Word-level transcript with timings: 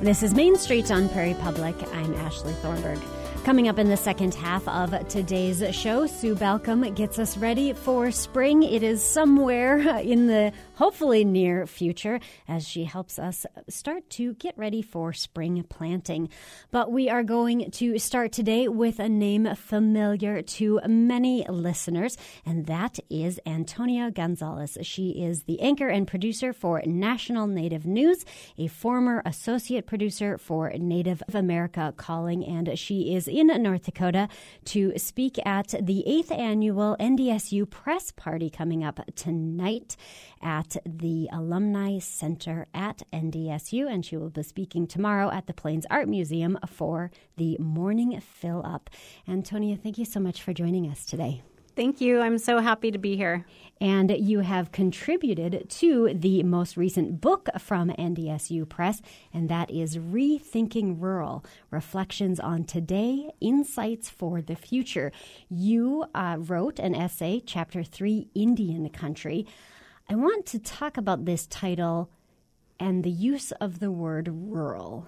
This 0.00 0.22
is 0.22 0.32
Main 0.32 0.56
Street 0.56 0.90
on 0.90 1.10
Prairie 1.10 1.34
Public. 1.34 1.76
I'm 1.92 2.14
Ashley 2.14 2.54
Thornberg. 2.54 2.98
Coming 3.44 3.68
up 3.68 3.78
in 3.78 3.88
the 3.88 3.96
second 3.96 4.34
half 4.34 4.68
of 4.68 5.08
today's 5.08 5.64
show, 5.74 6.06
Sue 6.06 6.34
Balcom 6.36 6.94
gets 6.94 7.18
us 7.18 7.38
ready 7.38 7.72
for 7.72 8.10
spring. 8.10 8.62
It 8.62 8.82
is 8.82 9.02
somewhere 9.02 9.78
in 9.98 10.26
the 10.26 10.52
hopefully 10.74 11.24
near 11.24 11.66
future 11.66 12.20
as 12.46 12.68
she 12.68 12.84
helps 12.84 13.18
us 13.18 13.46
start 13.68 14.08
to 14.10 14.34
get 14.34 14.56
ready 14.58 14.82
for 14.82 15.14
spring 15.14 15.64
planting. 15.68 16.28
But 16.70 16.92
we 16.92 17.08
are 17.08 17.22
going 17.22 17.70
to 17.72 17.98
start 17.98 18.32
today 18.32 18.68
with 18.68 18.98
a 18.98 19.08
name 19.08 19.48
familiar 19.56 20.42
to 20.42 20.80
many 20.86 21.46
listeners, 21.48 22.18
and 22.44 22.66
that 22.66 22.98
is 23.08 23.40
Antonia 23.46 24.10
Gonzales. 24.10 24.76
She 24.82 25.10
is 25.10 25.44
the 25.44 25.60
anchor 25.60 25.88
and 25.88 26.06
producer 26.06 26.52
for 26.52 26.82
National 26.84 27.46
Native 27.46 27.86
News, 27.86 28.24
a 28.58 28.66
former 28.68 29.22
associate 29.24 29.86
producer 29.86 30.36
for 30.36 30.70
Native 30.78 31.22
America 31.32 31.94
Calling, 31.96 32.44
and 32.44 32.78
she 32.78 33.14
is 33.14 33.29
in 33.30 33.46
North 33.62 33.84
Dakota 33.84 34.28
to 34.66 34.92
speak 34.98 35.38
at 35.46 35.74
the 35.80 36.06
eighth 36.06 36.30
annual 36.30 36.96
NDSU 37.00 37.68
press 37.68 38.10
party 38.10 38.50
coming 38.50 38.84
up 38.84 39.00
tonight 39.14 39.96
at 40.42 40.76
the 40.84 41.28
Alumni 41.32 41.98
Center 41.98 42.66
at 42.74 43.02
NDSU, 43.12 43.90
and 43.90 44.04
she 44.04 44.16
will 44.16 44.30
be 44.30 44.42
speaking 44.42 44.86
tomorrow 44.86 45.30
at 45.30 45.46
the 45.46 45.54
Plains 45.54 45.86
Art 45.90 46.08
Museum 46.08 46.58
for 46.66 47.10
the 47.36 47.56
morning 47.58 48.20
fill 48.20 48.64
up. 48.66 48.90
Antonia, 49.28 49.76
thank 49.76 49.98
you 49.98 50.04
so 50.04 50.20
much 50.20 50.42
for 50.42 50.52
joining 50.52 50.88
us 50.88 51.06
today. 51.06 51.42
Thank 51.76 52.00
you. 52.00 52.20
I'm 52.20 52.38
so 52.38 52.58
happy 52.58 52.90
to 52.90 52.98
be 52.98 53.16
here. 53.16 53.46
And 53.80 54.10
you 54.10 54.40
have 54.40 54.72
contributed 54.72 55.70
to 55.70 56.12
the 56.12 56.42
most 56.42 56.76
recent 56.76 57.20
book 57.20 57.48
from 57.58 57.88
NDSU 57.90 58.68
Press, 58.68 59.00
and 59.32 59.48
that 59.48 59.70
is 59.70 59.96
Rethinking 59.96 61.00
Rural 61.00 61.44
Reflections 61.70 62.38
on 62.38 62.64
Today, 62.64 63.30
Insights 63.40 64.10
for 64.10 64.42
the 64.42 64.56
Future. 64.56 65.12
You 65.48 66.04
uh, 66.14 66.36
wrote 66.38 66.78
an 66.78 66.94
essay, 66.94 67.40
Chapter 67.44 67.82
3 67.82 68.28
Indian 68.34 68.88
Country. 68.90 69.46
I 70.10 70.16
want 70.16 70.44
to 70.46 70.58
talk 70.58 70.98
about 70.98 71.24
this 71.24 71.46
title 71.46 72.10
and 72.78 73.04
the 73.04 73.10
use 73.10 73.52
of 73.52 73.78
the 73.78 73.90
word 73.90 74.28
rural. 74.30 75.06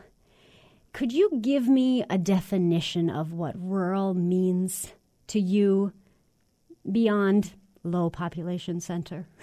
Could 0.93 1.13
you 1.13 1.41
give 1.41 1.69
me 1.69 2.05
a 2.09 2.19
definition 2.19 3.11
of 3.11 3.33
what 3.33 3.55
rural 3.59 4.15
means 4.15 4.93
to 5.27 5.41
you 5.41 5.93
beyond 6.91 7.53
low 7.83 8.11
population 8.11 8.81
center? 8.81 9.29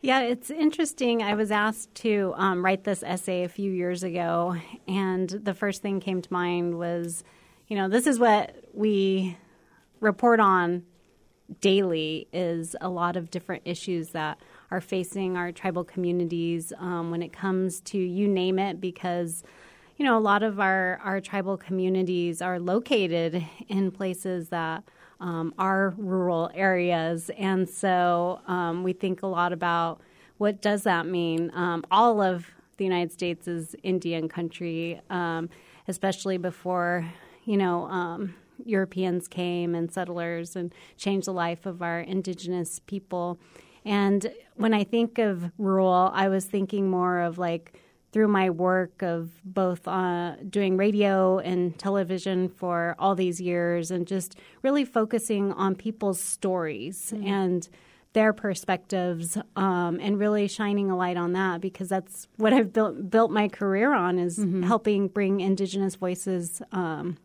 Yeah, 0.00 0.20
it's 0.20 0.48
interesting. 0.48 1.24
I 1.24 1.34
was 1.34 1.50
asked 1.50 1.92
to 1.96 2.32
um, 2.36 2.64
write 2.64 2.84
this 2.84 3.02
essay 3.02 3.42
a 3.42 3.48
few 3.48 3.72
years 3.72 4.04
ago, 4.04 4.56
and 4.86 5.28
the 5.28 5.54
first 5.54 5.82
thing 5.82 5.98
came 5.98 6.22
to 6.22 6.32
mind 6.32 6.78
was, 6.78 7.24
you 7.66 7.76
know, 7.76 7.88
this 7.88 8.06
is 8.06 8.16
what 8.16 8.54
we 8.72 9.36
report 9.98 10.38
on 10.38 10.84
daily 11.60 12.28
is 12.32 12.76
a 12.80 12.88
lot 12.88 13.16
of 13.16 13.30
different 13.30 13.62
issues 13.64 14.10
that 14.10 14.38
are 14.70 14.80
facing 14.80 15.36
our 15.36 15.50
tribal 15.50 15.82
communities 15.82 16.72
um, 16.78 17.10
when 17.10 17.22
it 17.22 17.32
comes 17.32 17.80
to 17.80 17.98
you 17.98 18.28
name 18.28 18.60
it, 18.60 18.80
because 18.80 19.42
you 19.96 20.04
know 20.04 20.16
a 20.16 20.20
lot 20.20 20.44
of 20.44 20.60
our 20.60 21.00
our 21.02 21.20
tribal 21.20 21.56
communities 21.56 22.40
are 22.40 22.60
located 22.60 23.44
in 23.66 23.90
places 23.90 24.50
that 24.50 24.84
um, 25.20 25.54
are 25.58 25.94
rural 25.96 26.50
areas, 26.54 27.30
and 27.36 27.68
so 27.68 28.40
um, 28.46 28.82
we 28.82 28.92
think 28.92 29.22
a 29.22 29.26
lot 29.26 29.52
about 29.52 30.00
what 30.38 30.62
does 30.62 30.84
that 30.84 31.06
mean. 31.06 31.50
Um, 31.54 31.84
all 31.90 32.20
of 32.22 32.46
the 32.76 32.84
United 32.84 33.12
States 33.12 33.48
is 33.48 33.74
Indian 33.82 34.28
country, 34.28 35.00
um, 35.10 35.50
especially 35.88 36.38
before 36.38 37.04
you 37.44 37.56
know 37.56 37.84
um, 37.84 38.34
Europeans 38.64 39.28
came 39.28 39.74
and 39.74 39.92
settlers 39.92 40.56
and 40.56 40.72
changed 40.96 41.26
the 41.26 41.32
life 41.32 41.66
of 41.66 41.82
our 41.82 42.00
indigenous 42.00 42.80
people. 42.86 43.38
And 43.84 44.32
when 44.56 44.74
I 44.74 44.84
think 44.84 45.18
of 45.18 45.50
rural, 45.58 46.10
I 46.12 46.28
was 46.28 46.44
thinking 46.44 46.90
more 46.90 47.20
of 47.20 47.38
like 47.38 47.80
through 48.18 48.26
my 48.26 48.50
work 48.50 49.00
of 49.00 49.30
both 49.44 49.86
uh, 49.86 50.34
doing 50.50 50.76
radio 50.76 51.38
and 51.38 51.78
television 51.78 52.48
for 52.48 52.96
all 52.98 53.14
these 53.14 53.40
years 53.40 53.92
and 53.92 54.08
just 54.08 54.36
really 54.62 54.84
focusing 54.84 55.52
on 55.52 55.76
people's 55.76 56.20
stories 56.20 57.12
mm-hmm. 57.14 57.24
and 57.28 57.68
their 58.14 58.32
perspectives 58.32 59.38
um, 59.54 60.00
and 60.02 60.18
really 60.18 60.48
shining 60.48 60.90
a 60.90 60.96
light 60.96 61.16
on 61.16 61.32
that 61.34 61.60
because 61.60 61.88
that's 61.88 62.26
what 62.38 62.52
I've 62.52 62.72
built 62.72 63.08
built 63.08 63.30
my 63.30 63.46
career 63.46 63.94
on 63.94 64.18
is 64.18 64.36
mm-hmm. 64.36 64.64
helping 64.64 65.06
bring 65.06 65.38
Indigenous 65.38 65.94
voices 65.94 66.60
um, 66.72 67.18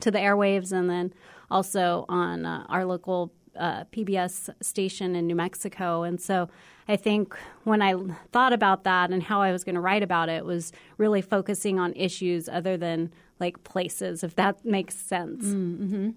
to 0.00 0.10
the 0.10 0.18
airwaves 0.18 0.72
and 0.72 0.90
then 0.90 1.14
also 1.50 2.04
on 2.10 2.44
uh, 2.44 2.66
our 2.68 2.84
local 2.84 3.32
uh, 3.56 3.84
PBS 3.84 4.50
station 4.60 5.16
in 5.16 5.26
New 5.26 5.36
Mexico. 5.36 6.02
And 6.02 6.20
so 6.20 6.50
I 6.86 6.96
think 6.96 7.34
when 7.64 7.80
I 7.80 7.94
thought 8.32 8.52
about 8.52 8.84
that 8.84 9.10
and 9.10 9.22
how 9.22 9.40
I 9.40 9.52
was 9.52 9.64
going 9.64 9.74
to 9.74 9.80
write 9.80 10.02
about 10.02 10.28
it 10.28 10.44
was 10.44 10.72
really 10.98 11.22
focusing 11.22 11.78
on 11.78 11.92
issues 11.94 12.48
other 12.48 12.76
than 12.76 13.12
like 13.40 13.64
places, 13.64 14.22
if 14.22 14.36
that 14.36 14.64
makes 14.64 14.94
sense. 14.94 15.44
Mm-hmm. 15.44 16.10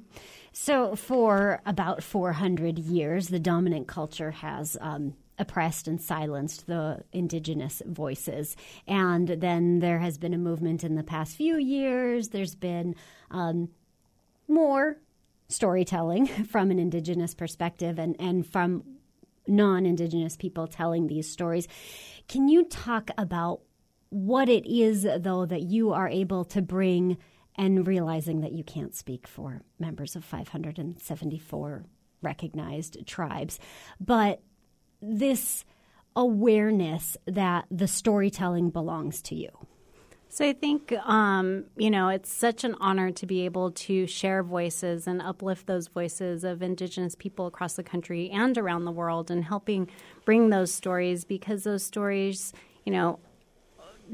So, 0.52 0.96
for 0.96 1.62
about 1.66 2.04
400 2.04 2.80
years, 2.80 3.28
the 3.28 3.40
dominant 3.40 3.88
culture 3.88 4.32
has 4.32 4.76
um, 4.82 5.14
oppressed 5.38 5.88
and 5.88 6.02
silenced 6.02 6.66
the 6.68 7.04
indigenous 7.12 7.82
voices. 7.86 8.56
And 8.88 9.28
then 9.28 9.80
there 9.80 10.00
has 10.00 10.18
been 10.18 10.34
a 10.34 10.38
movement 10.38 10.84
in 10.84 10.96
the 10.96 11.04
past 11.04 11.36
few 11.36 11.58
years. 11.58 12.30
There's 12.30 12.56
been 12.56 12.96
um, 13.30 13.70
more 14.48 14.98
storytelling 15.48 16.26
from 16.50 16.72
an 16.72 16.80
indigenous 16.80 17.34
perspective 17.34 18.00
and, 18.00 18.16
and 18.20 18.46
from 18.46 18.84
non 19.48 19.86
indigenous 19.86 20.36
people 20.38 20.68
telling 20.68 21.08
these 21.08 21.30
stories. 21.30 21.68
Can 22.28 22.48
you 22.48 22.66
talk 22.66 23.10
about 23.18 23.62
what 24.10 24.50
it 24.50 24.66
is, 24.66 25.08
though, 25.20 25.46
that 25.46 25.64
you 25.64 25.92
are 25.92 26.08
able 26.08 26.46
to 26.46 26.62
bring 26.62 27.18
and 27.56 27.88
realizing 27.88 28.42
that 28.42 28.52
you 28.52 28.64
can't 28.64 28.96
speak 28.96 29.28
for 29.28 29.62
members 29.80 30.16
of 30.16 30.24
574 30.24 31.86
recognized 32.22 33.06
tribes, 33.08 33.60
but 34.00 34.42
this 35.02 35.66
awareness 36.16 37.18
that 37.26 37.66
the 37.70 37.88
storytelling 37.88 38.70
belongs 38.70 39.22
to 39.24 39.36
you? 39.36 39.50
So 40.30 40.46
I 40.46 40.54
think, 40.54 40.92
um, 41.06 41.66
you 41.78 41.90
know, 41.90 42.10
it's 42.10 42.32
such 42.32 42.64
an 42.64 42.76
honor 42.80 43.12
to 43.12 43.26
be 43.26 43.46
able 43.46 43.72
to 43.72 44.06
share 44.08 44.44
voices 44.44 45.08
and 45.08 45.22
uplift 45.22 45.68
those 45.68 45.88
voices 45.88 46.44
of 46.44 46.62
Indigenous 46.62 47.16
people 47.16 47.48
across 47.48 47.74
the 47.74 47.84
country 47.84 48.30
and 48.30 48.58
around 48.58 48.86
the 48.86 48.92
world 48.92 49.32
and 49.32 49.46
helping 49.46 49.90
bring 50.26 50.50
those 50.50 50.74
stories 50.74 51.24
because 51.24 51.64
those 51.64 51.84
stories, 51.84 52.54
you 52.86 52.92
know, 52.92 53.20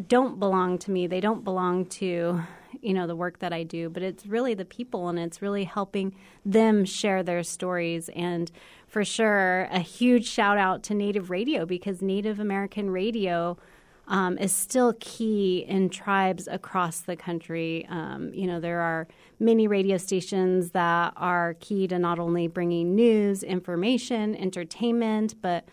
don't 0.07 0.39
belong 0.39 0.77
to 0.79 0.91
me. 0.91 1.07
They 1.07 1.19
don't 1.19 1.43
belong 1.43 1.85
to, 1.87 2.41
you 2.81 2.93
know, 2.93 3.07
the 3.07 3.15
work 3.15 3.39
that 3.39 3.51
I 3.51 3.63
do, 3.63 3.89
but 3.89 4.03
it's 4.03 4.25
really 4.25 4.53
the 4.53 4.65
people 4.65 5.09
and 5.09 5.17
it's 5.17 5.41
really 5.41 5.63
helping 5.63 6.15
them 6.45 6.85
share 6.85 7.23
their 7.23 7.43
stories. 7.43 8.09
And 8.09 8.51
for 8.87 9.03
sure, 9.03 9.67
a 9.71 9.79
huge 9.79 10.27
shout 10.27 10.59
out 10.59 10.83
to 10.83 10.93
Native 10.93 11.31
Radio 11.31 11.65
because 11.65 12.03
Native 12.03 12.39
American 12.39 12.91
radio– 12.91 13.57
um, 14.07 14.37
is 14.37 14.51
still 14.51 14.93
key 14.99 15.65
in 15.67 15.89
tribes 15.89 16.47
across 16.47 17.01
the 17.01 17.15
country. 17.15 17.87
Um, 17.89 18.33
you 18.33 18.47
know, 18.47 18.59
there 18.59 18.81
are 18.81 19.07
many 19.39 19.67
radio 19.67 19.97
stations 19.97 20.71
that 20.71 21.13
are 21.15 21.55
key 21.59 21.87
to 21.87 21.97
not 21.99 22.19
only 22.19 22.47
bringing 22.47 22.95
news, 22.95 23.43
information, 23.43 24.35
entertainment, 24.35 25.35
but 25.41 25.67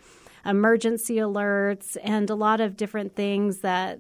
emergency 0.47 1.17
alerts 1.17 1.97
and 2.03 2.31
a 2.31 2.35
lot 2.35 2.61
of 2.61 2.77
different 2.77 3.15
things 3.15 3.59
that 3.59 3.99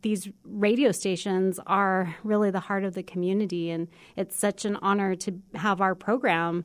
these 0.00 0.28
radio 0.44 0.90
stations 0.90 1.60
are 1.66 2.16
really 2.24 2.50
the 2.50 2.60
heart 2.60 2.84
of 2.84 2.94
the 2.94 3.02
community. 3.02 3.70
And 3.70 3.88
it's 4.16 4.38
such 4.38 4.64
an 4.64 4.76
honor 4.76 5.14
to 5.16 5.38
have 5.54 5.80
our 5.80 5.94
program. 5.94 6.64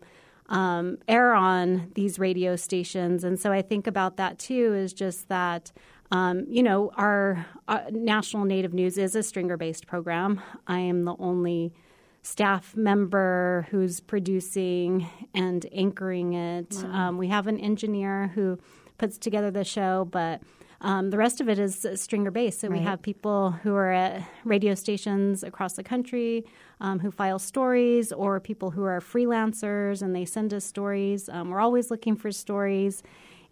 Um, 0.49 0.99
air 1.09 1.33
on 1.33 1.91
these 1.95 2.19
radio 2.19 2.55
stations. 2.55 3.25
And 3.25 3.37
so 3.37 3.51
I 3.51 3.61
think 3.61 3.85
about 3.85 4.15
that 4.15 4.39
too 4.39 4.73
is 4.75 4.93
just 4.93 5.27
that 5.27 5.73
um, 6.11 6.45
you 6.47 6.63
know, 6.63 6.91
our, 6.95 7.45
uh, 7.67 7.81
National 7.91 8.45
Native 8.45 8.73
News 8.73 8.97
is 8.97 9.15
a 9.15 9.23
stringer 9.23 9.57
based 9.57 9.87
program. 9.87 10.41
I 10.67 10.79
am 10.79 11.05
the 11.05 11.15
only 11.19 11.73
staff 12.21 12.75
member 12.75 13.67
who's 13.71 13.99
producing 13.99 15.07
and 15.33 15.65
anchoring 15.71 16.33
it. 16.33 16.73
Wow. 16.83 17.09
Um, 17.09 17.17
we 17.17 17.27
have 17.27 17.47
an 17.47 17.59
engineer 17.59 18.31
who 18.35 18.57
puts 18.97 19.17
together 19.17 19.51
the 19.51 19.63
show, 19.63 20.07
but 20.11 20.41
um, 20.81 21.09
the 21.09 21.17
rest 21.17 21.41
of 21.41 21.49
it 21.49 21.57
is 21.57 21.87
stringer 21.95 22.31
based. 22.31 22.59
So 22.59 22.67
right. 22.67 22.79
we 22.79 22.85
have 22.85 23.01
people 23.01 23.51
who 23.51 23.73
are 23.75 23.91
at 23.91 24.23
radio 24.43 24.75
stations 24.75 25.43
across 25.43 25.73
the 25.73 25.83
country 25.83 26.45
um, 26.79 26.99
who 26.99 27.11
file 27.11 27.39
stories, 27.39 28.11
or 28.11 28.39
people 28.39 28.71
who 28.71 28.83
are 28.83 28.99
freelancers 28.99 30.01
and 30.01 30.15
they 30.15 30.25
send 30.25 30.53
us 30.53 30.65
stories. 30.65 31.29
Um, 31.29 31.49
we're 31.49 31.61
always 31.61 31.89
looking 31.89 32.15
for 32.15 32.31
stories. 32.31 33.03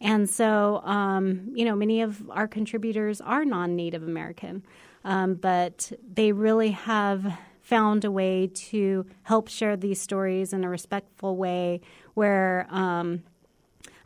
And 0.01 0.30
so, 0.30 0.81
um, 0.83 1.51
you 1.53 1.65
know, 1.65 1.75
many 1.75 2.01
of 2.01 2.30
our 2.30 2.47
contributors 2.47 3.21
are 3.21 3.45
non 3.45 3.75
Native 3.75 4.03
American. 4.03 4.63
um, 5.06 5.36
but 5.36 5.92
they 6.13 6.31
really 6.31 6.71
have 6.71 7.38
found 7.62 8.06
a 8.06 8.12
way 8.12 8.47
to 8.53 9.06
help 9.24 9.47
share 9.47 9.77
these 9.77 10.00
stories 10.01 10.53
in 10.53 10.63
a 10.63 10.69
respectful 10.69 11.36
way 11.36 11.81
where 12.13 12.68
um, 12.69 13.24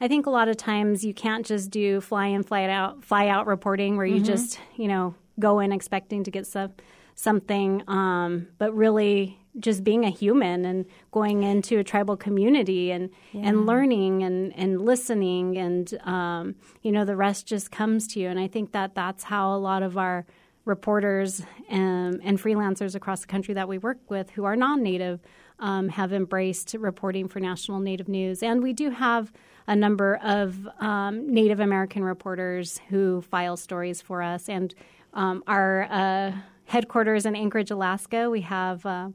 I 0.02 0.08
think 0.08 0.26
a 0.26 0.30
lot 0.30 0.48
of 0.48 0.58
times 0.58 1.04
you 1.04 1.14
can't 1.14 1.46
just 1.46 1.70
do 1.70 2.00
fly 2.00 2.28
in, 2.28 2.44
fly 2.44 2.64
out, 2.70 3.04
fly 3.04 3.28
out 3.28 3.48
reporting 3.48 3.98
where 3.98 4.06
you 4.06 4.18
mm-hmm. 4.18 4.26
just, 4.26 4.60
you 4.76 4.88
know, 4.88 5.16
go 5.40 5.60
in 5.60 5.72
expecting 5.72 6.24
to 6.24 6.32
get 6.32 6.48
some, 6.48 6.74
something, 7.16 7.84
um, 7.88 8.48
but 8.58 8.74
really 8.74 9.38
just 9.60 9.84
being 9.84 10.06
a 10.06 10.10
human 10.10 10.66
and 10.66 10.86
going 11.12 11.44
into 11.44 11.80
a 11.80 11.84
tribal 11.84 12.18
community 12.18 12.92
and 12.92 13.10
yeah. 13.32 13.42
and 13.46 13.66
learning 13.66 14.24
and 14.24 14.54
and 14.56 14.82
listening 14.82 15.58
and 15.58 15.98
um, 16.04 16.56
you 16.82 16.92
know 16.92 17.06
the 17.06 17.16
rest 17.16 17.46
just 17.46 17.72
comes 17.72 18.08
to 18.08 18.20
you 18.20 18.28
and 18.28 18.40
I 18.40 18.48
think 18.48 18.72
that 18.72 18.96
that's 18.96 19.24
how 19.24 19.56
a 19.56 19.58
lot 19.58 19.84
of 19.84 19.98
our 19.98 20.26
reporters 20.66 21.42
and, 21.70 22.20
and 22.24 22.40
freelancers 22.40 22.94
across 22.94 23.22
the 23.22 23.28
country 23.28 23.54
that 23.56 23.68
we 23.68 23.78
work 23.78 23.98
with 24.10 24.30
who 24.32 24.44
are 24.44 24.56
non-native 24.56 25.20
um, 25.60 25.90
have 25.90 26.14
embraced 26.14 26.76
reporting 26.78 27.28
for 27.28 27.40
national 27.40 27.80
native 27.80 28.08
news 28.08 28.44
and 28.44 28.62
we 28.62 28.74
do 28.74 28.90
have 28.92 29.32
a 29.68 29.76
number 29.76 30.16
of 30.24 30.68
um, 30.80 31.32
Native 31.32 31.60
American 31.60 32.04
reporters 32.04 32.82
who 32.90 33.22
file 33.22 33.56
stories 33.56 34.02
for 34.02 34.24
us 34.24 34.50
and 34.50 34.74
um, 35.14 35.44
our 35.46 35.84
uh, 35.84 36.32
headquarters 36.66 37.26
in 37.26 37.36
Anchorage, 37.36 37.72
Alaska. 37.72 38.30
We 38.30 38.42
have 38.42 38.86
uh, 38.86 39.10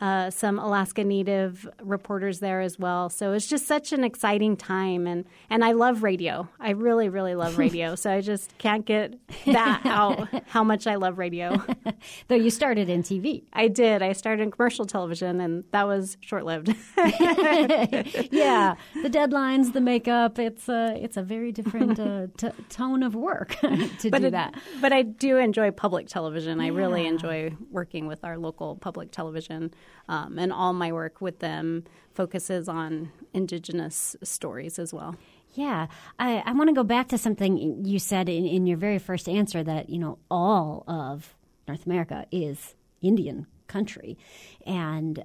uh, 0.00 0.28
some 0.30 0.58
Alaska 0.58 1.04
Native 1.04 1.68
reporters 1.80 2.40
there 2.40 2.60
as 2.60 2.78
well. 2.78 3.08
So 3.08 3.32
it's 3.32 3.46
just 3.46 3.66
such 3.66 3.92
an 3.92 4.02
exciting 4.02 4.56
time, 4.56 5.06
and 5.06 5.24
and 5.48 5.64
I 5.64 5.72
love 5.72 6.02
radio. 6.02 6.48
I 6.58 6.70
really, 6.70 7.08
really 7.08 7.34
love 7.34 7.58
radio. 7.58 7.94
so 7.94 8.10
I 8.10 8.20
just 8.20 8.56
can't 8.58 8.84
get 8.84 9.14
that 9.46 9.82
out 9.84 10.28
how 10.46 10.64
much 10.64 10.86
I 10.86 10.96
love 10.96 11.18
radio. 11.18 11.62
Though 12.28 12.34
you 12.34 12.50
started 12.50 12.88
in 12.88 13.02
TV, 13.02 13.44
I 13.52 13.68
did. 13.68 14.02
I 14.02 14.12
started 14.12 14.42
in 14.42 14.50
commercial 14.50 14.84
television, 14.84 15.40
and 15.40 15.64
that 15.70 15.86
was 15.86 16.16
short 16.20 16.44
lived. 16.44 16.68
yeah, 16.96 18.74
the 19.00 19.10
deadlines, 19.10 19.72
the 19.74 19.80
makeup. 19.80 20.38
It's 20.40 20.68
a 20.68 20.98
it's 21.00 21.16
a 21.16 21.22
very 21.22 21.52
different 21.52 22.00
uh, 22.00 22.26
t- 22.36 22.48
tone 22.68 23.04
of 23.04 23.14
work 23.14 23.56
to 23.60 24.10
but 24.10 24.22
do 24.22 24.26
it, 24.26 24.30
that. 24.32 24.54
But 24.80 24.92
I 24.92 25.02
do 25.02 25.36
enjoy 25.36 25.70
public 25.70 26.08
television. 26.08 26.58
Yeah. 26.58 26.64
I 26.66 26.68
really 26.68 27.06
enjoy 27.06 27.54
working 27.70 28.06
with 28.06 28.24
our 28.24 28.38
local 28.38 28.76
public 28.76 29.12
television. 29.12 29.72
Um, 30.08 30.38
and 30.38 30.52
all 30.52 30.72
my 30.72 30.92
work 30.92 31.20
with 31.20 31.38
them 31.38 31.84
focuses 32.12 32.68
on 32.68 33.10
indigenous 33.32 34.16
stories 34.22 34.78
as 34.78 34.92
well. 34.92 35.16
Yeah, 35.54 35.86
I, 36.18 36.42
I 36.44 36.52
want 36.52 36.68
to 36.68 36.74
go 36.74 36.84
back 36.84 37.08
to 37.08 37.18
something 37.18 37.84
you 37.84 37.98
said 37.98 38.28
in, 38.28 38.44
in 38.44 38.66
your 38.66 38.76
very 38.76 38.98
first 38.98 39.28
answer 39.28 39.62
that, 39.62 39.88
you 39.88 39.98
know, 39.98 40.18
all 40.30 40.84
of 40.88 41.34
North 41.68 41.86
America 41.86 42.26
is 42.30 42.74
Indian 43.00 43.46
country. 43.66 44.18
And 44.66 45.24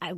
I, 0.00 0.12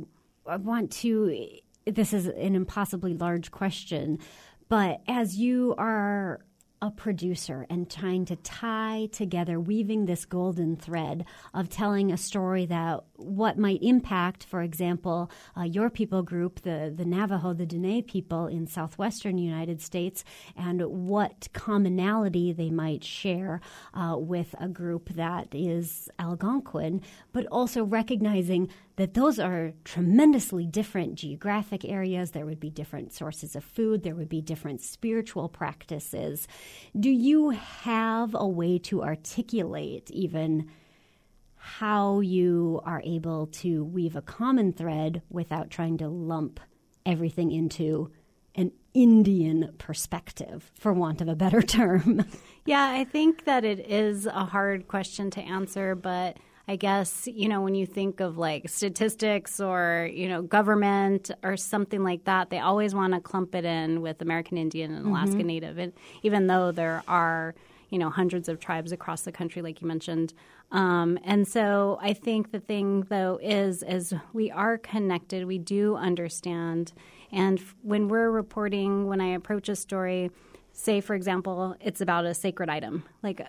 I 0.45 0.57
want 0.57 0.91
to, 0.93 1.47
this 1.85 2.13
is 2.13 2.27
an 2.27 2.55
impossibly 2.55 3.13
large 3.13 3.49
question, 3.51 4.19
but 4.67 5.01
as 5.07 5.37
you 5.37 5.73
are 5.77 6.41
a 6.81 6.91
producer 6.91 7.65
and 7.69 7.89
trying 7.89 8.25
to 8.25 8.35
tie 8.37 9.07
together, 9.11 9.59
weaving 9.59 10.05
this 10.05 10.25
golden 10.25 10.75
thread 10.75 11.25
of 11.53 11.69
telling 11.69 12.11
a 12.11 12.17
story 12.17 12.65
that 12.65 13.03
what 13.17 13.57
might 13.57 13.81
impact, 13.81 14.43
for 14.43 14.61
example, 14.61 15.31
uh, 15.57 15.63
your 15.63 15.89
people 15.89 16.23
group, 16.23 16.61
the, 16.61 16.93
the 16.95 17.05
Navajo, 17.05 17.53
the 17.53 17.65
Dene 17.65 18.03
people 18.03 18.47
in 18.47 18.67
southwestern 18.67 19.37
United 19.37 19.81
States, 19.81 20.23
and 20.55 20.81
what 20.81 21.47
commonality 21.53 22.51
they 22.51 22.69
might 22.69 23.03
share 23.03 23.61
uh, 23.93 24.15
with 24.17 24.55
a 24.59 24.67
group 24.67 25.09
that 25.09 25.47
is 25.53 26.09
Algonquin, 26.19 27.01
but 27.31 27.45
also 27.47 27.83
recognizing 27.83 28.69
that 28.97 29.13
those 29.13 29.39
are 29.39 29.73
tremendously 29.83 30.65
different 30.65 31.15
geographic 31.15 31.83
areas. 31.85 32.31
There 32.31 32.45
would 32.45 32.59
be 32.59 32.69
different 32.69 33.13
sources 33.13 33.55
of 33.55 33.63
food, 33.63 34.03
there 34.03 34.15
would 34.15 34.29
be 34.29 34.41
different 34.41 34.81
spiritual 34.81 35.49
practices. 35.49 36.47
Do 36.97 37.09
you 37.09 37.49
have 37.49 38.35
a 38.35 38.47
way 38.47 38.77
to 38.79 39.03
articulate 39.03 40.09
even? 40.11 40.69
How 41.65 42.19
you 42.19 42.79
are 42.85 43.01
able 43.03 43.47
to 43.47 43.83
weave 43.83 44.15
a 44.15 44.21
common 44.21 44.71
thread 44.71 45.23
without 45.31 45.71
trying 45.71 45.97
to 45.97 46.07
lump 46.07 46.59
everything 47.07 47.51
into 47.51 48.11
an 48.53 48.71
Indian 48.93 49.73
perspective, 49.79 50.71
for 50.79 50.93
want 50.93 51.21
of 51.21 51.27
a 51.27 51.35
better 51.35 51.61
term. 51.63 52.23
Yeah, 52.65 52.87
I 52.87 53.03
think 53.03 53.45
that 53.45 53.65
it 53.65 53.79
is 53.79 54.27
a 54.27 54.45
hard 54.45 54.87
question 54.87 55.31
to 55.31 55.41
answer, 55.41 55.95
but 55.95 56.37
I 56.67 56.75
guess, 56.75 57.27
you 57.27 57.49
know, 57.49 57.61
when 57.61 57.73
you 57.73 57.87
think 57.87 58.19
of 58.19 58.37
like 58.37 58.69
statistics 58.69 59.59
or, 59.59 60.07
you 60.13 60.29
know, 60.29 60.43
government 60.43 61.31
or 61.41 61.57
something 61.57 62.03
like 62.03 62.25
that, 62.25 62.51
they 62.51 62.59
always 62.59 62.93
want 62.93 63.13
to 63.13 63.19
clump 63.19 63.55
it 63.55 63.65
in 63.65 64.01
with 64.01 64.21
American 64.21 64.59
Indian 64.59 64.93
and 64.93 65.07
Alaska 65.07 65.37
mm-hmm. 65.37 65.47
Native. 65.47 65.79
And 65.79 65.93
even 66.21 66.45
though 66.45 66.71
there 66.71 67.01
are, 67.07 67.55
you 67.89 67.97
know, 67.97 68.11
hundreds 68.11 68.49
of 68.49 68.59
tribes 68.59 68.91
across 68.91 69.23
the 69.23 69.31
country, 69.31 69.63
like 69.63 69.81
you 69.81 69.87
mentioned. 69.87 70.33
Um, 70.71 71.17
and 71.23 71.47
so 71.47 71.99
I 72.01 72.13
think 72.13 72.51
the 72.51 72.59
thing, 72.59 73.05
though, 73.09 73.39
is 73.41 73.83
is 73.83 74.13
we 74.33 74.51
are 74.51 74.77
connected. 74.77 75.45
We 75.45 75.57
do 75.57 75.95
understand. 75.95 76.93
And 77.31 77.59
when 77.81 78.07
we're 78.07 78.31
reporting, 78.31 79.07
when 79.07 79.21
I 79.21 79.27
approach 79.27 79.69
a 79.69 79.75
story, 79.75 80.31
say, 80.73 81.01
for 81.01 81.15
example, 81.15 81.75
it's 81.79 82.01
about 82.01 82.25
a 82.25 82.33
sacred 82.33 82.69
item, 82.69 83.03
like 83.23 83.41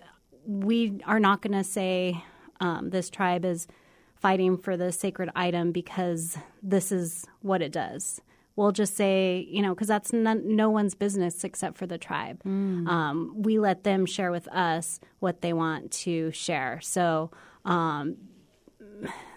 we 0.45 1.01
are 1.05 1.19
not 1.19 1.41
going 1.41 1.53
to 1.53 1.63
say, 1.63 2.23
um, 2.59 2.89
this 2.89 3.09
tribe 3.09 3.45
is 3.45 3.67
fighting 4.15 4.57
for 4.57 4.77
the 4.77 4.91
sacred 4.91 5.29
item 5.35 5.71
because 5.71 6.37
this 6.63 6.91
is 6.91 7.25
what 7.41 7.61
it 7.61 7.71
does. 7.71 8.21
We'll 8.57 8.71
just 8.71 8.95
say, 8.95 9.47
you 9.49 9.61
know, 9.61 9.75
because 9.75 9.87
that's 9.87 10.11
no 10.11 10.69
one's 10.71 10.95
business 10.95 11.43
except 11.43 11.77
for 11.77 11.85
the 11.85 11.99
tribe. 11.99 12.41
Mm. 12.43 12.87
Um, 12.87 13.33
we 13.37 13.59
let 13.59 13.83
them 13.83 14.07
share 14.07 14.31
with 14.31 14.47
us 14.47 14.99
what 15.19 15.41
they 15.41 15.53
want 15.53 15.91
to 15.91 16.31
share. 16.31 16.81
So, 16.81 17.29
um, 17.65 18.17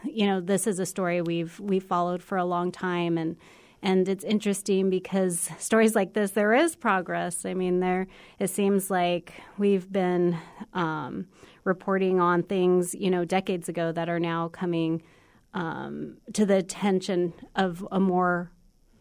you 0.04 0.26
know, 0.26 0.40
this 0.40 0.66
is 0.66 0.78
a 0.78 0.86
story 0.86 1.20
we've 1.20 1.60
we 1.60 1.80
followed 1.80 2.22
for 2.22 2.38
a 2.38 2.46
long 2.46 2.72
time, 2.72 3.18
and 3.18 3.36
and 3.82 4.08
it's 4.08 4.24
interesting 4.24 4.88
because 4.88 5.50
stories 5.58 5.94
like 5.94 6.14
this, 6.14 6.30
there 6.30 6.54
is 6.54 6.74
progress. 6.74 7.44
I 7.44 7.52
mean, 7.52 7.80
there 7.80 8.06
it 8.38 8.48
seems 8.48 8.90
like 8.90 9.34
we've 9.58 9.92
been 9.92 10.38
um, 10.72 11.26
reporting 11.64 12.20
on 12.20 12.42
things, 12.42 12.94
you 12.94 13.10
know, 13.10 13.26
decades 13.26 13.68
ago 13.68 13.92
that 13.92 14.08
are 14.08 14.20
now 14.20 14.48
coming 14.48 15.02
um, 15.52 16.16
to 16.32 16.46
the 16.46 16.56
attention 16.56 17.34
of 17.54 17.86
a 17.92 18.00
more 18.00 18.50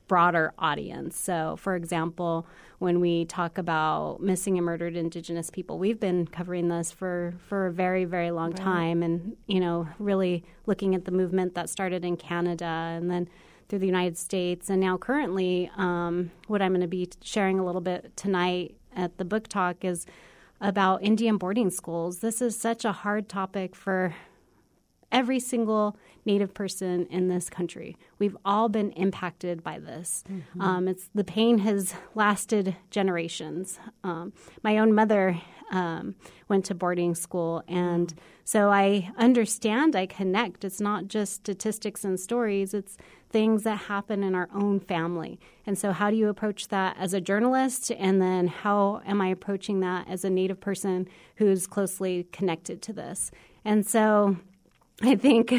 broader 0.09 0.53
audience. 0.59 1.17
So, 1.17 1.55
for 1.55 1.77
example, 1.77 2.45
when 2.79 2.99
we 2.99 3.23
talk 3.25 3.57
about 3.57 4.19
missing 4.19 4.57
and 4.57 4.65
murdered 4.65 4.97
Indigenous 4.97 5.49
people, 5.49 5.79
we've 5.79 5.99
been 5.99 6.27
covering 6.27 6.67
this 6.67 6.91
for, 6.91 7.35
for 7.47 7.67
a 7.67 7.71
very, 7.71 8.03
very 8.03 8.31
long 8.31 8.49
right. 8.49 8.57
time, 8.57 9.03
and 9.03 9.37
you 9.47 9.61
know, 9.61 9.87
really 9.99 10.43
looking 10.65 10.95
at 10.95 11.05
the 11.05 11.11
movement 11.11 11.55
that 11.55 11.69
started 11.69 12.03
in 12.03 12.17
Canada 12.17 12.65
and 12.65 13.09
then 13.09 13.29
through 13.69 13.79
the 13.79 13.85
United 13.85 14.17
States, 14.17 14.69
and 14.69 14.81
now 14.81 14.97
currently, 14.97 15.69
um, 15.77 16.31
what 16.47 16.59
I'm 16.59 16.71
going 16.71 16.81
to 16.81 16.87
be 16.87 17.07
sharing 17.21 17.59
a 17.59 17.65
little 17.65 17.81
bit 17.81 18.11
tonight 18.17 18.75
at 18.95 19.19
the 19.19 19.25
book 19.25 19.47
talk 19.47 19.85
is 19.85 20.07
about 20.59 21.03
Indian 21.03 21.37
boarding 21.37 21.69
schools. 21.69 22.19
This 22.19 22.41
is 22.41 22.59
such 22.59 22.83
a 22.83 22.91
hard 22.91 23.29
topic 23.29 23.75
for 23.75 24.15
every 25.11 25.39
single 25.39 25.95
Native 26.25 26.53
person 26.53 27.05
in 27.07 27.27
this 27.27 27.49
country. 27.49 27.95
We've 28.17 28.37
all 28.45 28.69
been 28.69 28.91
impacted 28.91 29.63
by 29.63 29.79
this. 29.79 30.23
Mm-hmm. 30.29 30.61
Um, 30.61 30.87
it's 30.87 31.09
the 31.13 31.23
pain 31.23 31.59
has 31.59 31.93
lasted 32.15 32.75
generations. 32.91 33.79
Um, 34.03 34.33
my 34.63 34.77
own 34.77 34.93
mother 34.93 35.39
um, 35.71 36.15
went 36.47 36.65
to 36.65 36.75
boarding 36.75 37.15
school, 37.15 37.63
and 37.67 38.13
so 38.43 38.71
I 38.71 39.11
understand. 39.17 39.95
I 39.95 40.05
connect. 40.05 40.63
It's 40.63 40.81
not 40.81 41.07
just 41.07 41.33
statistics 41.33 42.03
and 42.03 42.19
stories. 42.19 42.73
It's 42.73 42.97
things 43.29 43.63
that 43.63 43.75
happen 43.75 44.23
in 44.23 44.35
our 44.35 44.49
own 44.53 44.79
family. 44.79 45.39
And 45.65 45.77
so, 45.77 45.91
how 45.91 46.09
do 46.09 46.15
you 46.15 46.29
approach 46.29 46.69
that 46.69 46.95
as 46.97 47.13
a 47.13 47.21
journalist? 47.21 47.91
And 47.91 48.21
then, 48.21 48.47
how 48.47 49.01
am 49.05 49.21
I 49.21 49.27
approaching 49.27 49.79
that 49.81 50.07
as 50.09 50.25
a 50.25 50.29
Native 50.29 50.59
person 50.59 51.07
who's 51.35 51.67
closely 51.67 52.27
connected 52.31 52.81
to 52.83 52.93
this? 52.93 53.31
And 53.63 53.85
so, 53.85 54.37
I 55.01 55.15
think 55.15 55.53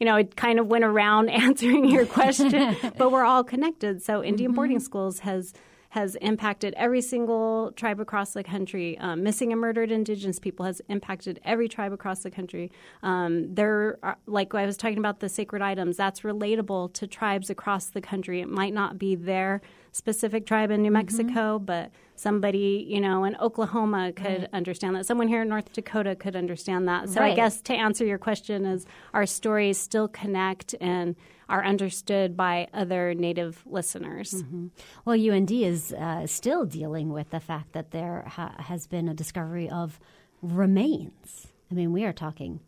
you 0.00 0.06
know, 0.06 0.16
it 0.16 0.34
kind 0.34 0.58
of 0.58 0.66
went 0.66 0.82
around 0.82 1.28
answering 1.28 1.84
your 1.84 2.06
question, 2.06 2.76
but 2.96 3.12
we're 3.12 3.24
all 3.24 3.44
connected. 3.44 4.02
So 4.02 4.24
Indian 4.24 4.50
mm-hmm. 4.50 4.56
boarding 4.56 4.80
schools 4.80 5.20
has 5.20 5.52
has 5.90 6.14
impacted 6.16 6.72
every 6.76 7.00
single 7.00 7.72
tribe 7.72 7.98
across 7.98 8.32
the 8.32 8.44
country. 8.44 8.96
Um, 8.98 9.24
missing 9.24 9.50
and 9.50 9.60
murdered 9.60 9.90
Indigenous 9.90 10.38
people 10.38 10.64
has 10.64 10.80
impacted 10.88 11.40
every 11.44 11.68
tribe 11.68 11.92
across 11.92 12.20
the 12.20 12.30
country. 12.30 12.70
Um, 13.02 13.52
there, 13.52 13.98
are, 14.04 14.16
like 14.26 14.54
I 14.54 14.66
was 14.66 14.76
talking 14.76 14.98
about 14.98 15.18
the 15.18 15.28
sacred 15.28 15.62
items, 15.62 15.96
that's 15.96 16.20
relatable 16.20 16.92
to 16.94 17.08
tribes 17.08 17.50
across 17.50 17.86
the 17.86 18.00
country. 18.00 18.40
It 18.40 18.48
might 18.48 18.72
not 18.72 19.00
be 19.00 19.16
their 19.16 19.62
specific 19.90 20.46
tribe 20.46 20.70
in 20.70 20.80
New 20.80 20.92
Mexico, 20.92 21.56
mm-hmm. 21.56 21.64
but 21.64 21.90
somebody, 22.20 22.84
you 22.86 23.00
know, 23.00 23.24
in 23.24 23.34
Oklahoma 23.36 24.12
could 24.12 24.42
right. 24.42 24.48
understand 24.52 24.94
that. 24.94 25.06
Someone 25.06 25.28
here 25.28 25.42
in 25.42 25.48
North 25.48 25.72
Dakota 25.72 26.14
could 26.14 26.36
understand 26.36 26.86
that. 26.86 27.08
So 27.08 27.20
right. 27.20 27.32
I 27.32 27.36
guess 27.36 27.60
to 27.62 27.74
answer 27.74 28.04
your 28.04 28.18
question 28.18 28.66
is 28.66 28.84
our 29.14 29.24
stories 29.24 29.78
still 29.78 30.06
connect 30.06 30.74
and 30.80 31.16
are 31.48 31.64
understood 31.64 32.36
by 32.36 32.68
other 32.74 33.14
Native 33.14 33.62
listeners. 33.66 34.34
Mm-hmm. 34.34 34.66
Well, 35.04 35.18
UND 35.18 35.50
is 35.50 35.92
uh, 35.94 36.26
still 36.26 36.64
dealing 36.66 37.10
with 37.10 37.30
the 37.30 37.40
fact 37.40 37.72
that 37.72 37.90
there 37.90 38.24
ha- 38.28 38.54
has 38.58 38.86
been 38.86 39.08
a 39.08 39.14
discovery 39.14 39.68
of 39.68 39.98
remains. 40.42 41.48
I 41.70 41.74
mean, 41.74 41.92
we 41.92 42.04
are 42.04 42.12
talking 42.12 42.60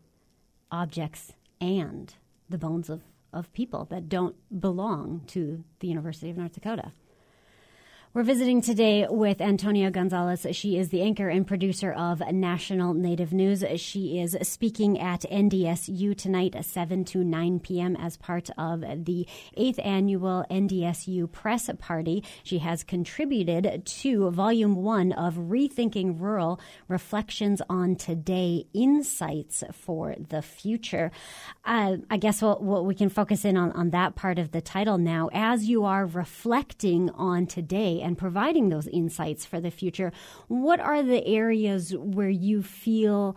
objects 0.71 1.33
and 1.61 2.13
the 2.49 2.57
bones 2.57 2.89
of, 2.89 3.03
of 3.31 3.53
people 3.53 3.85
that 3.85 4.09
don't 4.09 4.35
belong 4.59 5.21
to 5.27 5.63
the 5.79 5.87
University 5.87 6.29
of 6.29 6.37
North 6.37 6.53
Dakota. 6.53 6.91
We're 8.15 8.21
visiting 8.21 8.61
today 8.61 9.07
with 9.09 9.41
Antonia 9.41 9.89
Gonzales. 9.89 10.45
She 10.51 10.77
is 10.77 10.89
the 10.89 11.01
anchor 11.01 11.29
and 11.29 11.47
producer 11.47 11.91
of 11.91 12.19
National 12.31 12.93
Native 12.93 13.33
News. 13.33 13.63
She 13.77 14.19
is 14.19 14.37
speaking 14.43 14.99
at 14.99 15.21
NDSU 15.21 16.15
tonight, 16.15 16.55
7 16.63 17.05
to 17.05 17.23
9 17.23 17.59
p.m., 17.61 17.95
as 17.95 18.15
part 18.17 18.51
of 18.55 18.81
the 18.81 19.25
8th 19.57 19.83
annual 19.83 20.45
NDSU 20.51 21.31
Press 21.31 21.71
Party. 21.79 22.23
She 22.43 22.59
has 22.59 22.83
contributed 22.83 23.83
to 23.83 24.29
Volume 24.29 24.75
1 24.75 25.13
of 25.13 25.33
Rethinking 25.33 26.21
Rural 26.21 26.59
Reflections 26.87 27.63
on 27.67 27.95
Today 27.95 28.67
Insights 28.75 29.63
for 29.71 30.13
the 30.29 30.43
Future. 30.43 31.09
Uh, 31.65 31.97
I 32.11 32.17
guess 32.17 32.43
what, 32.43 32.61
what 32.61 32.85
we 32.85 32.93
can 32.93 33.09
focus 33.09 33.43
in 33.43 33.57
on, 33.57 33.71
on 33.71 33.89
that 33.89 34.13
part 34.13 34.37
of 34.37 34.51
the 34.51 34.61
title 34.61 34.99
now. 34.99 35.31
As 35.33 35.67
you 35.67 35.83
are 35.85 36.05
reflecting 36.05 37.09
on 37.09 37.47
today, 37.47 38.02
and 38.03 38.17
providing 38.17 38.69
those 38.69 38.87
insights 38.87 39.45
for 39.45 39.59
the 39.59 39.71
future, 39.71 40.11
what 40.47 40.79
are 40.79 41.01
the 41.01 41.25
areas 41.25 41.95
where 41.97 42.29
you 42.29 42.61
feel 42.61 43.35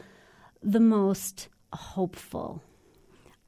the 0.62 0.80
most 0.80 1.48
hopeful? 1.72 2.62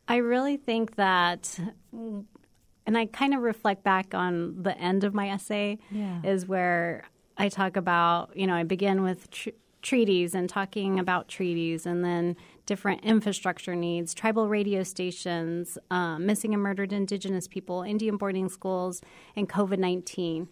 I 0.06 0.16
really 0.16 0.56
think 0.56 0.96
that, 0.96 1.58
and 1.92 2.96
I 2.96 3.06
kind 3.06 3.34
of 3.34 3.42
reflect 3.42 3.84
back 3.84 4.14
on 4.14 4.62
the 4.62 4.76
end 4.78 5.04
of 5.04 5.12
my 5.12 5.30
essay, 5.30 5.78
yeah. 5.90 6.20
is 6.24 6.46
where 6.46 7.04
I 7.36 7.48
talk 7.50 7.76
about, 7.76 8.34
you 8.34 8.46
know, 8.46 8.54
I 8.54 8.62
begin 8.62 9.02
with 9.02 9.30
tr- 9.30 9.50
treaties 9.82 10.34
and 10.34 10.48
talking 10.48 10.98
about 10.98 11.28
treaties, 11.28 11.86
and 11.86 12.04
then 12.04 12.36
different 12.66 13.04
infrastructure 13.04 13.74
needs, 13.74 14.12
tribal 14.12 14.48
radio 14.48 14.82
stations, 14.82 15.78
um, 15.90 16.26
missing 16.26 16.52
and 16.52 16.62
murdered 16.62 16.92
Indigenous 16.92 17.46
people, 17.46 17.82
Indian 17.82 18.16
boarding 18.16 18.48
schools, 18.48 19.00
and 19.36 19.48
COVID 19.48 19.78
19. 19.78 20.48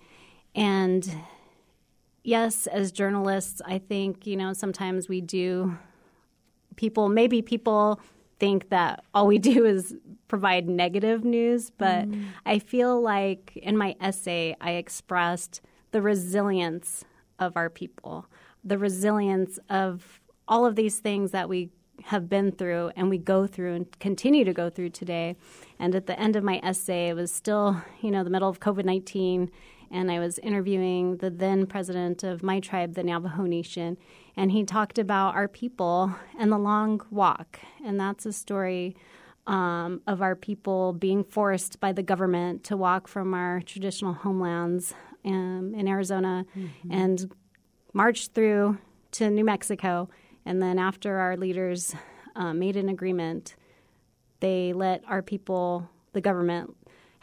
And 0.56 1.08
yes, 2.24 2.66
as 2.66 2.90
journalists, 2.90 3.60
I 3.64 3.78
think, 3.78 4.26
you 4.26 4.36
know, 4.36 4.52
sometimes 4.54 5.08
we 5.08 5.20
do, 5.20 5.76
people, 6.76 7.08
maybe 7.08 7.42
people 7.42 8.00
think 8.40 8.70
that 8.70 9.04
all 9.14 9.26
we 9.26 9.38
do 9.52 9.64
is 9.64 9.94
provide 10.28 10.68
negative 10.68 11.24
news, 11.24 11.70
but 11.70 12.10
mm. 12.10 12.24
I 12.44 12.58
feel 12.58 13.00
like 13.00 13.56
in 13.56 13.76
my 13.76 13.94
essay, 14.00 14.56
I 14.60 14.72
expressed 14.72 15.60
the 15.92 16.02
resilience 16.02 17.04
of 17.38 17.56
our 17.56 17.70
people, 17.70 18.26
the 18.64 18.78
resilience 18.78 19.58
of 19.68 20.20
all 20.48 20.64
of 20.66 20.74
these 20.74 20.98
things 20.98 21.30
that 21.30 21.48
we 21.48 21.70
have 22.04 22.28
been 22.28 22.52
through 22.52 22.90
and 22.94 23.08
we 23.08 23.18
go 23.18 23.46
through 23.46 23.74
and 23.74 23.98
continue 23.98 24.44
to 24.44 24.52
go 24.52 24.68
through 24.68 24.90
today. 24.90 25.36
And 25.78 25.94
at 25.94 26.06
the 26.06 26.18
end 26.18 26.36
of 26.36 26.44
my 26.44 26.60
essay, 26.62 27.08
it 27.08 27.14
was 27.14 27.32
still, 27.32 27.82
you 28.00 28.10
know, 28.10 28.22
the 28.22 28.30
middle 28.30 28.48
of 28.48 28.60
COVID 28.60 28.84
19 28.84 29.50
and 29.90 30.10
I 30.10 30.18
was 30.18 30.38
interviewing 30.38 31.18
the 31.18 31.30
then 31.30 31.66
president 31.66 32.22
of 32.22 32.42
my 32.42 32.60
tribe, 32.60 32.94
the 32.94 33.02
Navajo 33.02 33.42
Nation, 33.42 33.96
and 34.36 34.52
he 34.52 34.64
talked 34.64 34.98
about 34.98 35.34
our 35.34 35.48
people 35.48 36.14
and 36.38 36.52
the 36.52 36.58
long 36.58 37.00
walk. 37.10 37.60
And 37.84 37.98
that's 37.98 38.26
a 38.26 38.32
story 38.32 38.96
um, 39.46 40.02
of 40.06 40.22
our 40.22 40.34
people 40.34 40.92
being 40.92 41.24
forced 41.24 41.80
by 41.80 41.92
the 41.92 42.02
government 42.02 42.64
to 42.64 42.76
walk 42.76 43.08
from 43.08 43.32
our 43.32 43.60
traditional 43.62 44.12
homelands 44.12 44.92
um, 45.24 45.74
in 45.76 45.88
Arizona 45.88 46.44
mm-hmm. 46.56 46.92
and 46.92 47.32
march 47.92 48.28
through 48.28 48.78
to 49.12 49.30
New 49.30 49.44
Mexico. 49.44 50.08
And 50.44 50.62
then 50.62 50.78
after 50.78 51.18
our 51.18 51.36
leaders 51.36 51.94
uh, 52.34 52.52
made 52.52 52.76
an 52.76 52.88
agreement, 52.88 53.56
they 54.40 54.72
let 54.72 55.02
our 55.08 55.22
people, 55.22 55.88
the 56.12 56.20
government, 56.20 56.75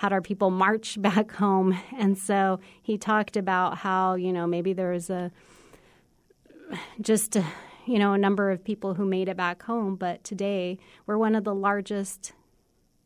had 0.03 0.11
our 0.11 0.21
people 0.21 0.51
march 0.51 1.01
back 1.01 1.31
home. 1.31 1.79
And 1.97 2.17
so 2.17 2.59
he 2.81 2.97
talked 2.97 3.37
about 3.37 3.77
how, 3.77 4.15
you 4.15 4.33
know, 4.33 4.45
maybe 4.45 4.73
there 4.73 4.91
was 4.91 5.09
a 5.09 5.31
just, 6.99 7.37
a, 7.37 7.45
you 7.85 7.97
know, 7.97 8.13
a 8.13 8.17
number 8.17 8.51
of 8.51 8.63
people 8.63 8.95
who 8.95 9.05
made 9.05 9.29
it 9.29 9.37
back 9.37 9.63
home. 9.63 9.95
But 9.95 10.23
today 10.23 10.77
we're 11.05 11.17
one 11.17 11.35
of 11.35 11.45
the 11.45 11.55
largest 11.55 12.33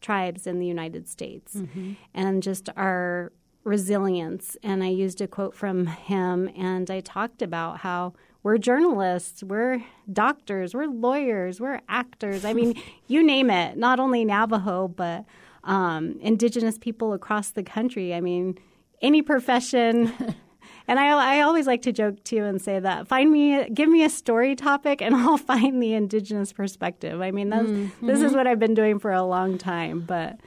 tribes 0.02 0.48
in 0.48 0.60
the 0.60 0.66
United 0.66 1.08
States. 1.08 1.56
Mm-hmm. 1.56 1.94
And 2.16 2.42
just 2.42 2.70
our 2.76 3.32
resilience. 3.64 4.58
And 4.64 4.84
I 4.84 4.88
used 4.88 5.22
a 5.22 5.28
quote 5.28 5.54
from 5.54 5.86
him 5.86 6.50
and 6.58 6.90
I 6.90 7.02
talked 7.02 7.42
about 7.44 7.80
how 7.80 8.14
we're 8.42 8.58
journalists, 8.58 9.44
we're 9.44 9.84
doctors, 10.12 10.74
we're 10.74 10.88
lawyers, 10.88 11.60
we're 11.60 11.82
actors. 11.90 12.46
I 12.46 12.54
mean, 12.54 12.82
you 13.08 13.22
name 13.22 13.52
it, 13.52 13.78
not 13.78 14.00
only 14.00 14.26
Navajo, 14.26 14.88
but 14.88 15.26
um, 15.68 16.18
indigenous 16.22 16.78
people 16.78 17.14
across 17.14 17.52
the 17.52 17.62
country. 17.62 18.16
I 18.16 18.22
mean, 18.22 18.58
any 19.02 19.22
profession. 19.22 20.12
and 20.88 21.00
I, 21.00 21.38
I 21.38 21.42
always 21.42 21.68
like 21.68 21.84
to 21.84 21.92
joke 21.92 22.24
too 22.24 22.44
and 22.44 22.60
say 22.60 22.80
that 22.80 23.08
find 23.08 23.32
me, 23.32 23.70
give 23.70 23.90
me 23.90 24.04
a 24.04 24.10
story 24.10 24.56
topic, 24.56 25.02
and 25.02 25.14
I'll 25.16 25.38
find 25.38 25.84
the 25.84 25.94
indigenous 25.94 26.54
perspective. 26.54 27.22
I 27.22 27.32
mean, 27.32 27.52
mm-hmm. 27.52 28.08
this 28.08 28.22
is 28.22 28.34
what 28.34 28.48
I've 28.48 28.60
been 28.60 28.74
doing 28.74 28.98
for 28.98 29.12
a 29.12 29.24
long 29.24 29.58
time. 29.58 30.00
But 30.00 30.40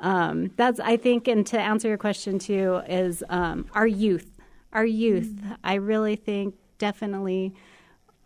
um, 0.00 0.50
that's, 0.56 0.80
I 0.80 0.96
think, 0.98 1.28
and 1.28 1.46
to 1.46 1.58
answer 1.58 1.88
your 1.88 1.98
question 1.98 2.38
too, 2.38 2.82
is 2.88 3.24
um, 3.30 3.66
our 3.72 3.86
youth. 3.86 4.28
Our 4.72 4.84
youth. 4.84 5.28
Mm-hmm. 5.28 5.52
I 5.62 5.74
really 5.74 6.16
think 6.16 6.56
definitely, 6.78 7.54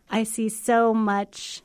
I 0.09 0.25
see 0.25 0.49
so 0.49 0.95
much 0.95 1.63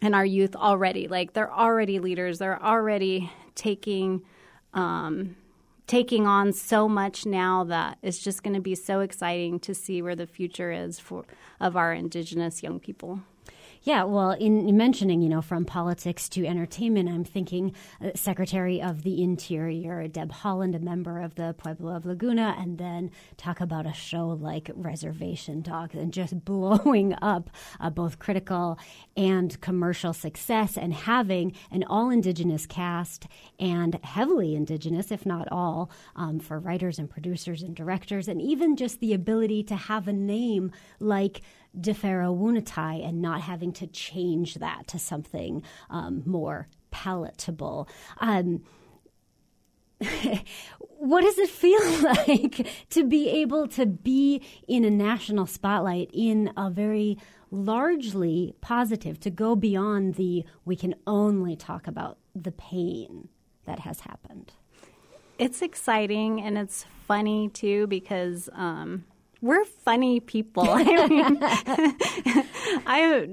in 0.00 0.14
our 0.14 0.24
youth 0.24 0.56
already. 0.56 1.06
Like 1.06 1.34
they're 1.34 1.52
already 1.52 1.98
leaders. 1.98 2.38
They're 2.38 2.60
already 2.60 3.30
taking 3.54 4.22
um, 4.72 5.36
taking 5.86 6.26
on 6.26 6.52
so 6.52 6.88
much 6.88 7.26
now 7.26 7.64
that 7.64 7.98
it's 8.02 8.18
just 8.18 8.42
going 8.42 8.54
to 8.54 8.60
be 8.60 8.74
so 8.74 9.00
exciting 9.00 9.60
to 9.60 9.74
see 9.74 10.00
where 10.00 10.16
the 10.16 10.26
future 10.26 10.72
is 10.72 10.98
for 10.98 11.24
of 11.60 11.76
our 11.76 11.92
indigenous 11.92 12.62
young 12.62 12.80
people. 12.80 13.20
Yeah, 13.84 14.04
well, 14.04 14.30
in 14.30 14.74
mentioning, 14.78 15.20
you 15.20 15.28
know, 15.28 15.42
from 15.42 15.66
politics 15.66 16.30
to 16.30 16.46
entertainment, 16.46 17.06
I'm 17.06 17.22
thinking 17.22 17.74
uh, 18.02 18.12
Secretary 18.14 18.80
of 18.80 19.02
the 19.02 19.22
Interior, 19.22 20.08
Deb 20.08 20.32
Haaland, 20.32 20.74
a 20.74 20.78
member 20.78 21.20
of 21.20 21.34
the 21.34 21.54
Pueblo 21.58 21.94
of 21.94 22.06
Laguna, 22.06 22.56
and 22.58 22.78
then 22.78 23.10
talk 23.36 23.60
about 23.60 23.84
a 23.84 23.92
show 23.92 24.28
like 24.28 24.70
Reservation 24.74 25.60
Dogs 25.60 25.94
and 25.96 26.14
just 26.14 26.42
blowing 26.46 27.14
up 27.20 27.50
uh, 27.78 27.90
both 27.90 28.18
critical 28.18 28.78
and 29.18 29.60
commercial 29.60 30.14
success 30.14 30.78
and 30.78 30.94
having 30.94 31.52
an 31.70 31.84
all 31.84 32.08
indigenous 32.08 32.64
cast 32.64 33.26
and 33.60 34.02
heavily 34.02 34.54
indigenous, 34.54 35.12
if 35.12 35.26
not 35.26 35.46
all, 35.52 35.90
um, 36.16 36.40
for 36.40 36.58
writers 36.58 36.98
and 36.98 37.10
producers 37.10 37.62
and 37.62 37.76
directors, 37.76 38.28
and 38.28 38.40
even 38.40 38.76
just 38.76 39.00
the 39.00 39.12
ability 39.12 39.62
to 39.62 39.76
have 39.76 40.08
a 40.08 40.12
name 40.14 40.72
like 41.00 41.42
D'Pharaoh 41.80 42.32
Woon-A-Tai 42.32 42.94
and 42.94 43.20
not 43.20 43.42
having 43.42 43.72
to 43.74 43.86
change 43.86 44.54
that 44.56 44.86
to 44.88 44.98
something 44.98 45.62
um, 45.90 46.22
more 46.24 46.68
palatable. 46.90 47.88
Um, 48.18 48.62
what 50.98 51.22
does 51.22 51.38
it 51.38 51.48
feel 51.48 52.02
like 52.02 52.66
to 52.90 53.04
be 53.04 53.28
able 53.28 53.68
to 53.68 53.86
be 53.86 54.42
in 54.66 54.84
a 54.84 54.90
national 54.90 55.46
spotlight 55.46 56.10
in 56.12 56.52
a 56.56 56.70
very 56.70 57.18
largely 57.50 58.54
positive, 58.60 59.20
to 59.20 59.30
go 59.30 59.54
beyond 59.54 60.14
the 60.14 60.44
we 60.64 60.76
can 60.76 60.94
only 61.06 61.56
talk 61.56 61.86
about 61.86 62.18
the 62.34 62.52
pain 62.52 63.28
that 63.64 63.80
has 63.80 64.00
happened? 64.00 64.52
It's 65.38 65.62
exciting 65.62 66.40
and 66.40 66.56
it's 66.58 66.84
funny 67.06 67.48
too 67.48 67.86
because 67.86 68.48
um, 68.52 69.04
we're 69.44 69.64
funny 69.66 70.20
people. 70.20 70.64
I 70.70 71.06
mean, 71.06 71.38
I 72.86 73.28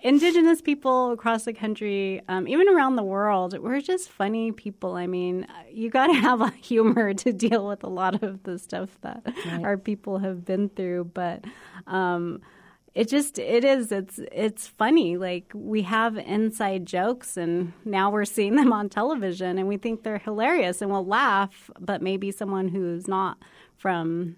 indigenous 0.00 0.62
people 0.62 1.10
across 1.10 1.44
the 1.44 1.52
country, 1.52 2.22
um, 2.28 2.46
even 2.46 2.68
around 2.68 2.94
the 2.94 3.02
world, 3.02 3.58
we're 3.58 3.80
just 3.80 4.10
funny 4.10 4.52
people. 4.52 4.94
I 4.94 5.08
mean, 5.08 5.48
you 5.72 5.90
got 5.90 6.06
to 6.06 6.14
have 6.14 6.40
a 6.40 6.50
humor 6.50 7.14
to 7.14 7.32
deal 7.32 7.66
with 7.66 7.82
a 7.82 7.88
lot 7.88 8.22
of 8.22 8.44
the 8.44 8.60
stuff 8.60 8.96
that 9.00 9.22
right. 9.46 9.64
our 9.64 9.76
people 9.76 10.18
have 10.18 10.44
been 10.44 10.68
through. 10.68 11.10
But 11.12 11.44
um, 11.88 12.40
it 12.94 13.08
just 13.08 13.40
it 13.40 13.64
is 13.64 13.90
it's 13.90 14.20
it's 14.30 14.68
funny 14.68 15.16
like 15.16 15.50
we 15.52 15.82
have 15.82 16.16
inside 16.16 16.86
jokes 16.86 17.36
and 17.36 17.72
now 17.84 18.08
we're 18.08 18.24
seeing 18.24 18.54
them 18.54 18.72
on 18.72 18.88
television 18.88 19.58
and 19.58 19.66
we 19.66 19.78
think 19.78 20.04
they're 20.04 20.18
hilarious 20.18 20.80
and 20.80 20.92
we'll 20.92 21.04
laugh 21.04 21.72
but 21.80 22.00
maybe 22.00 22.30
someone 22.30 22.68
who's 22.68 23.08
not 23.08 23.36
from 23.76 24.36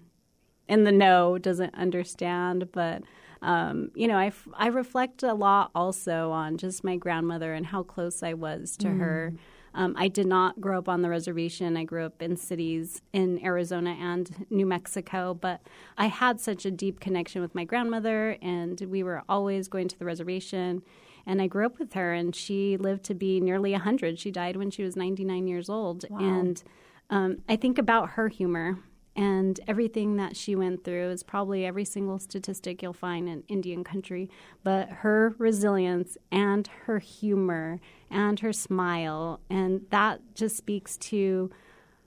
in 0.67 0.83
the 0.83 0.91
know 0.91 1.37
doesn't 1.37 1.73
understand 1.75 2.71
but 2.71 3.01
um, 3.41 3.91
you 3.93 4.07
know 4.07 4.17
I, 4.17 4.31
I 4.53 4.67
reflect 4.67 5.23
a 5.23 5.33
lot 5.33 5.71
also 5.75 6.31
on 6.31 6.57
just 6.57 6.83
my 6.83 6.95
grandmother 6.95 7.53
and 7.53 7.65
how 7.65 7.83
close 7.83 8.23
i 8.23 8.33
was 8.33 8.75
to 8.77 8.87
mm. 8.87 8.99
her 8.99 9.33
um, 9.77 9.93
I 9.95 10.07
did 10.07 10.25
not 10.25 10.59
grow 10.59 10.79
up 10.79 10.89
on 10.89 11.03
the 11.03 11.09
reservation. 11.09 11.77
I 11.77 11.83
grew 11.83 12.03
up 12.03 12.19
in 12.19 12.35
cities 12.35 13.03
in 13.13 13.43
Arizona 13.45 13.91
and 13.91 14.47
New 14.49 14.65
Mexico, 14.65 15.35
but 15.35 15.61
I 15.99 16.07
had 16.07 16.41
such 16.41 16.65
a 16.65 16.71
deep 16.71 16.99
connection 16.99 17.43
with 17.43 17.53
my 17.53 17.63
grandmother, 17.63 18.37
and 18.41 18.81
we 18.81 19.03
were 19.03 19.21
always 19.29 19.67
going 19.67 19.87
to 19.89 19.99
the 19.99 20.03
reservation. 20.03 20.81
And 21.27 21.39
I 21.39 21.45
grew 21.45 21.67
up 21.67 21.77
with 21.77 21.93
her, 21.93 22.11
and 22.11 22.35
she 22.35 22.75
lived 22.75 23.03
to 23.03 23.13
be 23.13 23.39
nearly 23.39 23.73
100. 23.73 24.17
She 24.17 24.31
died 24.31 24.55
when 24.55 24.71
she 24.71 24.81
was 24.81 24.95
99 24.95 25.47
years 25.47 25.69
old. 25.69 26.05
Wow. 26.09 26.17
And 26.21 26.63
um, 27.11 27.37
I 27.47 27.55
think 27.55 27.77
about 27.77 28.11
her 28.11 28.29
humor 28.29 28.79
and 29.17 29.59
everything 29.67 30.15
that 30.17 30.37
she 30.37 30.55
went 30.55 30.83
through 30.83 31.09
is 31.09 31.23
probably 31.23 31.65
every 31.65 31.83
single 31.83 32.19
statistic 32.19 32.83
you'll 32.83 32.93
find 32.93 33.27
in 33.27 33.43
Indian 33.47 33.83
country. 33.83 34.29
But 34.63 34.89
her 34.89 35.33
resilience 35.39 36.17
and 36.31 36.67
her 36.85 36.99
humor 36.99 37.79
and 38.11 38.39
her 38.39 38.53
smile, 38.53 39.39
and 39.49 39.81
that 39.89 40.21
just 40.35 40.55
speaks 40.55 40.97
to 40.97 41.49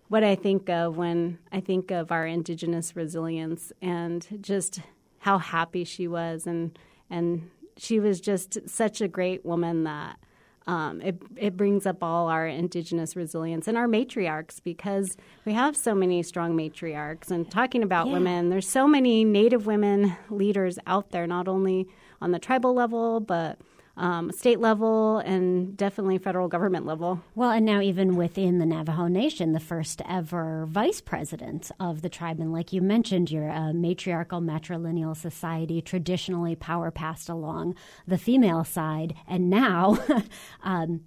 what 0.07 0.23
I 0.23 0.37
think 0.37 0.71
of 0.71 0.97
when 0.97 1.39
I 1.51 1.61
think 1.61 1.91
of 1.91 2.13
our 2.13 2.27
indigenous 2.27 2.95
resilience 2.95 3.73
and 3.83 4.27
just 4.41 4.81
how 5.19 5.39
happy 5.39 5.85
she 5.85 6.09
was 6.09 6.47
and 6.47 6.79
and 7.11 7.51
she 7.77 7.99
was 8.01 8.21
just 8.21 8.69
such 8.69 9.01
a 9.01 9.09
great 9.09 9.45
woman 9.45 9.85
that 9.85 10.19
um, 10.67 11.01
it, 11.01 11.21
it 11.37 11.57
brings 11.57 11.87
up 11.87 12.03
all 12.03 12.29
our 12.29 12.47
indigenous 12.47 13.17
resilience 13.17 13.67
and 13.67 13.77
our 13.77 13.87
matriarchs 13.87 14.63
because 14.63 15.17
we 15.45 15.53
have 15.53 15.77
so 15.77 15.95
many 15.95 16.23
strong 16.23 16.57
matriarchs. 16.57 17.31
And 17.31 17.51
talking 17.51 17.83
about 17.83 18.07
yeah. 18.07 18.15
women, 18.15 18.51
there's 18.51 18.69
so 18.69 18.87
many 18.87 19.25
Native 19.25 19.67
women 19.67 20.17
leaders 20.29 20.79
out 20.87 21.11
there, 21.11 21.27
not 21.27 21.49
only 21.49 21.89
on 22.21 22.33
the 22.33 22.39
tribal 22.39 22.75
level, 22.75 23.21
but 23.21 23.59
um, 24.01 24.33
state 24.33 24.61
level 24.61 25.19
and 25.19 25.77
definitely 25.77 26.19
federal 26.19 26.49
government 26.49 26.87
level. 26.87 27.23
Well, 27.35 27.51
and 27.51 27.67
now 27.67 27.81
even 27.81 28.17
within 28.17 28.59
the 28.59 28.67
Navajo 28.67 29.07
Nation, 29.07 29.53
the 29.53 29.61
first 29.61 30.01
ever 30.09 30.67
vice 30.67 31.01
president 31.01 31.71
of 31.79 32.01
the 32.03 32.09
tribe. 32.09 32.41
And 32.41 32.53
like 32.53 32.73
you 32.73 32.81
mentioned, 32.81 33.31
you're 33.31 33.49
a 33.49 33.73
matriarchal 33.75 34.41
matrilineal 34.41 35.17
society, 35.17 35.83
traditionally 35.83 36.57
power 36.57 36.91
passed 36.91 37.29
along 37.29 37.77
the 38.07 38.19
female 38.19 38.65
side. 38.65 39.15
And 39.29 39.51
now, 39.51 39.99
um, 40.63 41.03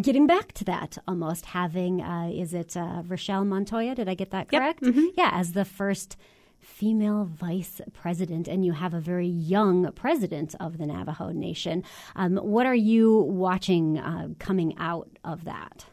getting 0.00 0.26
back 0.26 0.52
to 0.52 0.64
that 0.64 0.98
almost 1.08 1.46
having 1.46 2.02
uh, 2.02 2.30
is 2.32 2.54
it 2.54 2.76
uh, 2.76 3.02
Richelle 3.06 3.44
Montoya 3.44 3.94
did 3.94 4.08
I 4.08 4.14
get 4.14 4.30
that 4.30 4.48
correct 4.48 4.82
yep. 4.82 4.94
mm-hmm. 4.94 5.06
yeah 5.16 5.30
as 5.34 5.52
the 5.52 5.66
first 5.66 6.16
female 6.66 7.24
vice 7.24 7.80
president, 7.94 8.48
and 8.48 8.64
you 8.64 8.72
have 8.72 8.92
a 8.92 9.00
very 9.00 9.26
young 9.28 9.90
president 9.92 10.54
of 10.60 10.76
the 10.76 10.86
Navajo 10.86 11.30
Nation. 11.30 11.82
Um, 12.16 12.36
what 12.36 12.66
are 12.66 12.74
you 12.74 13.16
watching 13.16 13.98
uh, 13.98 14.28
coming 14.38 14.76
out 14.76 15.08
of 15.24 15.44
that? 15.44 15.86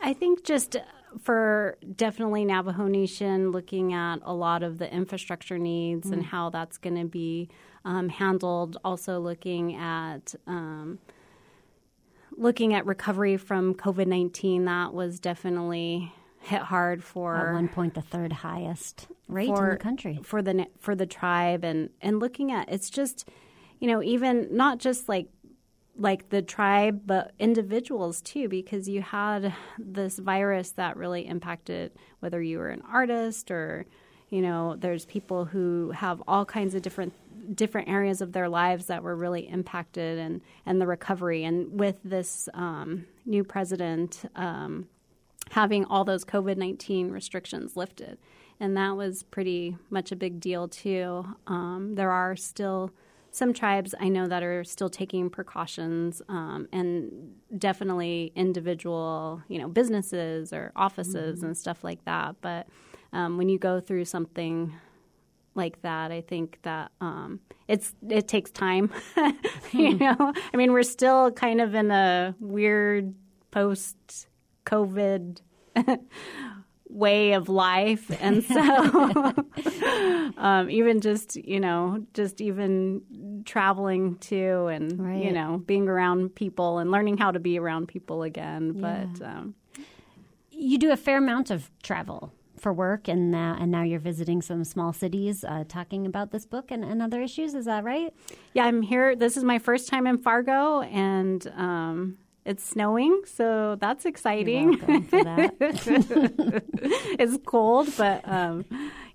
I 0.00 0.14
think 0.14 0.44
just 0.44 0.76
for 1.20 1.76
definitely 1.96 2.44
Navajo 2.44 2.86
Nation, 2.88 3.52
looking 3.52 3.92
at 3.92 4.16
a 4.22 4.34
lot 4.34 4.62
of 4.62 4.78
the 4.78 4.92
infrastructure 4.92 5.58
needs 5.58 6.08
mm. 6.08 6.14
and 6.14 6.24
how 6.24 6.50
that's 6.50 6.78
going 6.78 6.96
to 6.96 7.04
be 7.04 7.48
um, 7.84 8.08
handled. 8.08 8.76
Also 8.84 9.20
looking 9.20 9.76
at 9.76 10.34
um, 10.46 10.98
looking 12.36 12.74
at 12.74 12.86
recovery 12.86 13.36
from 13.36 13.74
COVID 13.74 14.06
nineteen. 14.06 14.64
That 14.64 14.94
was 14.94 15.20
definitely 15.20 16.12
hit 16.40 16.62
hard 16.62 17.02
for 17.02 17.36
at 17.36 17.52
one 17.52 17.68
point 17.68 17.94
the 17.94 18.02
third 18.02 18.32
highest 18.32 19.08
rate 19.28 19.48
for, 19.48 19.66
in 19.66 19.70
the 19.70 19.76
country. 19.76 20.20
for 20.22 20.42
the 20.42 20.66
for 20.78 20.94
the 20.94 21.06
tribe 21.06 21.64
and 21.64 21.90
and 22.00 22.20
looking 22.20 22.52
at 22.52 22.68
it's 22.70 22.90
just 22.90 23.28
you 23.80 23.88
know 23.88 24.02
even 24.02 24.48
not 24.50 24.78
just 24.78 25.08
like 25.08 25.28
like 25.96 26.28
the 26.28 26.40
tribe 26.40 27.02
but 27.04 27.32
individuals 27.38 28.20
too 28.22 28.48
because 28.48 28.88
you 28.88 29.02
had 29.02 29.52
this 29.78 30.18
virus 30.18 30.70
that 30.70 30.96
really 30.96 31.26
impacted 31.26 31.92
whether 32.20 32.40
you 32.40 32.58
were 32.58 32.68
an 32.68 32.82
artist 32.90 33.50
or 33.50 33.84
you 34.30 34.40
know 34.40 34.76
there's 34.76 35.04
people 35.06 35.44
who 35.44 35.90
have 35.90 36.22
all 36.28 36.44
kinds 36.44 36.74
of 36.74 36.82
different 36.82 37.12
different 37.54 37.88
areas 37.88 38.20
of 38.20 38.32
their 38.32 38.48
lives 38.48 38.86
that 38.86 39.02
were 39.02 39.16
really 39.16 39.48
impacted 39.48 40.18
and 40.18 40.40
and 40.66 40.80
the 40.80 40.86
recovery. 40.86 41.44
And 41.44 41.78
with 41.78 41.96
this 42.04 42.48
um, 42.54 43.06
new 43.24 43.44
president 43.44 44.24
um, 44.36 44.88
having 45.50 45.84
all 45.84 46.04
those 46.04 46.24
COVID 46.24 46.56
19 46.56 47.10
restrictions 47.10 47.76
lifted. 47.76 48.18
And 48.60 48.76
that 48.76 48.96
was 48.96 49.22
pretty 49.22 49.76
much 49.88 50.10
a 50.10 50.16
big 50.16 50.40
deal, 50.40 50.66
too. 50.68 51.24
Um, 51.46 51.94
there 51.94 52.10
are 52.10 52.34
still 52.34 52.90
some 53.30 53.52
tribes 53.52 53.94
I 54.00 54.08
know 54.08 54.26
that 54.26 54.42
are 54.42 54.64
still 54.64 54.88
taking 54.88 55.30
precautions, 55.30 56.22
um, 56.28 56.66
and 56.72 57.34
definitely 57.56 58.32
individual, 58.34 59.42
you 59.48 59.58
know, 59.58 59.68
businesses 59.68 60.52
or 60.52 60.72
offices 60.74 61.38
mm-hmm. 61.38 61.46
and 61.46 61.56
stuff 61.56 61.84
like 61.84 62.04
that. 62.04 62.36
But 62.40 62.66
um, 63.12 63.38
when 63.38 63.48
you 63.48 63.58
go 63.58 63.80
through 63.80 64.06
something 64.06 64.74
like 65.54 65.82
that, 65.82 66.10
I 66.10 66.20
think 66.20 66.58
that 66.62 66.90
um, 67.00 67.40
it's 67.66 67.94
it 68.08 68.28
takes 68.28 68.50
time. 68.50 68.90
you 69.72 69.94
know, 69.98 70.32
I 70.52 70.56
mean, 70.56 70.72
we're 70.72 70.82
still 70.82 71.30
kind 71.30 71.60
of 71.60 71.74
in 71.74 71.90
a 71.90 72.34
weird 72.40 73.14
post 73.50 74.27
COVID 74.68 75.40
way 76.88 77.32
of 77.32 77.48
life. 77.48 78.10
And 78.20 78.44
so, 78.44 79.34
um, 80.38 80.70
even 80.70 81.00
just, 81.00 81.36
you 81.36 81.60
know, 81.60 82.04
just 82.14 82.40
even 82.40 83.42
traveling 83.44 84.16
too 84.16 84.66
and, 84.68 84.98
right. 84.98 85.24
you 85.24 85.32
know, 85.32 85.62
being 85.66 85.88
around 85.88 86.34
people 86.34 86.78
and 86.78 86.90
learning 86.90 87.18
how 87.18 87.30
to 87.30 87.38
be 87.38 87.58
around 87.58 87.88
people 87.88 88.22
again. 88.22 88.74
Yeah. 88.76 89.06
But, 89.12 89.24
um, 89.24 89.54
you 90.50 90.78
do 90.78 90.90
a 90.90 90.96
fair 90.96 91.18
amount 91.18 91.50
of 91.50 91.70
travel 91.82 92.32
for 92.58 92.72
work, 92.72 93.06
and 93.06 93.34
uh, 93.34 93.56
and 93.58 93.70
now 93.70 93.82
you're 93.82 94.00
visiting 94.00 94.42
some 94.42 94.64
small 94.64 94.92
cities, 94.92 95.44
uh, 95.44 95.62
talking 95.68 96.04
about 96.04 96.32
this 96.32 96.44
book 96.44 96.72
and, 96.72 96.84
and 96.84 97.00
other 97.00 97.22
issues. 97.22 97.54
Is 97.54 97.66
that 97.66 97.84
right? 97.84 98.12
Yeah, 98.54 98.64
I'm 98.64 98.82
here. 98.82 99.14
This 99.14 99.36
is 99.36 99.44
my 99.44 99.60
first 99.60 99.88
time 99.88 100.06
in 100.08 100.18
Fargo, 100.18 100.82
and 100.82 101.46
um, 101.56 102.18
it's 102.44 102.64
snowing, 102.64 103.22
so 103.26 103.76
that's 103.80 104.06
exciting. 104.06 104.78
That. 104.78 105.54
it's 107.18 107.38
cold, 107.46 107.88
but 107.96 108.26
um, 108.26 108.64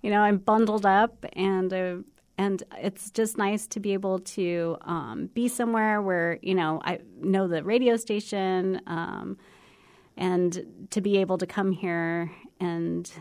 you 0.02 0.12
know 0.12 0.22
I'm 0.22 0.38
bundled 0.38 0.86
up, 0.86 1.26
and 1.34 1.74
uh, 1.74 1.96
and 2.38 2.64
it's 2.78 3.10
just 3.12 3.38
nice 3.38 3.68
to 3.68 3.80
be 3.80 3.94
able 3.94 4.20
to 4.20 4.78
um, 4.82 5.30
be 5.34 5.48
somewhere 5.48 6.02
where 6.02 6.40
you 6.42 6.56
know 6.56 6.82
I 6.84 7.00
know 7.20 7.48
the 7.48 7.64
radio 7.64 7.98
station, 7.98 8.82
um, 8.88 9.38
and 10.16 10.88
to 10.92 11.02
be 11.02 11.18
able 11.18 11.38
to 11.40 11.48
come 11.48 11.72
here 11.72 12.32
and 12.60 13.12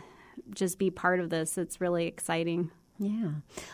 just 0.53 0.77
be 0.77 0.91
part 0.91 1.19
of 1.19 1.29
this. 1.29 1.57
It's 1.57 1.81
really 1.81 2.05
exciting. 2.05 2.71
Yeah. 3.03 3.31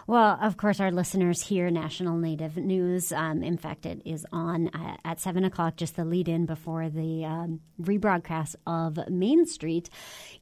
Well, 0.08 0.40
of 0.42 0.58
course, 0.58 0.80
our 0.80 0.92
listeners 0.92 1.44
hear 1.44 1.70
National 1.70 2.18
Native 2.18 2.58
News. 2.58 3.12
Um, 3.12 3.44
in 3.44 3.58
fact, 3.58 3.86
it 3.86 4.02
is 4.04 4.26
on 4.32 4.70
at, 4.70 5.00
at 5.06 5.20
7 5.20 5.44
o'clock, 5.44 5.76
just 5.76 5.96
the 5.96 6.04
lead 6.04 6.28
in 6.28 6.48
before 6.48 6.90
the 6.90 7.26
um, 7.26 7.60
rebroadcast 7.80 8.56
of 8.66 8.98
Main 9.08 9.46
Street. 9.46 9.88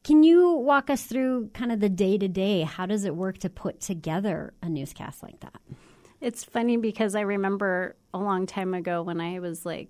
Can 0.05 0.23
you 0.23 0.53
walk 0.53 0.89
us 0.89 1.03
through 1.03 1.49
kind 1.53 1.73
of 1.73 1.81
the 1.81 1.89
day 1.89 2.17
to 2.17 2.29
day? 2.29 2.61
How 2.61 2.85
does 2.85 3.03
it 3.03 3.13
work 3.13 3.39
to 3.39 3.49
put 3.49 3.81
together 3.81 4.53
a 4.61 4.69
newscast 4.69 5.21
like 5.21 5.41
that? 5.41 5.59
It's 6.21 6.45
funny 6.45 6.77
because 6.77 7.13
I 7.13 7.21
remember 7.21 7.97
a 8.13 8.19
long 8.19 8.45
time 8.45 8.73
ago 8.73 9.01
when 9.01 9.19
I 9.19 9.39
was 9.39 9.65
like 9.65 9.89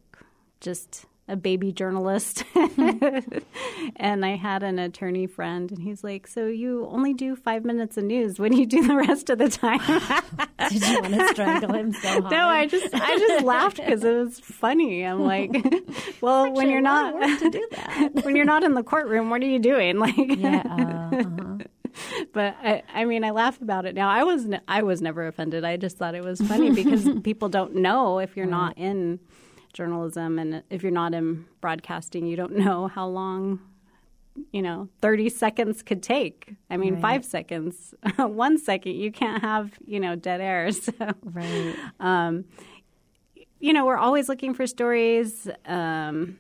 just 0.60 1.05
a 1.28 1.36
baby 1.36 1.72
journalist. 1.72 2.44
and 2.56 4.26
I 4.26 4.36
had 4.36 4.63
an 4.63 4.80
attorney 4.80 5.28
friend, 5.28 5.70
and 5.72 5.82
he's 5.82 6.04
like, 6.04 6.28
So 6.28 6.48
you 6.48 6.88
only 6.90 7.13
do 7.13 7.36
five 7.36 7.66
minutes 7.66 7.98
of 7.98 8.06
news. 8.06 8.40
What 8.40 8.52
do 8.52 8.58
you 8.58 8.66
do 8.66 8.88
the 8.88 8.96
rest 8.96 9.30
of 9.30 9.38
the 9.38 9.50
time? 9.50 9.80
Did 10.70 10.88
you 10.88 11.02
want 11.02 11.13
to 11.13 11.28
strangle 11.30 11.74
him 11.74 11.94
so 11.94 12.22
hard? 12.22 12.32
No, 12.38 12.48
I 12.48 12.68
just 12.68 12.94
I 12.94 13.18
just 13.18 13.44
laughed 13.46 13.78
because 13.78 14.04
it 14.04 14.13
was 14.13 14.40
funny. 14.40 15.04
I'm 15.04 15.22
like, 15.22 15.52
Well, 16.22 16.52
when 16.52 16.70
you're 16.70 16.82
not 16.82 17.13
when 18.24 18.36
you're 18.36 18.46
not 18.46 18.63
in 18.63 18.74
the 18.74 18.84
courtroom, 18.84 19.30
what 19.30 19.42
are 19.42 19.46
you 19.46 19.60
doing? 19.60 20.00
Like, 20.00 20.16
yeah, 20.18 20.63
uh, 20.66 21.16
uh-huh. 21.16 21.58
but 22.34 22.56
I, 22.62 22.84
I, 22.94 23.06
mean, 23.06 23.24
I 23.24 23.32
laugh 23.32 23.62
about 23.62 23.86
it 23.86 23.96
now. 23.96 24.10
I 24.10 24.24
was 24.24 24.48
I 24.68 24.84
was 24.84 25.02
never 25.02 25.28
offended. 25.28 25.66
I 25.66 25.78
just 25.78 25.98
thought 25.98 26.16
it 26.16 26.24
was 26.24 26.40
funny 26.40 26.72
because 26.72 27.08
people 27.24 27.50
don't 27.50 27.76
know 27.76 28.20
if 28.20 28.38
you're 28.38 28.46
right. 28.46 28.52
not 28.52 28.78
in 28.78 29.20
journalism, 29.78 30.40
and 30.40 30.63
if 30.70 30.84
you're 30.84 30.92
not 30.92 31.13
in 31.13 31.46
broadcasting, 31.62 32.26
you 32.26 32.36
don't 32.36 32.58
know 32.58 32.88
how 32.88 33.08
long 33.08 33.62
you 34.52 34.62
know 34.62 34.88
30 35.02 35.30
seconds 35.30 35.82
could 35.82 36.04
take. 36.04 36.56
I 36.70 36.78
mean 36.78 36.96
right. 36.96 37.02
five 37.02 37.26
seconds 37.26 37.94
one 38.18 38.58
second 38.58 38.94
you 38.94 39.12
can't 39.12 39.42
have 39.42 39.72
you 39.86 40.00
know 40.00 40.16
dead 40.16 40.42
air 40.42 40.72
so. 40.72 40.94
Right. 41.24 41.76
Um, 42.00 42.46
you 43.60 43.74
know 43.74 43.86
we're 43.86 43.98
always 43.98 44.30
looking 44.30 44.54
for 44.54 44.68
stories 44.68 45.50
um, 45.66 46.38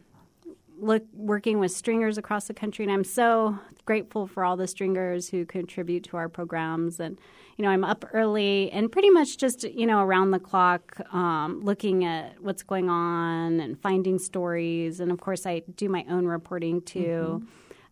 look 0.79 1.03
working 1.13 1.59
with 1.59 1.71
stringers 1.71 2.17
across 2.17 2.47
the 2.47 2.53
country 2.53 2.85
and 2.85 2.91
i'm 2.91 3.03
so 3.03 3.57
grateful 3.85 4.27
for 4.27 4.45
all 4.45 4.55
the 4.55 4.67
stringers 4.67 5.29
who 5.29 5.43
contribute 5.43 6.03
to 6.03 6.17
our 6.17 6.29
programs 6.29 6.99
and 6.99 7.17
you 7.57 7.63
know 7.63 7.69
i'm 7.69 7.83
up 7.83 8.05
early 8.13 8.71
and 8.71 8.91
pretty 8.91 9.09
much 9.09 9.37
just 9.37 9.63
you 9.63 9.85
know 9.85 9.99
around 10.01 10.31
the 10.31 10.39
clock 10.39 10.99
um, 11.13 11.61
looking 11.63 12.05
at 12.05 12.41
what's 12.41 12.63
going 12.63 12.89
on 12.89 13.59
and 13.59 13.79
finding 13.81 14.17
stories 14.17 14.99
and 14.99 15.11
of 15.11 15.19
course 15.19 15.45
i 15.45 15.61
do 15.75 15.89
my 15.89 16.05
own 16.09 16.25
reporting 16.25 16.81
too 16.81 17.43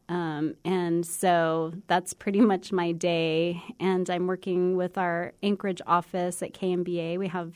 mm-hmm. 0.10 0.16
um, 0.16 0.56
and 0.64 1.06
so 1.06 1.74
that's 1.88 2.14
pretty 2.14 2.42
much 2.42 2.72
my 2.72 2.92
day 2.92 3.62
and 3.80 4.10
i'm 4.10 4.28
working 4.28 4.78
with 4.78 4.98
our 4.98 5.34
anchorage 5.44 5.82
office 5.86 6.42
at 6.42 6.54
KNBA 6.54 7.18
we 7.18 7.28
have 7.28 7.54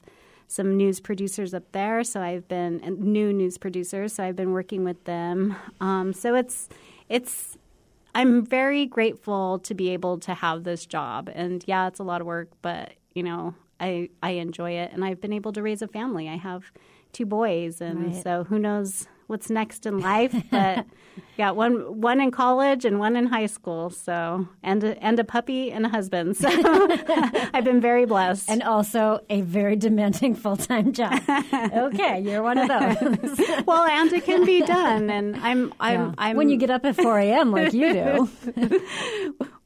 some 0.49 0.75
news 0.75 0.99
producers 0.99 1.53
up 1.53 1.71
there. 1.73 2.03
So 2.03 2.21
I've 2.21 2.47
been 2.47 2.81
new 2.97 3.31
news 3.31 3.59
producers. 3.59 4.13
So 4.13 4.23
I've 4.23 4.35
been 4.35 4.51
working 4.51 4.83
with 4.83 5.03
them. 5.05 5.55
Um, 5.79 6.11
so 6.11 6.33
it's 6.33 6.67
it's 7.07 7.55
I'm 8.15 8.45
very 8.45 8.85
grateful 8.85 9.59
to 9.59 9.73
be 9.73 9.89
able 9.89 10.19
to 10.19 10.33
have 10.33 10.63
this 10.63 10.85
job. 10.85 11.29
And 11.33 11.63
yeah, 11.67 11.87
it's 11.87 11.99
a 11.99 12.03
lot 12.03 12.21
of 12.21 12.27
work, 12.27 12.49
but 12.61 12.93
you 13.13 13.23
know 13.23 13.55
I 13.79 14.09
I 14.21 14.31
enjoy 14.31 14.71
it, 14.71 14.91
and 14.93 15.03
I've 15.03 15.21
been 15.21 15.33
able 15.33 15.53
to 15.53 15.61
raise 15.61 15.81
a 15.81 15.87
family. 15.87 16.27
I 16.27 16.37
have 16.37 16.71
two 17.13 17.25
boys, 17.25 17.81
and 17.81 18.13
right. 18.13 18.23
so 18.23 18.43
who 18.43 18.59
knows 18.59 19.07
what's 19.29 19.49
next 19.49 19.85
in 19.85 19.99
life. 19.99 20.35
But 20.49 20.85
yeah, 21.37 21.51
one 21.51 22.01
one 22.01 22.19
in 22.19 22.31
college 22.31 22.83
and 22.83 22.99
one 22.99 23.15
in 23.15 23.27
high 23.27 23.45
school. 23.45 23.91
So 23.91 24.47
and 24.63 24.83
a, 24.83 25.01
and 25.03 25.19
a 25.19 25.23
puppy 25.23 25.71
and 25.71 25.85
a 25.85 25.89
husband. 25.89 26.35
So 26.35 26.49
I've 27.53 27.63
been 27.63 27.79
very 27.79 28.05
blessed. 28.05 28.49
And 28.49 28.63
also 28.63 29.19
a 29.29 29.41
very 29.41 29.75
demanding 29.75 30.35
full 30.35 30.57
time 30.57 30.91
job. 30.91 31.21
okay, 31.53 32.19
you're 32.19 32.41
one 32.41 32.57
of 32.57 32.67
those. 32.67 33.39
well, 33.65 33.83
and 33.83 34.11
it 34.11 34.25
can 34.25 34.45
be 34.45 34.61
done. 34.61 35.09
And 35.09 35.35
I'm 35.37 35.73
I'm 35.79 35.99
yeah. 35.99 36.13
I'm 36.17 36.37
when 36.37 36.49
you 36.49 36.57
get 36.57 36.71
up 36.71 36.83
at 36.85 36.95
four 36.95 37.19
a.m. 37.19 37.51
like 37.51 37.71
you 37.73 37.93
do. 37.93 38.79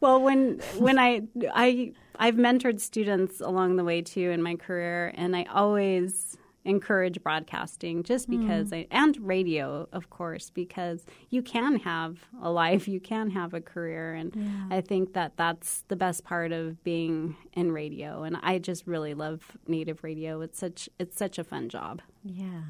well, 0.02 0.22
when 0.22 0.60
when 0.78 1.00
I 1.00 1.22
I 1.54 1.94
I've 2.20 2.36
mentored 2.36 2.82
students 2.82 3.40
along 3.40 3.78
the 3.78 3.84
way 3.84 4.02
too 4.02 4.30
in 4.30 4.44
my 4.44 4.56
career, 4.56 5.14
and 5.16 5.36
I 5.36 5.46
always 5.46 6.38
encourage 6.66 7.22
broadcasting 7.22 8.04
just 8.04 8.28
hmm. 8.28 8.40
because 8.40 8.70
mm. 8.70 8.80
I, 8.80 8.88
and 8.92 9.18
radio 9.18 9.88
of 9.92 10.10
course 10.10 10.50
because 10.50 11.06
you 11.30 11.42
can 11.42 11.78
have 11.80 12.26
a 12.42 12.50
life 12.50 12.88
you 12.96 13.00
can 13.00 13.30
have 13.32 13.54
a 13.54 13.62
career 13.62 14.14
and 14.14 14.34
yeah. 14.36 14.78
I 14.78 14.82
think 14.82 15.14
that 15.14 15.34
that's 15.38 15.84
the 15.88 15.96
best 15.96 16.24
part 16.24 16.52
of 16.52 16.84
being 16.84 17.36
in 17.54 17.72
radio 17.72 18.24
and 18.24 18.38
I 18.42 18.60
just 18.60 18.88
really 18.88 19.14
love 19.14 19.58
native 19.68 20.04
radio 20.04 20.42
it's 20.42 20.60
such 20.60 20.90
it's 21.00 21.18
such 21.18 21.38
a 21.38 21.44
fun 21.44 21.70
job 21.70 22.02
yeah 22.24 22.62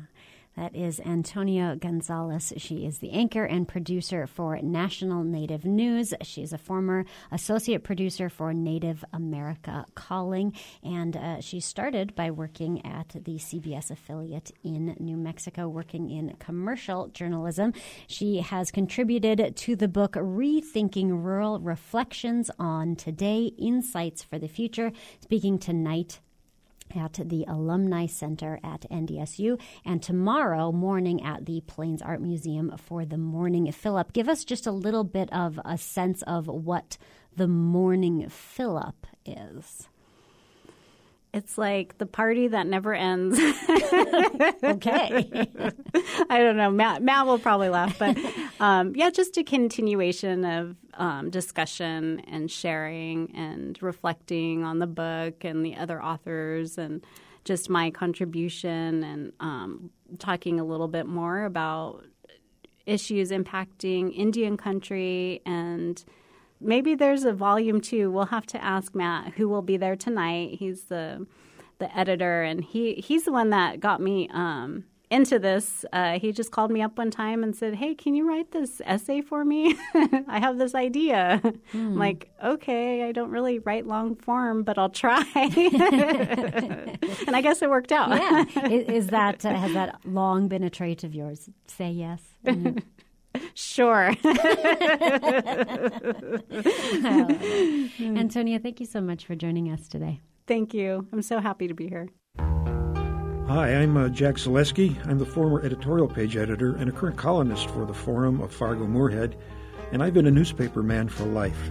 that 0.56 0.76
is 0.76 1.00
Antonia 1.00 1.76
Gonzales. 1.80 2.54
She 2.58 2.86
is 2.86 3.00
the 3.00 3.12
anchor 3.12 3.44
and 3.44 3.68
producer 3.68 4.28
for 4.28 4.60
National 4.62 5.24
Native 5.24 5.66
News. 5.66 6.14
She's 6.22 6.54
a 6.54 6.58
former 6.58 7.06
associate 7.32 7.84
producer 7.84 8.30
for 8.30 8.54
Native 8.54 9.04
America 9.12 9.86
Calling, 9.96 10.54
and 10.84 11.18
uh, 11.18 11.42
she 11.42 11.60
started 11.60 12.14
by 12.14 12.30
working 12.30 12.86
at 12.86 13.10
the 13.10 13.38
CBS 13.38 13.90
affiliate 13.90 14.52
in 14.64 14.96
New 15.00 15.18
Mexico, 15.18 15.68
working 15.68 16.10
in 16.10 16.36
commercial 16.38 17.08
journalism. 17.08 17.74
She 18.08 18.42
has 18.42 18.70
contributed 18.70 19.56
to 19.56 19.76
the 19.76 19.88
book 19.88 20.14
Rethinking 20.14 21.24
Rural 21.24 21.60
Reflections 21.60 22.52
on 22.60 22.96
Today 22.96 23.52
Insights 23.58 24.22
for 24.24 24.38
the 24.38 24.48
Future, 24.48 24.92
speaking 25.20 25.58
tonight 25.58 26.20
at 26.96 27.14
the 27.24 27.46
Alumni 27.48 28.06
Center 28.06 28.60
at 28.64 28.90
NDSU, 28.90 29.60
and 29.86 30.02
tomorrow 30.02 30.72
morning 30.72 31.24
at 31.24 31.46
the 31.46 31.62
Plains 31.62 32.02
Art 32.02 32.22
Museum 32.22 32.74
for 32.78 33.06
the 33.06 33.18
morning 33.18 33.72
fill 33.72 33.98
up. 33.98 34.14
Give 34.14 34.30
us 34.30 34.44
just 34.44 34.68
a 34.68 34.72
little 34.72 35.04
bit 35.04 35.32
of 35.34 35.60
a 35.66 35.78
sense 35.78 36.22
of 36.24 36.48
what 36.48 36.98
the 37.36 37.48
morning 37.48 38.30
fill 38.30 38.78
up 38.78 39.08
is. 39.26 39.88
It's 41.34 41.58
like 41.58 41.98
the 41.98 42.06
party 42.06 42.48
that 42.50 42.68
never 42.68 42.94
ends. 42.94 43.40
okay. 44.64 45.28
I 46.30 46.38
don't 46.38 46.58
know. 46.58 46.70
Matt, 46.70 47.02
Matt 47.02 47.26
will 47.26 47.40
probably 47.40 47.70
laugh, 47.70 47.98
but 47.98 48.16
um, 48.60 48.96
yeah, 48.96 49.10
just 49.10 49.36
a 49.38 49.44
continuation 49.44 50.46
of 50.46 50.76
um, 50.94 51.32
discussion 51.32 52.20
and 52.28 52.52
sharing 52.52 53.36
and 53.36 53.82
reflecting 53.82 54.64
on 54.64 54.78
the 54.78 54.86
book 54.86 55.44
and 55.44 55.66
the 55.66 55.76
other 55.76 56.02
authors 56.04 56.78
and 56.78 57.04
just 57.46 57.68
my 57.68 57.90
contribution 57.90 59.04
and 59.04 59.34
um, 59.40 59.90
talking 60.20 60.60
a 60.60 60.64
little 60.64 60.88
bit 60.88 61.08
more 61.08 61.46
about 61.46 62.06
issues 62.86 63.32
impacting 63.32 64.16
Indian 64.16 64.56
country 64.56 65.42
and 65.46 66.04
maybe 66.64 66.96
there's 66.96 67.26
a 67.26 67.34
volume 67.34 67.82
two. 67.82 68.12
We'll 68.12 68.26
have 68.26 68.46
to 68.48 68.64
ask 68.64 68.96
Matt 68.96 69.34
who 69.34 69.50
will 69.50 69.62
be 69.62 69.78
there 69.78 69.96
tonight. 69.96 70.58
He's 70.60 70.86
the 70.86 71.26
the 71.80 71.96
editor, 71.98 72.44
and 72.44 72.64
he 72.64 72.96
he's 72.96 73.24
the 73.24 73.32
one 73.32 73.50
that 73.52 73.80
got 73.80 74.02
me 74.02 74.30
um, 74.32 74.86
into 75.14 75.38
this. 75.38 75.86
Uh, 75.94 76.18
he 76.18 76.32
just 76.32 76.52
called 76.52 76.72
me 76.72 76.82
up 76.82 76.98
one 76.98 77.12
time 77.12 77.44
and 77.44 77.56
said, 77.56 77.76
"Hey, 77.76 77.94
can 77.94 78.16
you 78.16 78.28
write 78.28 78.52
this 78.52 78.82
essay 78.86 79.22
for 79.22 79.46
me? 79.46 79.78
I 80.28 80.40
have 80.40 80.58
this 80.58 80.74
idea." 80.74 81.40
Mm. 81.44 81.60
I'm 81.74 81.98
like, 81.98 82.32
"Okay, 82.44 83.04
I 83.04 83.12
don't 83.12 83.30
really 83.30 83.60
write 83.60 83.86
long 83.86 84.16
form, 84.16 84.64
but 84.64 84.78
I'll 84.78 84.90
try." 84.90 85.24
and 85.36 87.36
I 87.36 87.42
guess 87.42 87.62
it 87.62 87.70
worked 87.70 87.92
out. 87.92 88.10
yeah, 88.10 88.66
is, 88.70 88.90
is 88.90 89.08
that 89.08 89.46
uh, 89.46 89.54
has 89.54 89.74
that 89.74 90.00
long 90.06 90.48
been 90.48 90.64
a 90.64 90.70
trait 90.70 91.04
of 91.04 91.14
yours? 91.14 91.50
Say 91.68 91.92
yes. 91.92 92.22
Mm-hmm. 92.46 92.80
Sure. 93.56 94.14
Antonia, 98.00 98.60
thank 98.60 98.80
you 98.80 98.86
so 98.86 99.02
much 99.02 99.26
for 99.26 99.36
joining 99.36 99.72
us 99.72 99.88
today. 99.88 100.22
Thank 100.48 100.74
you. 100.74 101.08
I'm 101.14 101.22
so 101.22 101.40
happy 101.40 101.68
to 101.68 101.74
be 101.74 101.88
here. 101.88 102.10
Hi, 103.48 103.76
I'm 103.76 103.98
uh, 103.98 104.10
Jack 104.10 104.36
Zaleski. 104.36 104.96
I'm 105.08 105.20
the 105.20 105.26
former 105.26 105.62
editorial 105.62 106.08
page 106.08 106.38
editor 106.38 106.76
and 106.76 106.90
a 106.90 106.94
current 106.94 107.18
columnist 107.18 107.70
for 107.70 107.86
the 107.86 107.94
Forum 107.94 108.42
of 108.42 108.54
Fargo 108.54 108.88
Moorhead, 108.88 109.38
and 109.92 110.02
I've 110.02 110.14
been 110.14 110.28
a 110.28 110.32
newspaper 110.32 110.82
man 110.82 111.10
for 111.10 111.26
life. 111.26 111.70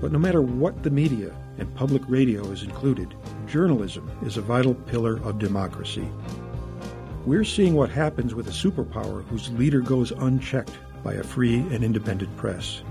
But 0.00 0.12
no 0.12 0.18
matter 0.18 0.40
what 0.40 0.82
the 0.82 0.90
media, 0.90 1.34
and 1.58 1.74
public 1.74 2.02
radio 2.08 2.50
is 2.50 2.62
included, 2.62 3.14
journalism 3.46 4.10
is 4.24 4.38
a 4.38 4.40
vital 4.40 4.74
pillar 4.74 5.16
of 5.24 5.38
democracy. 5.38 6.08
We're 7.26 7.44
seeing 7.44 7.74
what 7.74 7.90
happens 7.90 8.34
with 8.34 8.48
a 8.48 8.50
superpower 8.50 9.22
whose 9.26 9.50
leader 9.50 9.80
goes 9.80 10.10
unchecked 10.10 10.72
by 11.04 11.14
a 11.14 11.22
free 11.22 11.58
and 11.58 11.84
independent 11.84 12.34
press. 12.38 12.82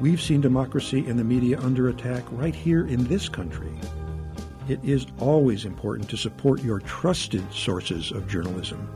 We've 0.00 0.22
seen 0.22 0.40
democracy 0.40 1.04
and 1.08 1.18
the 1.18 1.24
media 1.24 1.58
under 1.58 1.88
attack 1.88 2.22
right 2.30 2.54
here 2.54 2.86
in 2.86 3.02
this 3.08 3.28
country. 3.28 3.72
It 4.68 4.78
is 4.84 5.06
always 5.18 5.64
important 5.64 6.08
to 6.10 6.16
support 6.16 6.62
your 6.62 6.78
trusted 6.78 7.52
sources 7.52 8.12
of 8.12 8.28
journalism. 8.28 8.88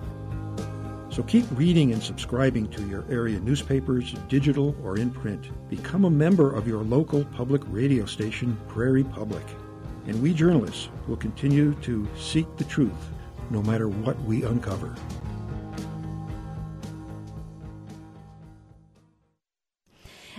So 1.10 1.24
keep 1.24 1.46
reading 1.58 1.92
and 1.92 2.00
subscribing 2.00 2.68
to 2.68 2.86
your 2.86 3.04
area 3.10 3.40
newspapers, 3.40 4.14
digital 4.28 4.76
or 4.84 4.96
in 4.96 5.10
print. 5.10 5.50
Become 5.68 6.04
a 6.04 6.10
member 6.10 6.54
of 6.54 6.68
your 6.68 6.84
local 6.84 7.24
public 7.24 7.62
radio 7.66 8.06
station, 8.06 8.56
Prairie 8.68 9.02
Public. 9.02 9.44
And 10.06 10.22
we 10.22 10.32
journalists 10.32 10.88
will 11.08 11.16
continue 11.16 11.74
to 11.82 12.06
seek 12.16 12.46
the 12.56 12.64
truth 12.64 13.10
no 13.50 13.62
matter 13.62 13.88
what 13.88 14.20
we 14.22 14.44
uncover. 14.44 14.94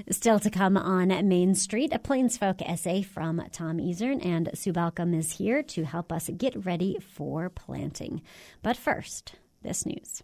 Still 0.10 0.39
to 0.39 0.50
come 0.50 0.78
on 0.78 1.10
Main 1.28 1.56
Street, 1.56 1.93
a 1.93 2.00
Plainsfolk 2.00 2.62
essay 2.62 3.02
from 3.02 3.43
Tom 3.52 3.78
Isern, 3.78 4.26
and 4.26 4.50
Sue 4.54 4.72
Balcom 4.72 5.13
is 5.13 5.34
here 5.34 5.62
to 5.63 5.84
help 5.84 6.12
us 6.12 6.30
get 6.38 6.65
ready 6.65 6.98
for 7.00 7.50
planting. 7.50 8.22
But 8.63 8.78
first, 8.78 9.36
this 9.62 9.86
news. 9.86 10.24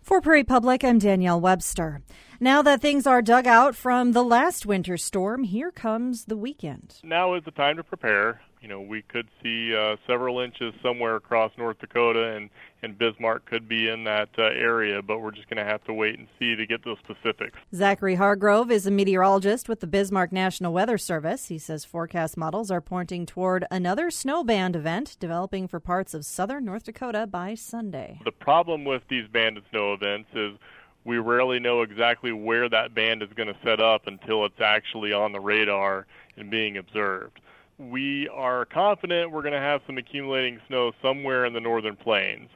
For 0.00 0.20
Prairie 0.20 0.44
Public, 0.44 0.84
I'm 0.84 0.98
Danielle 0.98 1.40
Webster. 1.40 2.02
Now 2.40 2.62
that 2.62 2.80
things 2.80 3.06
are 3.06 3.22
dug 3.22 3.46
out 3.46 3.76
from 3.76 4.12
the 4.12 4.24
last 4.24 4.64
winter 4.66 4.96
storm, 4.96 5.44
here 5.44 5.70
comes 5.70 6.24
the 6.24 6.36
weekend. 6.36 6.96
Now 7.04 7.34
is 7.34 7.44
the 7.44 7.50
time 7.50 7.76
to 7.76 7.84
prepare 7.84 8.40
you 8.62 8.68
know, 8.68 8.80
we 8.80 9.02
could 9.02 9.28
see 9.42 9.74
uh, 9.74 9.96
several 10.06 10.38
inches 10.38 10.72
somewhere 10.82 11.16
across 11.16 11.50
North 11.58 11.80
Dakota, 11.80 12.36
and 12.36 12.48
and 12.84 12.96
Bismarck 12.98 13.44
could 13.44 13.68
be 13.68 13.88
in 13.88 14.04
that 14.04 14.28
uh, 14.38 14.42
area, 14.42 15.02
but 15.02 15.20
we're 15.20 15.30
just 15.30 15.48
going 15.48 15.64
to 15.64 15.70
have 15.70 15.84
to 15.84 15.92
wait 15.92 16.18
and 16.18 16.26
see 16.38 16.56
to 16.56 16.66
get 16.66 16.84
those 16.84 16.98
specifics. 16.98 17.56
Zachary 17.72 18.16
Hargrove 18.16 18.72
is 18.72 18.86
a 18.86 18.90
meteorologist 18.90 19.68
with 19.68 19.78
the 19.78 19.86
Bismarck 19.86 20.32
National 20.32 20.72
Weather 20.72 20.98
Service. 20.98 21.46
He 21.46 21.58
says 21.58 21.84
forecast 21.84 22.36
models 22.36 22.72
are 22.72 22.80
pointing 22.80 23.24
toward 23.24 23.66
another 23.70 24.10
snow 24.10 24.42
band 24.42 24.74
event 24.74 25.16
developing 25.20 25.68
for 25.68 25.78
parts 25.78 26.12
of 26.12 26.24
southern 26.24 26.64
North 26.64 26.84
Dakota 26.84 27.26
by 27.26 27.54
Sunday. 27.54 28.20
The 28.24 28.32
problem 28.32 28.84
with 28.84 29.02
these 29.08 29.28
banded 29.28 29.64
snow 29.70 29.92
events 29.92 30.30
is 30.34 30.58
we 31.04 31.18
rarely 31.18 31.58
know 31.58 31.82
exactly 31.82 32.32
where 32.32 32.68
that 32.68 32.94
band 32.94 33.22
is 33.22 33.28
going 33.36 33.48
to 33.48 33.56
set 33.64 33.80
up 33.80 34.06
until 34.06 34.44
it's 34.44 34.60
actually 34.60 35.12
on 35.12 35.32
the 35.32 35.40
radar 35.40 36.06
and 36.36 36.50
being 36.50 36.76
observed. 36.76 37.40
We 37.78 38.28
are 38.28 38.64
confident 38.64 39.30
we're 39.30 39.42
going 39.42 39.54
to 39.54 39.58
have 39.58 39.80
some 39.86 39.98
accumulating 39.98 40.60
snow 40.68 40.92
somewhere 41.02 41.44
in 41.46 41.52
the 41.52 41.60
northern 41.60 41.96
plains. 41.96 42.48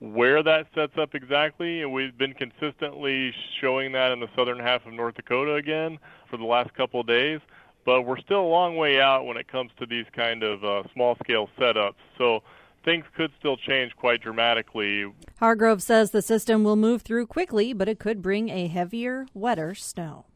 Where 0.00 0.42
that 0.44 0.66
sets 0.74 0.92
up 0.96 1.14
exactly, 1.14 1.82
and 1.82 1.92
we've 1.92 2.16
been 2.16 2.34
consistently 2.34 3.34
showing 3.60 3.92
that 3.92 4.12
in 4.12 4.20
the 4.20 4.28
southern 4.36 4.60
half 4.60 4.86
of 4.86 4.92
North 4.92 5.16
Dakota 5.16 5.54
again 5.54 5.98
for 6.30 6.36
the 6.36 6.44
last 6.44 6.72
couple 6.74 7.00
of 7.00 7.08
days, 7.08 7.40
but 7.84 8.02
we're 8.02 8.20
still 8.20 8.42
a 8.42 8.46
long 8.46 8.76
way 8.76 9.00
out 9.00 9.26
when 9.26 9.36
it 9.36 9.48
comes 9.48 9.72
to 9.80 9.86
these 9.86 10.06
kind 10.14 10.44
of 10.44 10.62
uh, 10.62 10.82
small 10.94 11.16
scale 11.24 11.48
setups. 11.58 11.94
So 12.16 12.44
things 12.84 13.04
could 13.16 13.32
still 13.40 13.56
change 13.56 13.96
quite 13.96 14.22
dramatically. 14.22 15.12
Hargrove 15.40 15.82
says 15.82 16.12
the 16.12 16.22
system 16.22 16.62
will 16.62 16.76
move 16.76 17.02
through 17.02 17.26
quickly, 17.26 17.72
but 17.72 17.88
it 17.88 17.98
could 17.98 18.22
bring 18.22 18.50
a 18.50 18.68
heavier, 18.68 19.26
wetter 19.34 19.74
snow. 19.74 20.26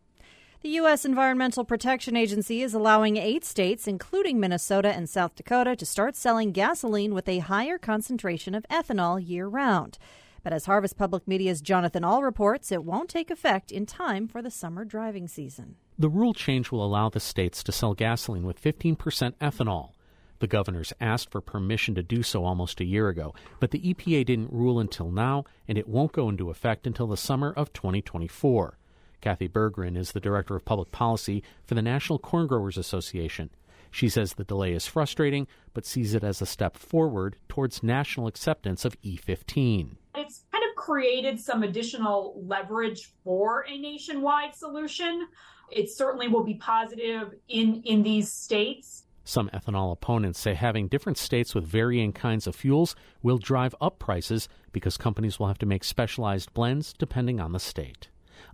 The 0.63 0.79
U.S. 0.79 1.05
Environmental 1.05 1.65
Protection 1.65 2.15
Agency 2.15 2.63
is 2.63 2.73
allowing 2.73 3.17
eight 3.17 3.45
states, 3.45 3.89
including 3.89 4.39
Minnesota 4.39 4.91
and 4.91 5.11
South 5.11 5.35
Dakota, 5.35 5.75
to 5.75 5.85
start 5.85 6.15
selling 6.15 6.53
gasoline 6.53 7.15
with 7.15 7.29
a 7.29 7.41
higher 7.41 7.79
concentration 7.79 8.55
of 8.55 8.65
ethanol 8.71 9.19
year 9.21 9.49
round. 9.49 9.99
But 10.45 10.53
as 10.53 10.67
Harvest 10.67 10.97
Public 10.97 11.27
Media's 11.27 11.63
Jonathan 11.63 12.05
Ahl 12.05 12.23
reports, 12.23 12.71
it 12.71 12.85
won't 12.85 13.11
take 13.11 13.29
effect 13.29 13.73
in 13.73 13.87
time 13.87 14.29
for 14.29 14.41
the 14.41 14.53
summer 14.53 14.85
driving 14.85 15.27
season. 15.27 15.75
The 15.99 16.09
rule 16.09 16.33
change 16.33 16.71
will 16.71 16.85
allow 16.85 17.09
the 17.09 17.19
states 17.19 17.65
to 17.65 17.73
sell 17.73 17.95
gasoline 17.95 18.45
with 18.45 18.63
15% 18.63 18.97
ethanol. 19.41 19.91
The 20.39 20.47
governors 20.47 20.93
asked 21.01 21.33
for 21.33 21.41
permission 21.41 21.97
to 21.97 22.05
do 22.05 22.23
so 22.23 22.45
almost 22.45 22.81
a 22.81 22.85
year 22.85 23.09
ago, 23.09 23.35
but 23.59 23.73
the 23.73 23.81
EPA 23.81 24.27
didn't 24.27 24.53
rule 24.53 24.79
until 24.79 25.11
now, 25.11 25.43
and 25.67 25.77
it 25.77 25.89
won't 25.89 26.13
go 26.13 26.29
into 26.29 26.51
effect 26.51 26.87
until 26.87 27.09
the 27.09 27.17
summer 27.17 27.53
of 27.53 27.73
2024. 27.73 28.79
Kathy 29.23 29.49
Berggren 29.49 29.97
is 29.97 30.13
the 30.13 30.21
Director 30.21 30.57
of 30.57 30.65
Public 30.65 30.91
Policy 30.91 31.43
for 31.65 31.75
the 31.75 31.81
National 31.81 32.19
Corn 32.19 32.47
Growers 32.49 32.77
Association. 32.77 33.51
She 33.91 34.09
says 34.09 34.35
the 34.35 34.45
delay 34.45 34.73
is 34.73 34.87
frustrating, 34.87 35.47
but 35.73 35.87
sees 35.87 36.15
it 36.15 36.25
as 36.25 36.43
a 36.43 36.47
step 36.47 36.77
forward 36.77 37.37
towards 37.49 37.83
national 37.83 38.27
acceptance 38.27 38.85
of 38.85 39.01
E15. 39.03 39.97
It's 40.17 40.45
kind 40.51 40.65
of 40.69 40.77
created 40.77 41.39
some 41.39 41.63
additional 41.63 42.35
leverage 42.45 43.13
for 43.23 43.65
a 43.69 43.79
nationwide 43.79 44.55
solution. 44.55 45.29
It 45.71 45.89
certainly 45.91 46.27
will 46.27 46.45
be 46.45 46.55
positive 46.55 47.35
in, 47.49 47.83
in 47.85 48.03
these 48.03 48.33
states. 48.33 49.05
Some 49.25 49.51
ethanol 49.51 49.93
opponents 49.93 50.41
say 50.41 50.55
having 50.55 50.89
different 50.89 51.17
states 51.17 51.55
with 51.55 51.65
varying 51.65 52.13
kinds 52.13 52.49
of 52.49 52.57
fuels 52.57 52.97
will 53.23 53.39
drive 53.39 53.75
up 53.81 54.01
prices 54.01 54.49
because 54.73 54.97
companies 54.97 55.39
will 55.39 55.47
have 55.47 55.59
to 55.59 55.67
make 55.67 55.85
specialized 55.85 56.53
blends 56.55 56.93
depending 56.93 57.39
on 57.39 57.53
the 57.53 57.61
state. 57.61 58.09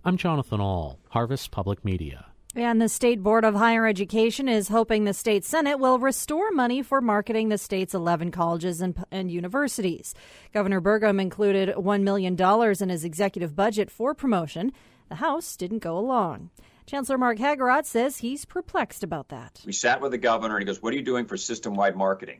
I'm 0.05 0.15
Jonathan 0.15 0.61
Ahl, 0.61 0.97
Harvest 1.09 1.51
Public 1.51 1.83
Media. 1.83 2.27
And 2.55 2.81
the 2.81 2.87
State 2.87 3.21
Board 3.21 3.43
of 3.43 3.53
Higher 3.53 3.85
Education 3.85 4.47
is 4.47 4.69
hoping 4.69 5.03
the 5.03 5.13
state 5.13 5.43
Senate 5.43 5.77
will 5.77 5.99
restore 5.99 6.51
money 6.51 6.81
for 6.81 7.01
marketing 7.01 7.49
the 7.49 7.57
state's 7.57 7.93
11 7.93 8.31
colleges 8.31 8.79
and, 8.79 9.03
and 9.11 9.29
universities. 9.29 10.13
Governor 10.53 10.79
Burgum 10.79 11.19
included 11.19 11.75
$1 11.75 12.01
million 12.03 12.37
in 12.81 12.89
his 12.89 13.03
executive 13.03 13.57
budget 13.57 13.91
for 13.91 14.15
promotion. 14.15 14.71
The 15.09 15.15
House 15.15 15.57
didn't 15.57 15.79
go 15.79 15.97
along. 15.97 16.49
Chancellor 16.85 17.17
Mark 17.17 17.37
Hagerott 17.37 17.85
says 17.85 18.19
he's 18.19 18.45
perplexed 18.45 19.03
about 19.03 19.27
that. 19.27 19.61
We 19.65 19.73
sat 19.73 19.99
with 19.99 20.11
the 20.11 20.17
governor 20.17 20.55
and 20.55 20.61
he 20.61 20.65
goes, 20.65 20.81
What 20.81 20.93
are 20.93 20.95
you 20.95 21.03
doing 21.03 21.25
for 21.25 21.35
system 21.35 21.75
wide 21.75 21.97
marketing? 21.97 22.39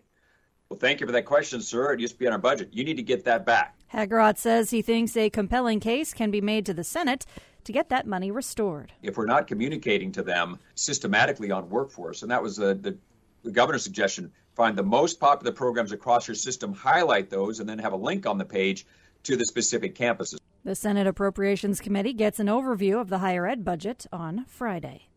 Well, 0.69 0.77
thank 0.77 1.01
you 1.01 1.07
for 1.07 1.13
that 1.13 1.25
question, 1.25 1.61
sir. 1.61 1.93
It 1.93 1.99
used 1.99 2.13
to 2.13 2.19
be 2.19 2.27
on 2.27 2.33
our 2.33 2.37
budget. 2.37 2.69
You 2.73 2.83
need 2.83 2.97
to 2.97 3.03
get 3.03 3.25
that 3.25 3.43
back. 3.43 3.75
Hagerott 3.91 4.37
says 4.37 4.69
he 4.69 4.83
thinks 4.83 5.17
a 5.17 5.31
compelling 5.31 5.79
case 5.79 6.13
can 6.13 6.29
be 6.29 6.41
made 6.41 6.63
to 6.67 6.75
the 6.75 6.83
Senate 6.83 7.25
to 7.63 7.71
get 7.71 7.89
that 7.89 8.05
money 8.05 8.29
restored. 8.29 8.93
If 9.01 9.17
we're 9.17 9.25
not 9.25 9.47
communicating 9.47 10.11
to 10.11 10.21
them 10.21 10.59
systematically 10.75 11.49
on 11.49 11.71
workforce, 11.71 12.21
and 12.21 12.29
that 12.29 12.43
was 12.43 12.55
the, 12.55 12.75
the, 12.75 12.95
the 13.41 13.49
governor's 13.49 13.83
suggestion, 13.83 14.31
find 14.53 14.77
the 14.77 14.83
most 14.83 15.19
popular 15.19 15.51
programs 15.51 15.91
across 15.91 16.27
your 16.27 16.35
system, 16.35 16.71
highlight 16.71 17.31
those, 17.31 17.59
and 17.59 17.67
then 17.67 17.79
have 17.79 17.93
a 17.93 17.97
link 17.97 18.27
on 18.27 18.37
the 18.37 18.45
page 18.45 18.85
to 19.23 19.35
the 19.35 19.45
specific 19.45 19.95
campuses. 19.95 20.37
The 20.63 20.75
Senate 20.75 21.07
Appropriations 21.07 21.81
Committee 21.81 22.13
gets 22.13 22.39
an 22.39 22.45
overview 22.45 23.01
of 23.01 23.09
the 23.09 23.17
higher 23.17 23.47
ed 23.47 23.65
budget 23.65 24.05
on 24.13 24.45
Friday. 24.45 25.07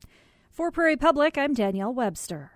For 0.51 0.71
Prairie 0.71 0.97
Public, 0.97 1.37
I'm 1.37 1.53
Danielle 1.53 1.93
Webster. 1.93 2.53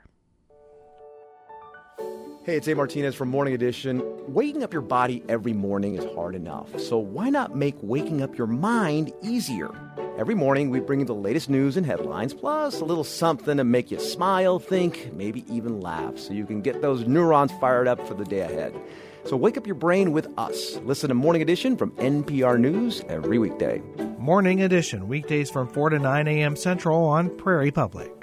Hey, 2.47 2.59
it's 2.59 2.69
A. 2.69 2.77
Martinez 2.77 3.17
from 3.17 3.29
Morning 3.29 3.55
Edition. 3.55 4.01
Waking 4.33 4.63
up 4.63 4.73
your 4.73 4.81
body 4.81 5.21
every 5.29 5.53
morning 5.53 5.97
is 5.97 6.05
hard 6.15 6.37
enough, 6.37 6.79
so 6.79 6.97
why 6.97 7.29
not 7.29 7.57
make 7.57 7.75
waking 7.83 8.23
up 8.23 8.39
your 8.39 8.47
mind 8.47 9.13
easier? 9.21 9.75
Every 10.17 10.37
morning, 10.37 10.71
we 10.71 10.79
bring 10.79 11.01
you 11.01 11.07
the 11.07 11.13
latest 11.13 11.51
news 11.51 11.77
and 11.77 11.85
headlines, 11.85 12.33
plus 12.33 12.81
a 12.81 12.85
little 12.85 13.03
something 13.03 13.57
to 13.57 13.65
make 13.65 13.91
you 13.91 13.99
smile, 13.99 14.61
think, 14.61 15.13
maybe 15.13 15.45
even 15.53 15.81
laugh, 15.81 16.19
so 16.19 16.35
you 16.35 16.47
can 16.47 16.61
get 16.61 16.83
those 16.83 17.05
neurons 17.05 17.51
fired 17.61 17.89
up 17.89 18.07
for 18.07 18.15
the 18.15 18.25
day 18.25 18.43
ahead. 18.43 18.73
So 19.25 19.37
wake 19.37 19.57
up 19.57 19.67
your 19.67 19.75
brain 19.75 20.13
with 20.13 20.29
us. 20.39 20.77
Listen 20.85 21.09
to 21.09 21.17
Morning 21.17 21.43
Edition 21.43 21.77
from 21.77 21.91
NPR 21.97 22.61
News 22.61 23.03
every 23.09 23.41
weekday. 23.41 23.83
Morning 24.21 24.63
Edition, 24.63 25.09
weekdays 25.09 25.51
from 25.51 25.67
4 25.67 25.91
to 25.91 25.99
9 25.99 26.29
a.m. 26.29 26.55
Central 26.55 27.07
on 27.07 27.29
Prairie 27.39 27.73
Public. 27.73 28.16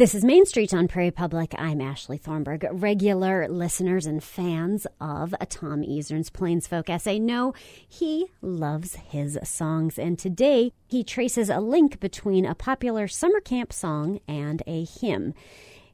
This 0.00 0.14
is 0.14 0.24
Main 0.24 0.46
Street 0.46 0.72
on 0.72 0.88
Prairie 0.88 1.10
Public. 1.10 1.54
I'm 1.58 1.82
Ashley 1.82 2.16
Thornberg. 2.16 2.66
Regular 2.72 3.46
listeners 3.48 4.06
and 4.06 4.24
fans 4.24 4.86
of 4.98 5.34
Tom 5.50 5.82
Isern's 5.82 6.30
Plains 6.30 6.66
Folk 6.66 6.88
essay 6.88 7.18
know 7.18 7.52
he 7.86 8.30
loves 8.40 8.94
his 8.94 9.38
songs, 9.44 9.98
and 9.98 10.18
today 10.18 10.72
he 10.86 11.04
traces 11.04 11.50
a 11.50 11.60
link 11.60 12.00
between 12.00 12.46
a 12.46 12.54
popular 12.54 13.08
summer 13.08 13.42
camp 13.42 13.74
song 13.74 14.20
and 14.26 14.62
a 14.66 14.86
hymn. 14.86 15.34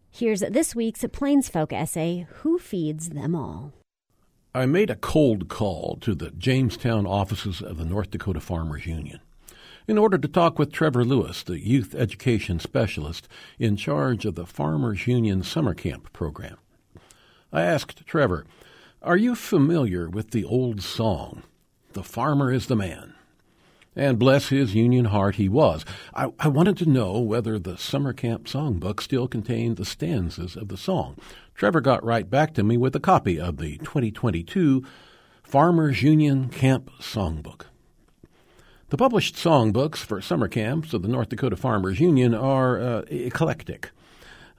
Here's 0.09 0.39
this 0.39 0.77
week's 0.77 1.05
Plains 1.13 1.49
Folk 1.49 1.73
essay 1.73 2.29
Who 2.31 2.61
Feeds 2.61 3.09
Them 3.09 3.35
All? 3.35 3.73
I 4.55 4.67
made 4.67 4.89
a 4.89 4.95
cold 4.95 5.49
call 5.49 5.99
to 6.03 6.15
the 6.15 6.31
Jamestown 6.31 7.09
offices 7.09 7.61
of 7.61 7.77
the 7.77 7.85
North 7.85 8.13
Dakota 8.13 8.39
Farmers 8.39 8.87
Union 8.87 9.19
in 9.89 9.99
order 9.99 10.19
to 10.19 10.29
talk 10.29 10.59
with 10.59 10.73
Trevor 10.73 11.05
Lewis, 11.05 11.43
the 11.43 11.61
youth 11.61 11.95
education 11.95 12.59
specialist 12.59 13.29
in 13.59 13.77
charge 13.77 14.25
of 14.25 14.35
the 14.35 14.47
Farmers 14.47 15.07
Union 15.07 15.43
Summer 15.43 15.75
Camp 15.75 16.13
program. 16.13 16.57
I 17.53 17.63
asked 17.63 18.07
Trevor, 18.07 18.45
Are 19.01 19.17
you 19.17 19.35
familiar 19.35 20.09
with 20.09 20.33
the 20.33 20.45
old 20.45 20.83
song, 20.83 21.45
The 21.93 22.03
Farmer 22.03 22.53
is 22.53 22.67
the 22.67 22.77
Man? 22.77 23.15
And 23.95 24.19
bless 24.19 24.49
his 24.49 24.75
Union 24.75 25.07
heart, 25.07 25.37
he 25.37 25.49
was. 25.49 25.85
I, 26.13 26.31
I, 26.39 26.49
wanted 26.49 26.77
to 26.79 26.91
know 26.91 27.19
whether 27.19 27.59
the 27.59 27.79
summer 27.79 28.13
camp 28.13 28.45
songbook 28.45 29.01
still 29.01 29.27
contained 29.27 29.79
the 29.79 29.87
stanzas 29.87 30.55
of 30.55 30.69
the 30.69 30.77
song. 30.77 31.17
Trevor 31.55 31.81
got 31.81 32.05
right 32.05 32.29
back 32.29 32.53
to 32.55 32.63
me 32.63 32.77
with 32.77 32.95
a 32.95 33.01
copy 33.01 33.41
of 33.41 33.57
the 33.57 33.79
2022 33.79 34.85
Farmers 35.43 36.03
Union 36.03 36.51
Camp 36.51 36.91
Songbook. 37.01 37.67
The 38.89 38.97
published 38.97 39.35
songbooks 39.35 39.97
for 39.97 40.21
summer 40.21 40.47
camps 40.47 40.95
of 40.95 41.03
the 41.03 41.09
North 41.09 41.31
Dakota 41.31 41.57
Farmers 41.57 41.99
Union 41.99 42.33
are 42.33 42.81
uh, 42.81 43.03
eclectic. 43.09 43.91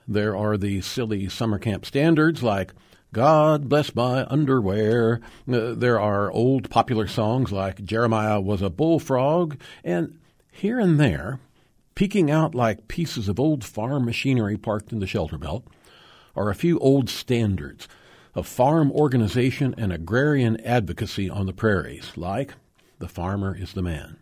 There 0.06 0.36
are 0.36 0.58
the 0.58 0.82
silly 0.82 1.30
summer 1.30 1.58
camp 1.58 1.86
standards 1.86 2.42
like 2.42 2.74
God 3.14 3.70
bless 3.70 3.94
my 3.94 4.26
underwear. 4.26 5.22
Uh, 5.50 5.72
there 5.72 5.98
are 5.98 6.30
old 6.30 6.68
popular 6.68 7.06
songs 7.06 7.52
like 7.52 7.82
Jeremiah 7.82 8.38
was 8.38 8.60
a 8.60 8.68
bullfrog, 8.68 9.58
and 9.82 10.18
here 10.50 10.78
and 10.78 11.00
there, 11.00 11.40
peeking 11.94 12.30
out 12.30 12.54
like 12.54 12.86
pieces 12.86 13.30
of 13.30 13.40
old 13.40 13.64
farm 13.64 14.04
machinery 14.04 14.58
parked 14.58 14.92
in 14.92 15.00
the 15.00 15.06
shelter 15.06 15.38
belt, 15.38 15.64
are 16.36 16.50
a 16.50 16.54
few 16.54 16.78
old 16.80 17.08
standards 17.08 17.88
of 18.34 18.46
farm 18.46 18.92
organization 18.92 19.74
and 19.78 19.90
agrarian 19.90 20.60
advocacy 20.66 21.30
on 21.30 21.46
the 21.46 21.54
prairies, 21.54 22.12
like 22.14 22.52
The 22.98 23.08
Farmer 23.08 23.56
is 23.56 23.74
the 23.74 23.82
Man. 23.82 24.18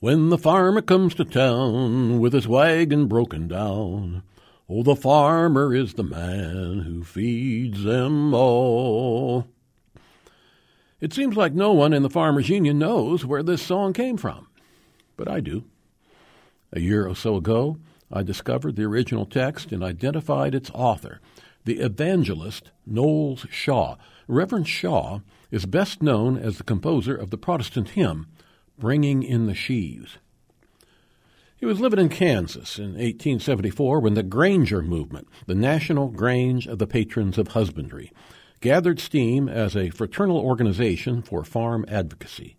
When 0.00 0.30
the 0.30 0.38
farmer 0.38 0.80
comes 0.80 1.14
to 1.16 1.24
town 1.24 2.20
with 2.20 2.32
his 2.32 2.46
wagon 2.46 3.06
broken 3.06 3.48
down, 3.48 4.22
Oh, 4.68 4.82
the 4.82 4.94
farmer 4.94 5.74
is 5.74 5.94
the 5.94 6.04
man 6.04 6.80
who 6.80 7.02
feeds 7.02 7.84
them 7.84 8.34
all. 8.34 9.46
It 11.00 11.12
seems 11.12 11.36
like 11.36 11.52
no 11.52 11.72
one 11.72 11.92
in 11.92 12.02
the 12.02 12.10
Farmers 12.10 12.48
Union 12.48 12.78
knows 12.78 13.24
where 13.24 13.42
this 13.42 13.62
song 13.62 13.92
came 13.92 14.16
from, 14.16 14.48
but 15.16 15.28
I 15.28 15.40
do. 15.40 15.64
A 16.72 16.80
year 16.80 17.06
or 17.06 17.16
so 17.16 17.36
ago, 17.36 17.78
I 18.12 18.22
discovered 18.22 18.76
the 18.76 18.84
original 18.84 19.24
text 19.24 19.72
and 19.72 19.82
identified 19.82 20.54
its 20.54 20.70
author, 20.74 21.20
the 21.64 21.80
evangelist 21.80 22.70
Knowles 22.86 23.46
Shaw. 23.50 23.96
Reverend 24.26 24.68
Shaw 24.68 25.20
is 25.50 25.66
best 25.66 26.02
known 26.02 26.36
as 26.36 26.58
the 26.58 26.64
composer 26.64 27.14
of 27.14 27.30
the 27.30 27.38
Protestant 27.38 27.90
hymn, 27.90 28.26
Bringing 28.78 29.22
in 29.22 29.46
the 29.46 29.54
Sheaves. 29.54 30.18
He 31.56 31.66
was 31.66 31.80
living 31.80 31.98
in 31.98 32.08
Kansas 32.08 32.78
in 32.78 32.92
1874 32.92 33.98
when 33.98 34.14
the 34.14 34.22
Granger 34.22 34.82
movement, 34.82 35.26
the 35.46 35.56
National 35.56 36.08
Grange 36.08 36.68
of 36.68 36.78
the 36.78 36.86
Patrons 36.86 37.38
of 37.38 37.48
Husbandry, 37.48 38.12
gathered 38.60 39.00
steam 39.00 39.48
as 39.48 39.76
a 39.76 39.90
fraternal 39.90 40.38
organization 40.38 41.22
for 41.22 41.44
farm 41.44 41.84
advocacy. 41.88 42.56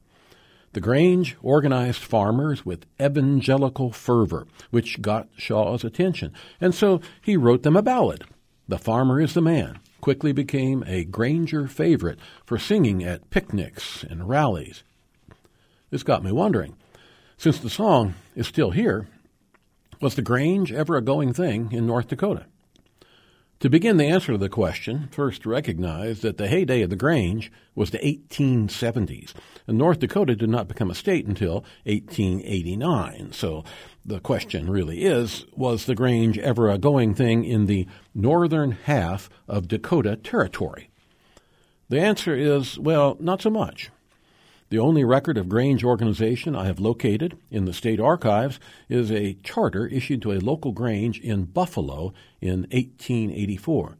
The 0.74 0.82
Grange 0.82 1.38
organized 1.42 2.02
farmers 2.02 2.66
with 2.66 2.86
evangelical 3.02 3.92
fervor, 3.92 4.46
which 4.70 5.02
got 5.02 5.30
Shaw's 5.38 5.84
attention, 5.84 6.34
and 6.60 6.76
so 6.76 7.00
he 7.22 7.38
wrote 7.38 7.64
them 7.64 7.78
a 7.78 7.82
ballad. 7.82 8.26
The 8.68 8.78
Farmer 8.78 9.22
is 9.22 9.34
the 9.34 9.42
Man 9.42 9.80
quickly 10.02 10.32
became 10.32 10.84
a 10.88 11.06
Granger 11.06 11.68
favorite 11.68 12.20
for 12.46 12.58
singing 12.58 13.04
at 13.04 13.30
picnics 13.30 14.04
and 14.04 14.28
rallies. 14.28 14.84
This 15.90 16.04
got 16.04 16.24
me 16.24 16.32
wondering 16.32 16.76
since 17.38 17.58
the 17.58 17.70
song 17.70 18.16
is 18.36 18.48
still 18.48 18.72
here, 18.72 19.08
was 20.02 20.16
the 20.16 20.22
Grange 20.22 20.74
ever 20.74 20.98
a 20.98 21.02
going 21.02 21.32
thing 21.34 21.72
in 21.72 21.88
North 21.88 22.10
Dakota? 22.10 22.46
To 23.60 23.70
begin 23.70 23.98
the 23.98 24.06
answer 24.06 24.32
to 24.32 24.38
the 24.38 24.48
question, 24.48 25.10
first 25.12 25.46
recognize 25.46 26.22
that 26.22 26.38
the 26.38 26.48
heyday 26.48 26.82
of 26.82 26.90
the 26.90 26.96
Grange 26.96 27.52
was 27.76 27.90
the 27.90 27.98
1870s, 27.98 29.34
and 29.68 29.78
North 29.78 30.00
Dakota 30.00 30.34
did 30.34 30.50
not 30.50 30.70
become 30.70 30.90
a 30.90 30.96
state 30.96 31.26
until 31.26 31.66
1889. 31.84 33.34
So 33.34 33.66
the 34.06 34.22
question 34.22 34.70
really 34.70 35.04
is 35.04 35.46
was 35.58 35.86
the 35.86 35.96
Grange 35.96 36.40
ever 36.40 36.70
a 36.70 36.78
going 36.78 37.14
thing 37.14 37.44
in 37.44 37.66
the 37.66 37.86
northern 38.16 38.72
half 38.72 39.30
of 39.46 39.68
Dakota 39.68 40.16
Territory? 40.16 40.90
The 41.90 42.00
answer 42.00 42.34
is 42.34 42.80
well, 42.80 43.18
not 43.20 43.42
so 43.42 43.50
much. 43.50 43.90
The 44.70 44.78
only 44.78 45.04
record 45.04 45.40
of 45.40 45.50
Grange 45.50 45.84
organization 45.84 46.56
I 46.56 46.66
have 46.66 46.80
located 46.80 47.40
in 47.50 47.66
the 47.66 47.74
state 47.74 48.00
archives 48.00 48.60
is 48.88 49.12
a 49.12 49.34
charter 49.42 49.88
issued 49.88 50.22
to 50.22 50.32
a 50.32 50.40
local 50.40 50.74
Grange 50.74 51.20
in 51.20 51.46
Buffalo 51.46 52.14
in 52.40 52.68
1884. 52.72 53.98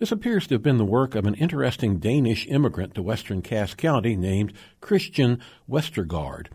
This 0.00 0.10
appears 0.10 0.48
to 0.48 0.56
have 0.56 0.64
been 0.64 0.78
the 0.78 0.84
work 0.84 1.14
of 1.14 1.26
an 1.26 1.34
interesting 1.34 1.98
Danish 1.98 2.44
immigrant 2.48 2.96
to 2.96 3.02
western 3.02 3.40
Cass 3.40 3.74
County 3.74 4.16
named 4.16 4.52
Christian 4.80 5.40
Westergaard. 5.70 6.48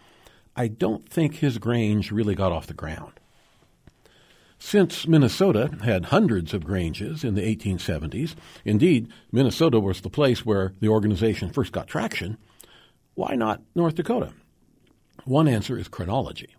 I 0.56 0.68
don't 0.68 1.08
think 1.08 1.36
his 1.36 1.60
Grange 1.60 2.12
really 2.12 2.36
got 2.36 2.52
off 2.52 2.68
the 2.68 2.74
ground. 2.74 3.22
Since 4.60 5.08
Minnesota 5.08 5.78
had 5.84 6.06
hundreds 6.06 6.54
of 6.54 6.66
Granges 6.66 7.24
in 7.24 7.36
the 7.36 7.56
1870s, 7.56 8.36
indeed, 8.66 9.10
Minnesota 9.32 9.80
was 9.80 10.02
the 10.02 10.10
place 10.10 10.46
where 10.46 10.74
the 10.82 10.90
organization 10.90 11.50
first 11.50 11.72
got 11.72 11.88
traction, 11.88 12.38
why 13.16 13.36
not 13.36 13.62
North 13.76 13.96
Dakota? 13.96 14.34
One 15.26 15.48
answer 15.48 15.78
is 15.78 15.88
chronology. 15.88 16.56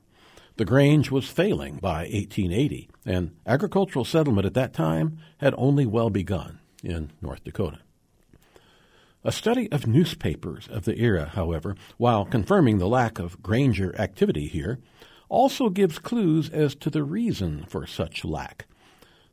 The 0.57 0.65
Grange 0.65 1.11
was 1.11 1.29
failing 1.29 1.77
by 1.77 2.03
1880, 2.03 2.89
and 3.05 3.35
agricultural 3.45 4.05
settlement 4.05 4.47
at 4.47 4.55
that 4.55 4.73
time 4.73 5.19
had 5.39 5.55
only 5.59 5.85
well 5.85 6.11
begun 6.11 6.61
in 6.83 7.11
North 7.21 7.43
Dakota. 7.43 7.81
A 9.25 9.33
study 9.33 9.73
of 9.73 9.87
newspapers 9.87 10.69
of 10.69 10.85
the 10.85 10.99
era, 10.99 11.31
however, 11.35 11.75
while 11.97 12.25
confirming 12.25 12.79
the 12.79 12.87
lack 12.87 13.19
of 13.19 13.43
Granger 13.43 13.99
activity 13.99 14.47
here, 14.47 14.79
also 15.29 15.71
gives 15.71 15.99
clues 15.99 16.51
as 16.51 16.75
to 16.77 16.91
the 16.91 17.03
reason 17.03 17.65
for 17.67 17.87
such 17.87 18.25
lack. 18.25 18.67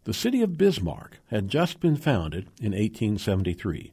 The 0.06 0.14
city 0.14 0.42
of 0.42 0.58
Bismarck 0.58 1.20
had 1.28 1.50
just 1.50 1.80
been 1.80 1.98
founded 1.98 2.46
in 2.60 2.72
1873 2.72 3.92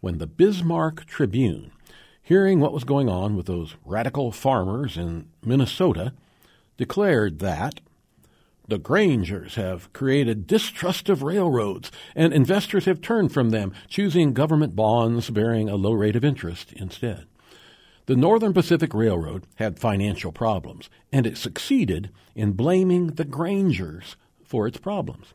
when 0.00 0.16
the 0.16 0.26
Bismarck 0.26 1.04
Tribune 1.04 1.72
hearing 2.30 2.60
what 2.60 2.72
was 2.72 2.84
going 2.84 3.08
on 3.08 3.34
with 3.34 3.46
those 3.46 3.74
radical 3.84 4.30
farmers 4.30 4.96
in 4.96 5.28
Minnesota, 5.44 6.12
declared 6.76 7.40
that 7.40 7.80
the 8.68 8.78
Grangers 8.78 9.56
have 9.56 9.92
created 9.92 10.46
distrust 10.46 11.08
of 11.08 11.24
railroads, 11.24 11.90
and 12.14 12.32
investors 12.32 12.84
have 12.84 13.00
turned 13.00 13.32
from 13.32 13.50
them, 13.50 13.72
choosing 13.88 14.32
government 14.32 14.76
bonds 14.76 15.28
bearing 15.28 15.68
a 15.68 15.74
low 15.74 15.90
rate 15.90 16.14
of 16.14 16.24
interest 16.24 16.72
instead. 16.74 17.26
The 18.06 18.14
Northern 18.14 18.54
Pacific 18.54 18.94
Railroad 18.94 19.42
had 19.56 19.80
financial 19.80 20.30
problems, 20.30 20.88
and 21.12 21.26
it 21.26 21.36
succeeded 21.36 22.10
in 22.36 22.52
blaming 22.52 23.08
the 23.08 23.24
Grangers 23.24 24.14
for 24.44 24.68
its 24.68 24.78
problems. 24.78 25.34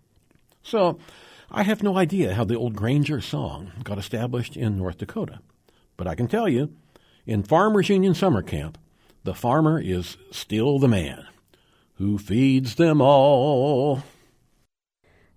So, 0.63 0.97
I 1.51 1.63
have 1.63 1.83
no 1.83 1.97
idea 1.97 2.35
how 2.35 2.45
the 2.45 2.55
old 2.55 2.73
Granger 2.73 3.19
song 3.19 3.73
got 3.83 3.97
established 3.97 4.55
in 4.55 4.77
North 4.77 4.99
Dakota, 4.99 5.39
but 5.97 6.07
I 6.07 6.15
can 6.15 6.29
tell 6.29 6.47
you 6.47 6.71
in 7.25 7.43
Farmers 7.43 7.89
Union 7.89 8.13
Summer 8.13 8.41
Camp, 8.41 8.77
the 9.23 9.33
farmer 9.33 9.81
is 9.81 10.17
still 10.31 10.79
the 10.79 10.87
man 10.87 11.25
who 11.95 12.17
feeds 12.17 12.75
them 12.75 13.01
all. 13.01 14.03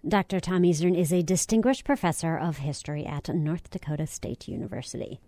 Dr. 0.07 0.41
Tom 0.41 0.63
Isern 0.63 0.97
is 0.97 1.13
a 1.13 1.23
distinguished 1.23 1.85
professor 1.85 2.37
of 2.37 2.59
history 2.59 3.05
at 3.05 3.29
North 3.29 3.71
Dakota 3.71 4.07
State 4.07 4.49
University. 4.49 5.21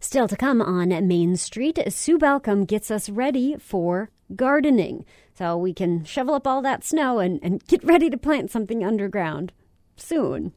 Still 0.00 0.26
to 0.28 0.36
come 0.36 0.60
on 0.60 0.88
Main 1.06 1.36
Street, 1.36 1.78
Sue 1.88 2.18
Balcom 2.18 2.66
gets 2.66 2.90
us 2.90 3.08
ready 3.08 3.56
for 3.58 4.10
gardening. 4.34 5.04
So 5.34 5.56
we 5.56 5.72
can 5.72 6.04
shovel 6.04 6.34
up 6.34 6.46
all 6.46 6.62
that 6.62 6.84
snow 6.84 7.18
and, 7.18 7.38
and 7.42 7.64
get 7.66 7.84
ready 7.84 8.10
to 8.10 8.16
plant 8.16 8.50
something 8.50 8.84
underground 8.84 9.52
soon. 9.96 10.52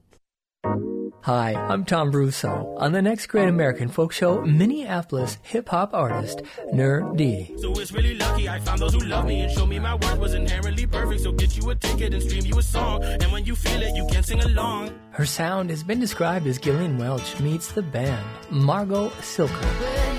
Hi, 1.21 1.54
I'm 1.56 1.86
Tom 1.86 2.12
Russo. 2.12 2.75
On 2.78 2.91
the 2.91 3.01
next 3.01 3.28
Great 3.28 3.47
American 3.47 3.88
Folk 3.89 4.12
Show, 4.12 4.41
Minneapolis 4.41 5.39
hip 5.41 5.69
hop 5.69 5.93
artist 5.93 6.41
Nur 6.71 7.13
D. 7.15 7.51
So 7.58 7.73
it's 7.73 7.91
really 7.91 8.15
lucky 8.15 8.47
I 8.47 8.60
found 8.60 8.80
those 8.80 8.93
who 8.93 8.99
love 8.99 9.25
me 9.25 9.41
and 9.41 9.51
show 9.51 9.65
me 9.65 9.80
my 9.80 9.95
work 9.95 10.19
was 10.19 10.34
inherently 10.34 10.86
perfect. 10.86 11.21
So 11.21 11.32
get 11.32 11.58
you 11.58 11.69
a 11.69 11.75
ticket 11.75 12.13
and 12.13 12.21
stream 12.21 12.45
you 12.45 12.60
a 12.60 12.63
song. 12.63 13.04
And 13.04 13.32
when 13.32 13.45
you 13.45 13.56
feel 13.56 13.82
it, 13.82 13.95
you 13.95 14.06
can 14.12 14.23
sing 14.23 14.41
along. 14.41 14.91
Her 15.12 15.25
sound 15.25 15.71
has 15.71 15.84
been 15.84 15.99
described 15.99 16.45
as 16.47 16.60
Gillian 16.60 16.97
Welch 16.97 17.39
meets 17.39 17.71
the 17.71 17.82
band 17.82 18.25
Margot 18.51 19.10
Silker. 19.21 20.14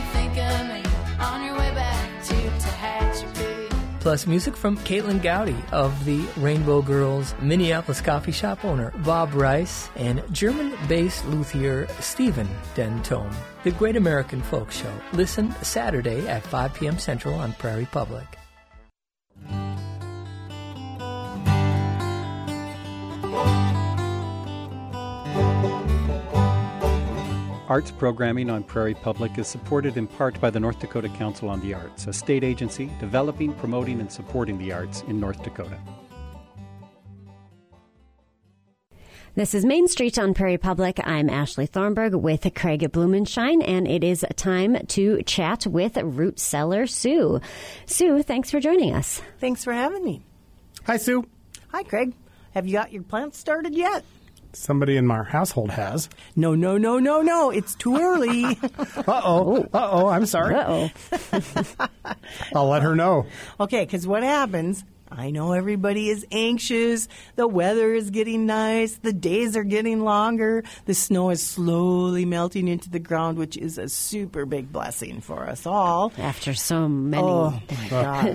Plus 4.06 4.24
music 4.24 4.56
from 4.56 4.78
Caitlin 4.78 5.20
Gowdy 5.20 5.56
of 5.72 6.04
the 6.04 6.20
Rainbow 6.36 6.80
Girls, 6.80 7.34
Minneapolis 7.42 8.00
coffee 8.00 8.30
shop 8.30 8.64
owner 8.64 8.92
Bob 9.04 9.34
Rice, 9.34 9.90
and 9.96 10.22
German-based 10.30 11.26
luthier 11.26 11.88
Stephen 11.98 12.48
Dentome. 12.76 13.34
The 13.64 13.72
Great 13.72 13.96
American 13.96 14.42
Folk 14.42 14.70
Show. 14.70 14.92
Listen 15.12 15.52
Saturday 15.62 16.28
at 16.28 16.44
5 16.44 16.74
p.m. 16.74 17.00
Central 17.00 17.34
on 17.34 17.52
Prairie 17.54 17.88
Public. 17.90 18.28
Arts 27.68 27.90
programming 27.90 28.48
on 28.48 28.62
Prairie 28.62 28.94
Public 28.94 29.38
is 29.38 29.48
supported 29.48 29.96
in 29.96 30.06
part 30.06 30.40
by 30.40 30.50
the 30.50 30.60
North 30.60 30.78
Dakota 30.78 31.08
Council 31.08 31.48
on 31.48 31.60
the 31.60 31.74
Arts, 31.74 32.06
a 32.06 32.12
state 32.12 32.44
agency 32.44 32.90
developing, 33.00 33.52
promoting, 33.54 33.98
and 34.00 34.10
supporting 34.10 34.56
the 34.56 34.72
arts 34.72 35.02
in 35.08 35.18
North 35.18 35.42
Dakota. 35.42 35.76
This 39.34 39.52
is 39.52 39.64
Main 39.64 39.88
Street 39.88 40.16
on 40.16 40.32
Prairie 40.32 40.58
Public. 40.58 41.00
I'm 41.04 41.28
Ashley 41.28 41.66
Thornberg 41.66 42.14
with 42.14 42.46
Craig 42.54 42.90
Blumenshine, 42.92 43.66
and 43.66 43.88
it 43.88 44.04
is 44.04 44.24
time 44.36 44.78
to 44.86 45.22
chat 45.24 45.66
with 45.66 45.96
root 45.96 46.38
seller 46.38 46.86
Sue. 46.86 47.40
Sue, 47.84 48.22
thanks 48.22 48.48
for 48.48 48.60
joining 48.60 48.94
us. 48.94 49.20
Thanks 49.40 49.64
for 49.64 49.72
having 49.72 50.04
me. 50.04 50.22
Hi, 50.84 50.98
Sue. 50.98 51.26
Hi, 51.72 51.82
Craig. 51.82 52.14
Have 52.54 52.66
you 52.66 52.74
got 52.74 52.92
your 52.92 53.02
plants 53.02 53.38
started 53.38 53.74
yet? 53.74 54.04
Somebody 54.52 54.96
in 54.96 55.10
our 55.10 55.24
household 55.24 55.70
has. 55.70 56.08
No, 56.34 56.54
no, 56.54 56.78
no, 56.78 56.98
no, 56.98 57.20
no. 57.22 57.50
It's 57.50 57.74
too 57.74 57.96
early. 57.96 58.44
uh 59.06 59.20
oh. 59.24 59.68
Uh 59.72 59.88
oh. 59.92 60.08
I'm 60.08 60.26
sorry. 60.26 60.54
Uh 60.54 60.88
oh. 61.32 61.86
I'll 62.54 62.68
let 62.68 62.82
her 62.82 62.94
know. 62.94 63.26
Okay, 63.60 63.84
because 63.84 64.06
what 64.06 64.22
happens 64.22 64.84
I 65.10 65.30
know 65.30 65.52
everybody 65.52 66.08
is 66.10 66.26
anxious. 66.32 67.08
The 67.36 67.46
weather 67.46 67.94
is 67.94 68.10
getting 68.10 68.46
nice. 68.46 68.96
The 68.96 69.12
days 69.12 69.56
are 69.56 69.64
getting 69.64 70.00
longer. 70.00 70.64
The 70.86 70.94
snow 70.94 71.30
is 71.30 71.42
slowly 71.42 72.24
melting 72.24 72.68
into 72.68 72.90
the 72.90 72.98
ground, 72.98 73.38
which 73.38 73.56
is 73.56 73.78
a 73.78 73.88
super 73.88 74.46
big 74.46 74.72
blessing 74.72 75.20
for 75.20 75.48
us 75.48 75.66
all. 75.66 76.12
After 76.18 76.54
so 76.54 76.88
many 76.88 77.22
oh, 77.22 77.60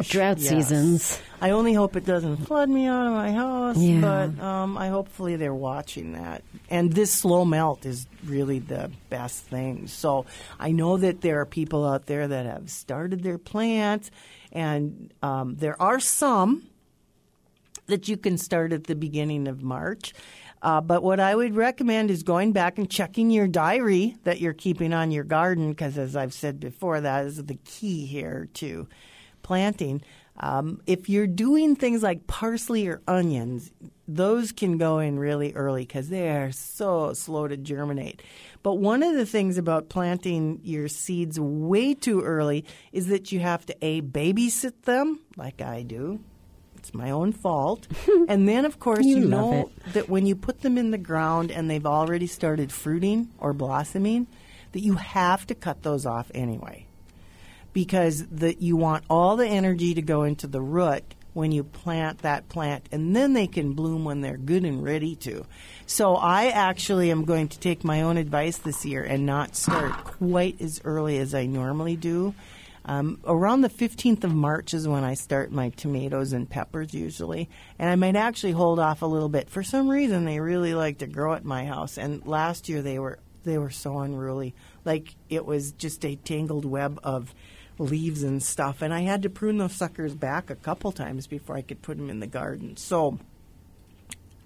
drought 0.04 0.40
yes. 0.40 0.50
seasons. 0.50 1.22
I 1.42 1.52
only 1.52 1.74
hope 1.74 1.96
it 1.96 2.06
doesn't 2.06 2.38
flood 2.46 2.70
me 2.70 2.86
out 2.86 3.08
of 3.08 3.14
my 3.14 3.32
house, 3.32 3.78
yeah. 3.78 4.00
but 4.00 4.44
um, 4.44 4.78
I 4.78 4.90
hopefully 4.90 5.38
they're 5.38 5.56
watching 5.56 6.14
that. 6.14 6.44
And 6.70 6.94
this 6.94 7.12
slow 7.12 7.46
melt 7.46 7.84
is 7.84 8.06
really 8.24 8.60
the 8.60 8.92
best 9.10 9.46
thing. 9.46 9.88
So 9.88 10.28
I 10.60 10.72
know 10.72 10.98
that 10.98 11.22
there 11.22 11.42
are 11.42 11.48
people 11.48 11.84
out 11.84 12.06
there 12.06 12.28
that 12.28 12.46
have 12.46 12.70
started 12.70 13.24
their 13.24 13.40
plants 13.40 14.12
and 14.52 15.14
um, 15.22 15.56
there 15.56 15.82
are 15.82 16.00
some 16.00 16.68
that 17.88 18.08
you 18.08 18.18
can 18.18 18.38
start 18.38 18.74
at 18.74 18.86
the 18.86 18.96
beginning 18.96 19.48
of 19.48 19.62
March. 19.62 20.14
Uh, 20.62 20.80
but 20.80 21.02
what 21.02 21.20
I 21.20 21.36
would 21.36 21.56
recommend 21.56 22.12
is 22.12 22.22
going 22.22 22.52
back 22.52 22.78
and 22.78 22.90
checking 22.90 23.32
your 23.32 23.48
diary 23.48 24.16
that 24.24 24.40
you're 24.40 24.54
keeping 24.54 24.94
on 24.94 25.12
your 25.12 25.24
garden, 25.24 25.72
because 25.72 25.98
as 25.98 26.16
I've 26.16 26.34
said 26.34 26.60
before, 26.60 27.02
that 27.02 27.26
is 27.26 27.44
the 27.44 27.58
key 27.66 28.06
here 28.06 28.48
to 28.56 28.88
planting. 29.42 30.04
Um, 30.38 30.82
if 30.86 31.10
you're 31.10 31.28
doing 31.28 31.76
things 31.76 32.04
like 32.04 32.28
parsley 32.28 32.88
or 32.88 33.02
onions, 33.08 33.72
those 34.08 34.52
can 34.52 34.78
go 34.78 35.00
in 35.00 35.18
really 35.18 35.52
early 35.54 35.84
because 35.84 36.10
they 36.10 36.30
are 36.30 36.52
so 36.52 37.14
slow 37.14 37.48
to 37.48 37.58
germinate. 37.58 38.22
But 38.64 38.76
one 38.76 39.02
of 39.02 39.16
the 39.16 39.26
things 39.26 39.58
about 39.58 39.90
planting 39.90 40.60
your 40.64 40.88
seeds 40.88 41.40
way 41.40 41.94
too 41.94 42.22
early 42.22 42.66
is 42.92 43.08
that 43.08 43.32
you 43.32 43.40
have 43.40 43.66
to 43.66 43.76
a 43.82 44.02
babysit 44.02 44.84
them, 44.84 45.20
like 45.36 45.62
I 45.62 45.82
do. 45.82 46.20
It's 46.78 46.94
my 46.94 47.12
own 47.12 47.32
fault. 47.32 47.88
and 48.28 48.48
then, 48.48 48.66
of 48.66 48.80
course, 48.80 49.06
You 49.06 49.20
you, 49.20 49.26
know 49.28 49.72
that 49.94 50.10
when 50.10 50.26
you 50.26 50.36
put 50.36 50.62
them 50.62 50.78
in 50.78 50.92
the 50.92 50.98
ground 50.98 51.52
and 51.52 51.70
they've 51.70 51.86
already 51.86 52.28
started 52.28 52.72
fruiting 52.72 53.30
or 53.38 53.54
blossoming, 53.54 54.28
that 54.72 54.82
you 54.82 54.96
have 54.96 55.46
to 55.48 55.56
cut 55.56 55.84
those 55.84 56.06
off 56.06 56.32
anyway 56.34 56.88
because 57.74 58.26
the, 58.28 58.56
you 58.60 58.76
want 58.76 59.04
all 59.10 59.36
the 59.36 59.48
energy 59.48 59.94
to 59.94 60.02
go 60.02 60.24
into 60.24 60.48
the 60.48 60.62
root 60.62 61.16
when 61.34 61.52
you 61.52 61.64
plant 61.64 62.20
that 62.20 62.50
plant, 62.50 62.88
and 62.92 63.16
then 63.16 63.34
they 63.34 63.48
can 63.48 63.74
bloom 63.74 64.04
when 64.04 64.22
they're 64.22 64.38
good 64.38 64.66
and 64.66 64.84
ready 64.84 65.16
to. 65.16 65.46
So 65.86 66.16
I 66.16 66.48
actually 66.48 67.12
am 67.12 67.26
going 67.26 67.48
to 67.50 67.60
take 67.60 67.84
my 67.84 68.02
own 68.02 68.18
advice 68.18 68.58
this 68.58 68.86
year 68.86 69.04
and 69.04 69.26
not 69.26 69.56
start 69.56 69.92
quite 70.04 70.62
as 70.62 70.82
early 70.84 71.18
as 71.18 71.34
I 71.34 71.46
normally 71.46 71.96
do. 71.96 72.34
Um, 72.84 73.20
around 73.26 73.62
the 73.62 73.70
15th 73.70 74.24
of 74.24 74.34
March 74.34 74.74
is 74.74 74.88
when 74.88 75.04
I 75.04 75.14
start 75.14 75.52
my 75.52 75.70
tomatoes 75.70 76.34
and 76.34 76.50
peppers 76.50 76.94
usually, 76.94 77.50
and 77.78 77.90
I 77.90 77.96
might 77.96 78.16
actually 78.16 78.54
hold 78.54 78.80
off 78.80 79.04
a 79.04 79.06
little 79.06 79.30
bit. 79.30 79.50
For 79.50 79.62
some 79.62 79.88
reason, 79.88 80.26
they 80.26 80.40
really 80.40 80.74
like 80.74 80.98
to 81.00 81.08
grow 81.08 81.34
at 81.34 81.46
my 81.46 81.66
house, 81.66 81.98
and 81.98 82.26
last 82.26 82.70
year 82.70 82.82
they 82.82 82.98
were 82.98 83.20
they 83.44 83.58
were 83.58 83.70
so 83.70 84.00
unruly, 84.00 84.54
like 84.86 85.16
it 85.30 85.46
was 85.46 85.72
just 85.72 86.06
a 86.06 86.16
tangled 86.16 86.66
web 86.66 87.00
of 87.04 87.34
leaves 87.82 88.24
and 88.24 88.42
stuff, 88.42 88.82
and 88.82 88.94
I 88.94 89.02
had 89.02 89.24
to 89.24 89.30
prune 89.30 89.58
those 89.58 89.74
suckers 89.74 90.14
back 90.14 90.50
a 90.50 90.56
couple 90.56 90.92
times 90.92 91.28
before 91.28 91.56
I 91.56 91.62
could 91.62 91.82
put 91.82 91.98
them 91.98 92.10
in 92.10 92.20
the 92.20 92.28
garden. 92.28 92.78
So 92.78 93.18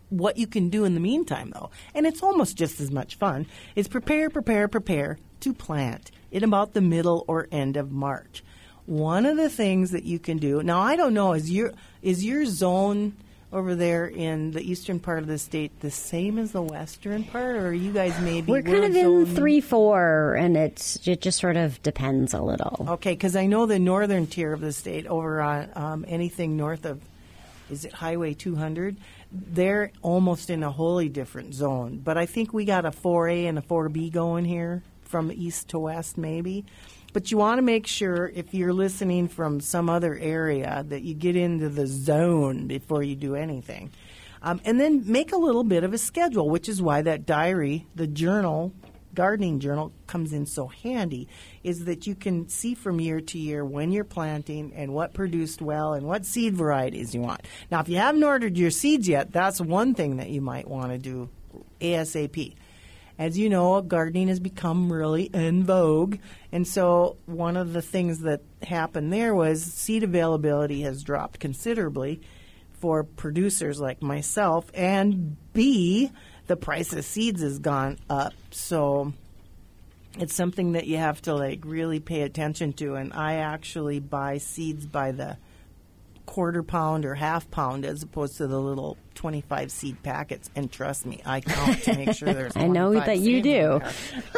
what 0.09 0.37
you 0.37 0.47
can 0.47 0.69
do 0.69 0.85
in 0.85 0.93
the 0.93 0.99
meantime, 0.99 1.51
though, 1.53 1.69
and 1.93 2.05
it's 2.05 2.23
almost 2.23 2.57
just 2.57 2.79
as 2.79 2.91
much 2.91 3.15
fun, 3.15 3.45
is 3.75 3.87
prepare, 3.87 4.29
prepare, 4.29 4.67
prepare 4.67 5.17
to 5.41 5.53
plant 5.53 6.11
in 6.31 6.43
about 6.43 6.73
the 6.73 6.81
middle 6.81 7.25
or 7.27 7.47
end 7.51 7.77
of 7.77 7.91
March. 7.91 8.43
One 8.85 9.25
of 9.25 9.35
the 9.37 9.49
things 9.49 9.91
that 9.91 10.03
you 10.03 10.19
can 10.19 10.37
do 10.37 10.61
now, 10.61 10.79
I 10.79 10.95
don't 10.95 11.13
know, 11.13 11.33
is 11.33 11.51
your 11.51 11.73
is 12.01 12.23
your 12.23 12.45
zone 12.45 13.17
over 13.55 13.73
there 13.73 14.05
in 14.05 14.51
the 14.51 14.61
eastern 14.61 14.99
part 14.99 15.19
of 15.19 15.27
the 15.27 15.37
state 15.37 15.79
the 15.79 15.89
same 15.89 16.37
as 16.37 16.51
the 16.51 16.61
western 16.61 17.23
part, 17.23 17.55
or 17.55 17.67
are 17.67 17.73
you 17.73 17.91
guys 17.91 18.13
maybe 18.19 18.51
We're 18.51 18.61
kind 18.61 18.83
of 18.83 18.95
in 18.95 19.25
three 19.25 19.61
four, 19.61 20.35
and 20.35 20.57
it's 20.57 21.07
it 21.07 21.21
just 21.21 21.39
sort 21.39 21.55
of 21.55 21.81
depends 21.81 22.33
a 22.33 22.41
little. 22.41 22.85
Okay, 22.89 23.13
because 23.13 23.35
I 23.35 23.45
know 23.45 23.65
the 23.65 23.79
northern 23.79 24.27
tier 24.27 24.51
of 24.51 24.59
the 24.59 24.73
state 24.73 25.07
over 25.07 25.41
on 25.41 25.69
um, 25.75 26.05
anything 26.07 26.57
north 26.57 26.85
of, 26.85 27.01
is 27.69 27.85
it 27.85 27.93
Highway 27.93 28.33
200? 28.33 28.97
They're 29.31 29.91
almost 30.01 30.49
in 30.49 30.61
a 30.61 30.71
wholly 30.71 31.09
different 31.09 31.53
zone. 31.53 32.01
But 32.03 32.17
I 32.17 32.25
think 32.25 32.53
we 32.53 32.65
got 32.65 32.85
a 32.85 32.91
4A 32.91 33.47
and 33.47 33.57
a 33.57 33.61
4B 33.61 34.11
going 34.11 34.45
here 34.45 34.83
from 35.03 35.31
east 35.31 35.69
to 35.69 35.79
west, 35.79 36.17
maybe. 36.17 36.65
But 37.15 37.31
you 37.31 37.37
want 37.37 37.59
to 37.59 37.61
make 37.61 37.87
sure 37.87 38.29
if 38.35 38.53
you're 38.53 38.73
listening 38.73 39.29
from 39.29 39.61
some 39.61 39.89
other 39.89 40.17
area 40.17 40.83
that 40.89 41.03
you 41.03 41.13
get 41.13 41.37
into 41.37 41.69
the 41.69 41.87
zone 41.87 42.67
before 42.67 43.03
you 43.03 43.15
do 43.15 43.35
anything. 43.35 43.91
Um, 44.41 44.59
and 44.65 44.81
then 44.81 45.09
make 45.09 45.31
a 45.31 45.37
little 45.37 45.63
bit 45.63 45.85
of 45.85 45.93
a 45.93 45.97
schedule, 45.97 46.49
which 46.49 46.67
is 46.67 46.81
why 46.81 47.01
that 47.03 47.25
diary, 47.25 47.87
the 47.95 48.05
journal, 48.05 48.73
gardening 49.13 49.61
journal, 49.61 49.93
comes 50.07 50.33
in 50.33 50.45
so 50.45 50.67
handy. 50.67 51.29
Is 51.63 51.85
that 51.85 52.05
you 52.05 52.15
can 52.15 52.49
see 52.49 52.75
from 52.75 52.99
year 52.99 53.21
to 53.21 53.39
year 53.39 53.63
when 53.63 53.93
you're 53.93 54.03
planting 54.03 54.73
and 54.75 54.93
what 54.93 55.13
produced 55.13 55.61
well 55.61 55.93
and 55.93 56.05
what 56.05 56.25
seed 56.25 56.53
varieties 56.53 57.15
you 57.15 57.21
want. 57.21 57.43
Now, 57.71 57.79
if 57.79 57.87
you 57.87 57.95
haven't 57.95 58.25
ordered 58.25 58.57
your 58.57 58.71
seeds 58.71 59.07
yet, 59.07 59.31
that's 59.31 59.61
one 59.61 59.93
thing 59.93 60.17
that 60.17 60.31
you 60.31 60.41
might 60.41 60.67
want 60.67 60.91
to 60.91 60.97
do 60.97 61.29
ASAP. 61.79 62.55
As 63.17 63.37
you 63.37 63.49
know, 63.49 63.81
gardening 63.81 64.27
has 64.27 64.39
become 64.39 64.91
really 64.91 65.23
in 65.23 65.63
vogue. 65.63 66.17
And 66.51 66.67
so, 66.67 67.17
one 67.25 67.55
of 67.55 67.71
the 67.71 67.81
things 67.81 68.19
that 68.21 68.41
happened 68.61 69.13
there 69.13 69.33
was 69.33 69.63
seed 69.63 70.03
availability 70.03 70.81
has 70.81 71.03
dropped 71.03 71.39
considerably 71.39 72.21
for 72.73 73.03
producers 73.03 73.79
like 73.79 74.01
myself. 74.01 74.69
And 74.73 75.37
B, 75.53 76.11
the 76.47 76.57
price 76.57 76.91
of 76.91 77.05
seeds 77.05 77.41
has 77.41 77.59
gone 77.59 77.99
up. 78.09 78.33
So, 78.51 79.13
it's 80.19 80.33
something 80.33 80.73
that 80.73 80.87
you 80.87 80.97
have 80.97 81.21
to 81.23 81.35
like 81.35 81.61
really 81.63 81.99
pay 81.99 82.21
attention 82.21 82.73
to. 82.73 82.95
And 82.95 83.13
I 83.13 83.35
actually 83.35 83.99
buy 83.99 84.39
seeds 84.39 84.85
by 84.85 85.11
the 85.11 85.37
quarter 86.25 86.63
pound 86.63 87.05
or 87.05 87.15
half 87.15 87.49
pound 87.51 87.85
as 87.85 88.03
opposed 88.03 88.37
to 88.37 88.47
the 88.47 88.59
little 88.59 88.97
25 89.15 89.71
seed 89.71 90.03
packets. 90.03 90.49
And 90.55 90.71
trust 90.71 91.05
me, 91.05 91.21
I 91.25 91.41
count 91.41 91.83
to 91.83 91.95
make 91.95 92.13
sure 92.13 92.33
there's 92.33 92.53
I 92.55 92.67
know 92.67 92.93
that 92.93 93.19
you 93.19 93.41
do. 93.41 93.81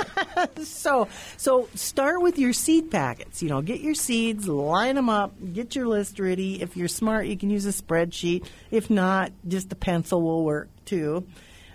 so, 0.63 1.07
so 1.37 1.67
start 1.75 2.21
with 2.21 2.37
your 2.37 2.53
seed 2.53 2.91
packets. 2.91 3.41
You 3.41 3.49
know, 3.49 3.61
get 3.61 3.81
your 3.81 3.95
seeds, 3.95 4.47
line 4.47 4.95
them 4.95 5.09
up, 5.09 5.33
get 5.53 5.75
your 5.75 5.87
list 5.87 6.19
ready. 6.19 6.61
If 6.61 6.77
you're 6.77 6.87
smart, 6.87 7.27
you 7.27 7.37
can 7.37 7.49
use 7.49 7.65
a 7.65 7.69
spreadsheet. 7.69 8.45
If 8.71 8.89
not, 8.89 9.31
just 9.47 9.71
a 9.71 9.75
pencil 9.75 10.21
will 10.21 10.43
work 10.43 10.69
too. 10.85 11.25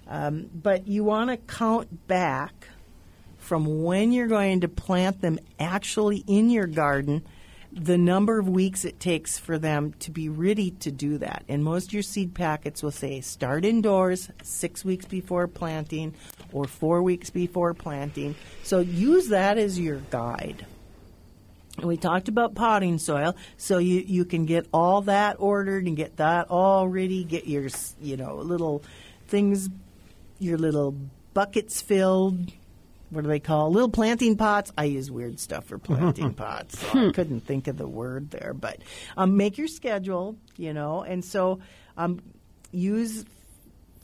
Um, 0.08 0.50
but 0.52 0.86
you 0.86 1.04
want 1.04 1.30
to 1.30 1.36
count 1.36 2.06
back 2.06 2.68
from 3.38 3.82
when 3.82 4.12
you're 4.12 4.28
going 4.28 4.60
to 4.60 4.68
plant 4.68 5.20
them 5.20 5.38
actually 5.58 6.24
in 6.26 6.48
your 6.48 6.66
garden, 6.66 7.26
the 7.74 7.96
number 7.96 8.38
of 8.38 8.48
weeks 8.48 8.84
it 8.84 9.00
takes 9.00 9.38
for 9.38 9.58
them 9.58 9.94
to 10.00 10.10
be 10.10 10.28
ready 10.28 10.72
to 10.72 10.90
do 10.90 11.18
that. 11.18 11.42
And 11.48 11.64
most 11.64 11.88
of 11.88 11.92
your 11.94 12.02
seed 12.02 12.34
packets 12.34 12.82
will 12.82 12.90
say 12.90 13.20
start 13.22 13.64
indoors 13.64 14.30
six 14.42 14.84
weeks 14.84 15.06
before 15.06 15.48
planting 15.48 16.14
or 16.52 16.66
four 16.66 17.02
weeks 17.02 17.30
before 17.30 17.72
planting. 17.72 18.34
So 18.62 18.80
use 18.80 19.28
that 19.28 19.56
as 19.56 19.78
your 19.78 19.98
guide. 20.10 20.66
And 21.78 21.86
we 21.86 21.96
talked 21.96 22.28
about 22.28 22.54
potting 22.54 22.98
soil, 22.98 23.34
so 23.56 23.78
you, 23.78 24.00
you 24.00 24.26
can 24.26 24.44
get 24.44 24.66
all 24.74 25.00
that 25.02 25.36
ordered 25.38 25.86
and 25.86 25.96
get 25.96 26.18
that 26.18 26.48
all 26.50 26.86
ready. 26.86 27.24
Get 27.24 27.46
your 27.46 27.68
you 28.00 28.18
know 28.18 28.36
little 28.36 28.82
things, 29.28 29.70
your 30.38 30.58
little 30.58 30.94
buckets 31.32 31.80
filled. 31.80 32.52
What 33.12 33.24
do 33.24 33.28
they 33.28 33.40
call 33.40 33.70
little 33.70 33.90
planting 33.90 34.38
pots? 34.38 34.72
I 34.78 34.84
use 34.84 35.10
weird 35.10 35.38
stuff 35.38 35.66
for 35.66 35.76
planting 35.76 36.32
pots. 36.34 36.78
So 36.78 37.08
I 37.08 37.12
couldn't 37.12 37.40
think 37.40 37.68
of 37.68 37.76
the 37.76 37.86
word 37.86 38.30
there, 38.30 38.54
but 38.54 38.78
um, 39.18 39.36
make 39.36 39.58
your 39.58 39.68
schedule, 39.68 40.36
you 40.56 40.72
know, 40.72 41.02
and 41.02 41.22
so 41.22 41.60
um, 41.98 42.20
use 42.70 43.26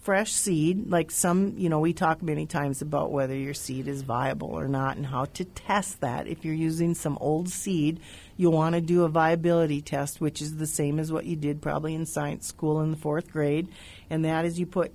fresh 0.02 0.32
seed. 0.32 0.90
Like 0.90 1.10
some, 1.10 1.54
you 1.56 1.70
know, 1.70 1.80
we 1.80 1.94
talk 1.94 2.22
many 2.22 2.44
times 2.44 2.82
about 2.82 3.10
whether 3.10 3.34
your 3.34 3.54
seed 3.54 3.88
is 3.88 4.02
viable 4.02 4.48
or 4.50 4.68
not 4.68 4.98
and 4.98 5.06
how 5.06 5.24
to 5.24 5.44
test 5.46 6.02
that. 6.02 6.26
If 6.26 6.44
you're 6.44 6.54
using 6.54 6.94
some 6.94 7.16
old 7.18 7.48
seed, 7.48 8.00
you'll 8.36 8.52
want 8.52 8.74
to 8.74 8.82
do 8.82 9.04
a 9.04 9.08
viability 9.08 9.80
test, 9.80 10.20
which 10.20 10.42
is 10.42 10.58
the 10.58 10.66
same 10.66 10.98
as 10.98 11.10
what 11.10 11.24
you 11.24 11.34
did 11.34 11.62
probably 11.62 11.94
in 11.94 12.04
science 12.04 12.46
school 12.46 12.82
in 12.82 12.90
the 12.90 12.96
fourth 12.98 13.32
grade. 13.32 13.68
And 14.10 14.22
that 14.26 14.44
is 14.44 14.60
you 14.60 14.66
put 14.66 14.92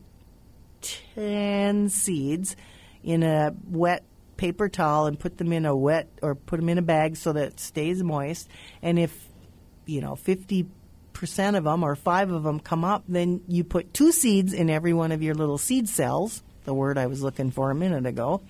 10 1.16 1.90
seeds 1.90 2.56
in 3.04 3.24
a 3.24 3.54
wet 3.70 4.04
paper 4.38 4.70
towel 4.70 5.06
and 5.06 5.20
put 5.20 5.38
them 5.38 5.54
in 5.54 5.66
a 5.66 5.76
wet 5.76 6.08
or 6.22 6.36
put 6.36 6.60
them 6.60 6.70
in 6.70 6.78
a 6.78 6.82
bag 6.82 7.16
so 7.18 7.34
that 7.34 7.48
it 7.48 7.60
stays 7.60 8.02
moist. 8.04 8.50
And 8.82 8.98
if, 8.98 9.28
you 9.86 10.02
know, 10.02 10.16
50 10.16 10.68
percent 11.14 11.56
of 11.56 11.64
them 11.64 11.84
or 11.84 11.96
five 11.96 12.32
of 12.32 12.44
them 12.44 12.60
come 12.60 12.84
up, 12.84 13.04
then 13.08 13.42
you 13.48 13.64
put 13.64 13.94
two 13.94 14.12
seeds 14.12 14.52
in 14.52 14.70
every 14.70 14.94
one 14.94 15.12
of 15.12 15.22
your 15.22 15.36
little 15.36 15.58
seed 15.58 15.88
cells. 15.88 16.44
The 16.66 16.74
word 16.74 16.98
I 16.98 17.08
was 17.08 17.22
looking 17.22 17.52
for 17.52 17.72
a 17.72 17.76
minute 17.76 18.06
ago, 18.06 18.42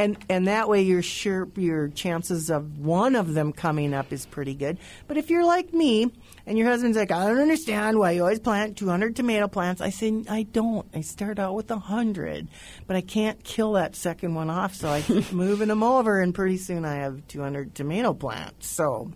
and 0.00 0.16
and 0.30 0.48
that 0.48 0.66
way 0.66 0.80
you're 0.80 1.02
sure 1.02 1.46
your 1.56 1.88
chances 1.88 2.48
of 2.48 2.78
one 2.78 3.14
of 3.14 3.34
them 3.34 3.52
coming 3.52 3.92
up 3.92 4.12
is 4.12 4.24
pretty 4.24 4.54
good. 4.54 4.78
But 5.06 5.18
if 5.18 5.28
you're 5.28 5.44
like 5.44 5.74
me 5.74 6.10
and 6.46 6.56
your 6.56 6.68
husband's 6.68 6.96
like, 6.96 7.10
I 7.10 7.26
don't 7.26 7.38
understand 7.38 7.98
why 7.98 8.12
you 8.12 8.22
always 8.22 8.40
plant 8.40 8.78
200 8.78 9.14
tomato 9.14 9.46
plants, 9.46 9.82
I 9.82 9.90
say 9.90 10.24
I 10.28 10.44
don't. 10.44 10.88
I 10.94 11.02
start 11.02 11.38
out 11.38 11.54
with 11.54 11.68
100, 11.68 12.48
but 12.86 12.96
I 12.96 13.02
can't 13.02 13.44
kill 13.44 13.72
that 13.72 13.94
second 13.94 14.34
one 14.34 14.48
off, 14.48 14.74
so 14.74 14.88
I 14.88 15.02
keep 15.02 15.32
moving 15.34 15.68
them 15.68 15.82
over, 15.82 16.20
and 16.20 16.34
pretty 16.34 16.56
soon 16.56 16.86
I 16.86 16.94
have 16.94 17.26
200 17.28 17.74
tomato 17.74 18.14
plants. 18.14 18.68
So 18.68 19.12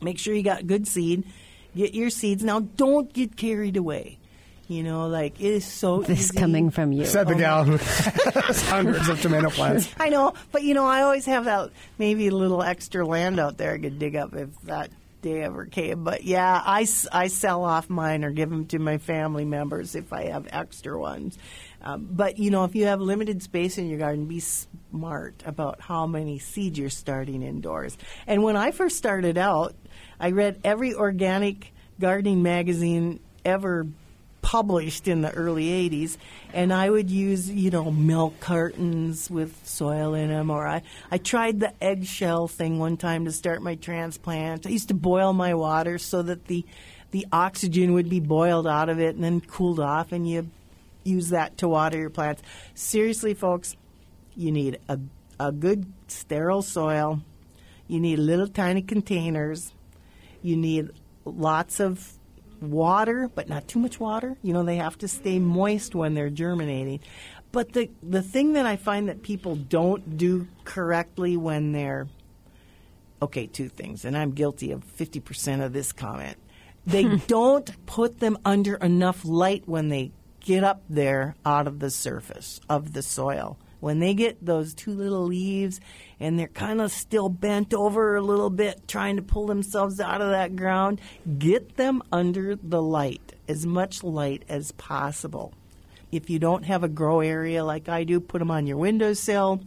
make 0.00 0.18
sure 0.18 0.34
you 0.34 0.42
got 0.42 0.66
good 0.66 0.88
seed. 0.88 1.24
Get 1.76 1.92
your 1.92 2.08
seeds. 2.08 2.42
Now, 2.42 2.60
don't 2.60 3.12
get 3.12 3.36
carried 3.36 3.76
away. 3.76 4.18
You 4.68 4.82
know, 4.82 5.06
like 5.08 5.40
it 5.40 5.46
is 5.52 5.64
so 5.66 6.00
This 6.02 6.30
easy. 6.30 6.38
coming 6.38 6.70
from 6.70 6.92
you. 6.92 7.04
Said 7.04 7.28
the 7.28 7.34
Oh, 7.34 7.38
gal 7.38 7.64
my- 7.66 7.76
who 7.76 8.40
has 8.40 8.62
hundreds 8.68 9.08
of 9.08 9.20
tomato 9.20 9.50
plants. 9.50 9.88
I 10.00 10.08
know, 10.08 10.32
but 10.50 10.62
you 10.62 10.72
know, 10.74 10.86
I 10.86 11.02
always 11.02 11.26
have 11.26 11.44
that 11.46 11.70
maybe 11.98 12.28
a 12.28 12.34
little 12.34 12.62
extra 12.62 13.04
land 13.06 13.38
out 13.38 13.58
there 13.58 13.72
I 13.74 13.78
could 13.78 13.98
dig 13.98 14.16
up 14.16 14.34
if 14.34 14.48
that 14.62 14.90
day 15.20 15.42
ever 15.42 15.66
came. 15.66 16.04
But 16.04 16.24
yeah, 16.24 16.62
I, 16.64 16.86
I 17.12 17.26
sell 17.26 17.64
off 17.64 17.90
mine 17.90 18.24
or 18.24 18.30
give 18.30 18.48
them 18.50 18.66
to 18.68 18.78
my 18.78 18.98
family 18.98 19.44
members 19.44 19.94
if 19.94 20.12
I 20.12 20.26
have 20.26 20.46
extra 20.50 20.98
ones. 20.98 21.36
Um, 21.82 22.08
but 22.10 22.38
you 22.38 22.50
know, 22.50 22.64
if 22.64 22.74
you 22.74 22.86
have 22.86 23.00
limited 23.00 23.42
space 23.42 23.76
in 23.76 23.88
your 23.88 23.98
garden, 23.98 24.26
be 24.26 24.40
smart 24.40 25.42
about 25.44 25.80
how 25.80 26.06
many 26.06 26.38
seeds 26.38 26.78
you're 26.78 26.88
starting 26.88 27.42
indoors. 27.42 27.98
And 28.26 28.42
when 28.42 28.56
I 28.56 28.70
first 28.70 28.96
started 28.96 29.36
out, 29.36 29.74
I 30.18 30.30
read 30.30 30.60
every 30.64 30.94
organic 30.94 31.72
gardening 32.00 32.42
magazine 32.42 33.20
ever 33.44 33.86
published 34.42 35.08
in 35.08 35.22
the 35.22 35.30
early 35.30 35.66
80s. 35.88 36.18
And 36.52 36.72
I 36.72 36.90
would 36.90 37.10
use, 37.10 37.48
you 37.48 37.70
know, 37.70 37.90
milk 37.90 38.38
cartons 38.40 39.30
with 39.30 39.66
soil 39.66 40.12
in 40.12 40.28
them. 40.28 40.50
Or 40.50 40.66
I, 40.66 40.82
I 41.10 41.18
tried 41.18 41.60
the 41.60 41.72
eggshell 41.82 42.48
thing 42.48 42.78
one 42.78 42.98
time 42.98 43.24
to 43.24 43.32
start 43.32 43.62
my 43.62 43.76
transplant. 43.76 44.66
I 44.66 44.70
used 44.70 44.88
to 44.88 44.94
boil 44.94 45.32
my 45.32 45.54
water 45.54 45.96
so 45.96 46.20
that 46.22 46.46
the, 46.46 46.66
the 47.12 47.26
oxygen 47.32 47.94
would 47.94 48.10
be 48.10 48.20
boiled 48.20 48.66
out 48.66 48.90
of 48.90 49.00
it 49.00 49.14
and 49.14 49.24
then 49.24 49.40
cooled 49.40 49.80
off, 49.80 50.12
and 50.12 50.28
you 50.28 50.50
use 51.04 51.30
that 51.30 51.56
to 51.58 51.68
water 51.68 51.98
your 51.98 52.10
plants. 52.10 52.42
Seriously, 52.74 53.34
folks, 53.34 53.76
you 54.36 54.52
need 54.52 54.78
a, 54.88 54.98
a 55.40 55.52
good 55.52 55.90
sterile 56.08 56.62
soil. 56.62 57.22
You 57.88 58.00
need 58.00 58.18
little 58.18 58.48
tiny 58.48 58.82
containers. 58.82 59.72
You 60.42 60.56
need 60.56 60.90
lots 61.24 61.80
of 61.80 62.18
water, 62.62 63.30
but 63.34 63.48
not 63.48 63.68
too 63.68 63.78
much 63.78 64.00
water. 64.00 64.36
You 64.42 64.52
know, 64.52 64.62
they 64.62 64.76
have 64.76 64.98
to 64.98 65.08
stay 65.08 65.38
moist 65.38 65.94
when 65.94 66.14
they're 66.14 66.30
germinating. 66.30 67.00
But 67.50 67.72
the 67.72 67.90
the 68.02 68.22
thing 68.22 68.54
that 68.54 68.66
I 68.66 68.76
find 68.76 69.08
that 69.08 69.22
people 69.22 69.56
don't 69.56 70.16
do 70.16 70.48
correctly 70.64 71.36
when 71.36 71.72
they're 71.72 72.08
okay, 73.20 73.46
two 73.46 73.68
things, 73.68 74.04
and 74.04 74.16
I'm 74.16 74.32
guilty 74.32 74.72
of 74.72 74.84
50% 74.84 75.64
of 75.64 75.72
this 75.72 75.92
comment. 75.92 76.36
They 76.84 77.04
don't 77.28 77.70
put 77.86 78.18
them 78.18 78.36
under 78.44 78.74
enough 78.76 79.24
light 79.24 79.62
when 79.66 79.88
they 79.88 80.10
get 80.40 80.64
up 80.64 80.82
there 80.88 81.36
out 81.46 81.68
of 81.68 81.78
the 81.78 81.90
surface 81.90 82.60
of 82.68 82.94
the 82.94 83.02
soil. 83.02 83.58
When 83.82 83.98
they 83.98 84.14
get 84.14 84.46
those 84.46 84.74
two 84.74 84.92
little 84.92 85.24
leaves 85.24 85.80
and 86.20 86.38
they're 86.38 86.46
kind 86.46 86.80
of 86.80 86.92
still 86.92 87.28
bent 87.28 87.74
over 87.74 88.14
a 88.14 88.22
little 88.22 88.48
bit, 88.48 88.86
trying 88.86 89.16
to 89.16 89.22
pull 89.22 89.48
themselves 89.48 89.98
out 89.98 90.20
of 90.20 90.30
that 90.30 90.54
ground, 90.54 91.00
get 91.36 91.76
them 91.76 92.00
under 92.12 92.54
the 92.54 92.80
light, 92.80 93.34
as 93.48 93.66
much 93.66 94.04
light 94.04 94.44
as 94.48 94.70
possible. 94.70 95.52
If 96.12 96.30
you 96.30 96.38
don't 96.38 96.62
have 96.62 96.84
a 96.84 96.88
grow 96.88 97.22
area 97.22 97.64
like 97.64 97.88
I 97.88 98.04
do, 98.04 98.20
put 98.20 98.38
them 98.38 98.52
on 98.52 98.68
your 98.68 98.76
windowsill 98.76 99.60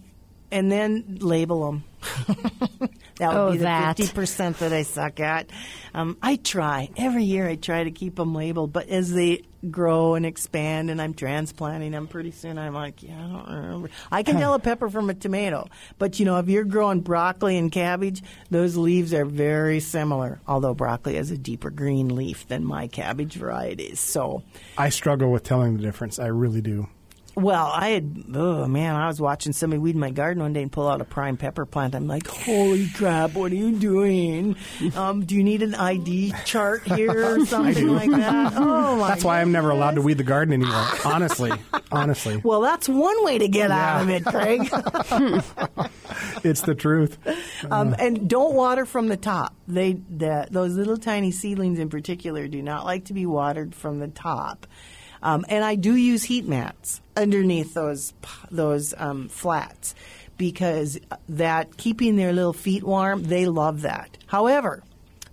and 0.49 0.71
then 0.71 1.17
label 1.19 1.65
them. 1.65 1.83
that 3.19 3.29
would 3.33 3.37
Oh, 3.39 3.51
be 3.51 3.57
the 3.59 3.63
that. 3.63 3.97
fifty 3.97 4.13
percent 4.13 4.59
that 4.59 4.73
I 4.73 4.83
suck 4.83 5.19
at. 5.19 5.49
Um, 5.93 6.17
I 6.21 6.35
try 6.35 6.89
every 6.97 7.23
year. 7.23 7.47
I 7.47 7.55
try 7.55 7.83
to 7.83 7.91
keep 7.91 8.15
them 8.15 8.33
labeled, 8.35 8.73
but 8.73 8.89
as 8.89 9.13
they 9.13 9.43
grow 9.71 10.13
and 10.13 10.25
expand, 10.27 10.91
and 10.91 11.01
I'm 11.01 11.13
transplanting 11.15 11.91
them, 11.93 12.07
pretty 12.07 12.29
soon 12.31 12.57
I'm 12.59 12.73
like, 12.75 13.01
yeah, 13.01 13.17
I 13.17 13.27
don't 13.31 13.49
remember. 13.49 13.89
I 14.11 14.21
can 14.21 14.37
tell 14.37 14.53
a 14.53 14.59
pepper 14.59 14.89
from 14.89 15.09
a 15.09 15.13
tomato, 15.15 15.67
but 15.97 16.19
you 16.19 16.25
know, 16.25 16.37
if 16.37 16.47
you're 16.49 16.65
growing 16.65 16.99
broccoli 17.01 17.57
and 17.57 17.71
cabbage, 17.71 18.21
those 18.51 18.75
leaves 18.77 19.13
are 19.13 19.25
very 19.25 19.79
similar. 19.79 20.39
Although 20.47 20.73
broccoli 20.75 21.15
has 21.15 21.31
a 21.31 21.37
deeper 21.37 21.71
green 21.71 22.15
leaf 22.15 22.47
than 22.47 22.63
my 22.63 22.87
cabbage 22.87 23.33
varieties, 23.35 23.99
so. 23.99 24.43
I 24.77 24.89
struggle 24.89 25.31
with 25.31 25.43
telling 25.43 25.77
the 25.77 25.81
difference. 25.81 26.19
I 26.19 26.27
really 26.27 26.61
do. 26.61 26.87
Well, 27.35 27.69
I 27.73 27.89
had, 27.89 28.23
oh 28.33 28.65
man, 28.65 28.95
I 28.95 29.07
was 29.07 29.19
watching 29.19 29.51
somebody 29.51 29.77
weed 29.79 29.95
my 29.97 30.09
garden 30.09 30.41
one 30.41 30.53
day 30.53 30.61
and 30.61 30.71
pull 30.71 30.87
out 30.87 31.01
a 31.01 31.05
prime 31.05 31.35
pepper 31.35 31.65
plant. 31.65 31.93
I'm 31.93 32.07
like, 32.07 32.27
holy 32.27 32.87
crap, 32.89 33.33
what 33.33 33.51
are 33.51 33.55
you 33.55 33.73
doing? 33.73 34.55
Um, 34.95 35.25
do 35.25 35.35
you 35.35 35.43
need 35.43 35.61
an 35.61 35.75
ID 35.75 36.33
chart 36.45 36.83
here 36.87 37.35
or 37.35 37.45
something 37.45 37.89
like 37.89 38.09
that? 38.11 38.53
Oh 38.55 38.95
my 38.95 39.09
That's 39.09 39.25
why 39.25 39.41
I'm 39.41 39.51
never 39.51 39.69
allowed 39.69 39.95
to 39.95 40.01
weed 40.01 40.17
the 40.17 40.23
garden 40.23 40.53
anymore. 40.53 40.87
Honestly, 41.03 41.51
honestly, 41.91 42.37
Well, 42.43 42.61
that's 42.61 42.87
one 42.87 43.25
way 43.25 43.37
to 43.37 43.47
get 43.49 43.69
out 43.69 44.03
of 44.03 44.09
it, 44.09 44.25
Craig. 44.25 44.61
it's 46.43 46.61
the 46.61 46.75
truth. 46.75 47.17
um, 47.69 47.95
and 47.99 48.29
don't 48.29 48.55
water 48.55 48.85
from 48.85 49.07
the 49.07 49.17
top. 49.17 49.53
They 49.67 49.93
the, 49.93 50.47
those 50.51 50.75
little 50.75 50.97
tiny 50.97 51.31
seedlings 51.31 51.79
in 51.79 51.89
particular 51.89 52.47
do 52.47 52.61
not 52.61 52.85
like 52.85 53.05
to 53.05 53.13
be 53.13 53.25
watered 53.25 53.75
from 53.75 53.99
the 53.99 54.07
top. 54.07 54.67
Um, 55.25 55.43
and 55.49 55.65
I 55.65 55.73
do 55.73 55.95
use 55.95 56.23
heat 56.23 56.47
mats 56.47 57.01
underneath 57.17 57.73
those 57.73 58.13
those 58.51 58.93
um, 58.95 59.27
flats 59.27 59.95
because 60.37 60.99
that 61.29 61.77
keeping 61.77 62.15
their 62.15 62.31
little 62.31 62.53
feet 62.53 62.83
warm, 62.83 63.23
they 63.23 63.47
love 63.47 63.81
that. 63.81 64.19
However, 64.27 64.83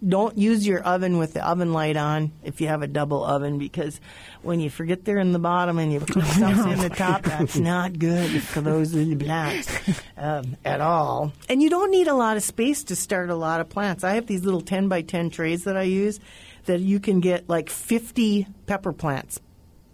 don't 0.06 0.38
use 0.38 0.66
your 0.66 0.82
oven 0.82 1.18
with 1.18 1.34
the 1.34 1.46
oven 1.46 1.74
light 1.74 1.98
on 1.98 2.32
if 2.42 2.62
you 2.62 2.68
have 2.68 2.80
a 2.80 2.86
double 2.86 3.22
oven 3.22 3.58
because 3.58 4.00
when 4.40 4.60
you 4.60 4.70
forget 4.70 5.04
they're 5.04 5.18
in 5.18 5.32
the 5.32 5.38
bottom 5.38 5.78
and 5.78 5.92
you 5.92 6.00
put 6.00 6.24
stuff 6.24 6.66
in 6.72 6.78
the 6.78 6.88
top, 6.88 7.24
that's 7.24 7.58
not 7.58 7.98
good 7.98 8.42
for 8.42 8.62
those 8.62 8.94
little 8.94 9.18
plants 9.18 9.68
um, 10.16 10.56
at 10.64 10.80
all. 10.80 11.34
And 11.50 11.62
you 11.62 11.68
don't 11.68 11.90
need 11.90 12.08
a 12.08 12.14
lot 12.14 12.38
of 12.38 12.42
space 12.42 12.82
to 12.84 12.96
start 12.96 13.28
a 13.28 13.36
lot 13.36 13.60
of 13.60 13.68
plants. 13.68 14.04
I 14.04 14.14
have 14.14 14.26
these 14.26 14.42
little 14.42 14.62
10 14.62 14.88
by 14.88 15.02
10 15.02 15.28
trays 15.28 15.64
that 15.64 15.76
I 15.76 15.82
use 15.82 16.18
that 16.64 16.80
you 16.80 16.98
can 16.98 17.20
get 17.20 17.46
like 17.50 17.68
50 17.68 18.46
pepper 18.66 18.94
plants 18.94 19.38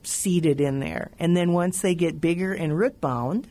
seeded 0.08 0.60
in 0.60 0.80
there. 0.80 1.10
And 1.18 1.36
then 1.36 1.52
once 1.52 1.80
they 1.80 1.94
get 1.94 2.20
bigger 2.20 2.52
and 2.52 2.76
root 2.76 3.00
bound, 3.00 3.48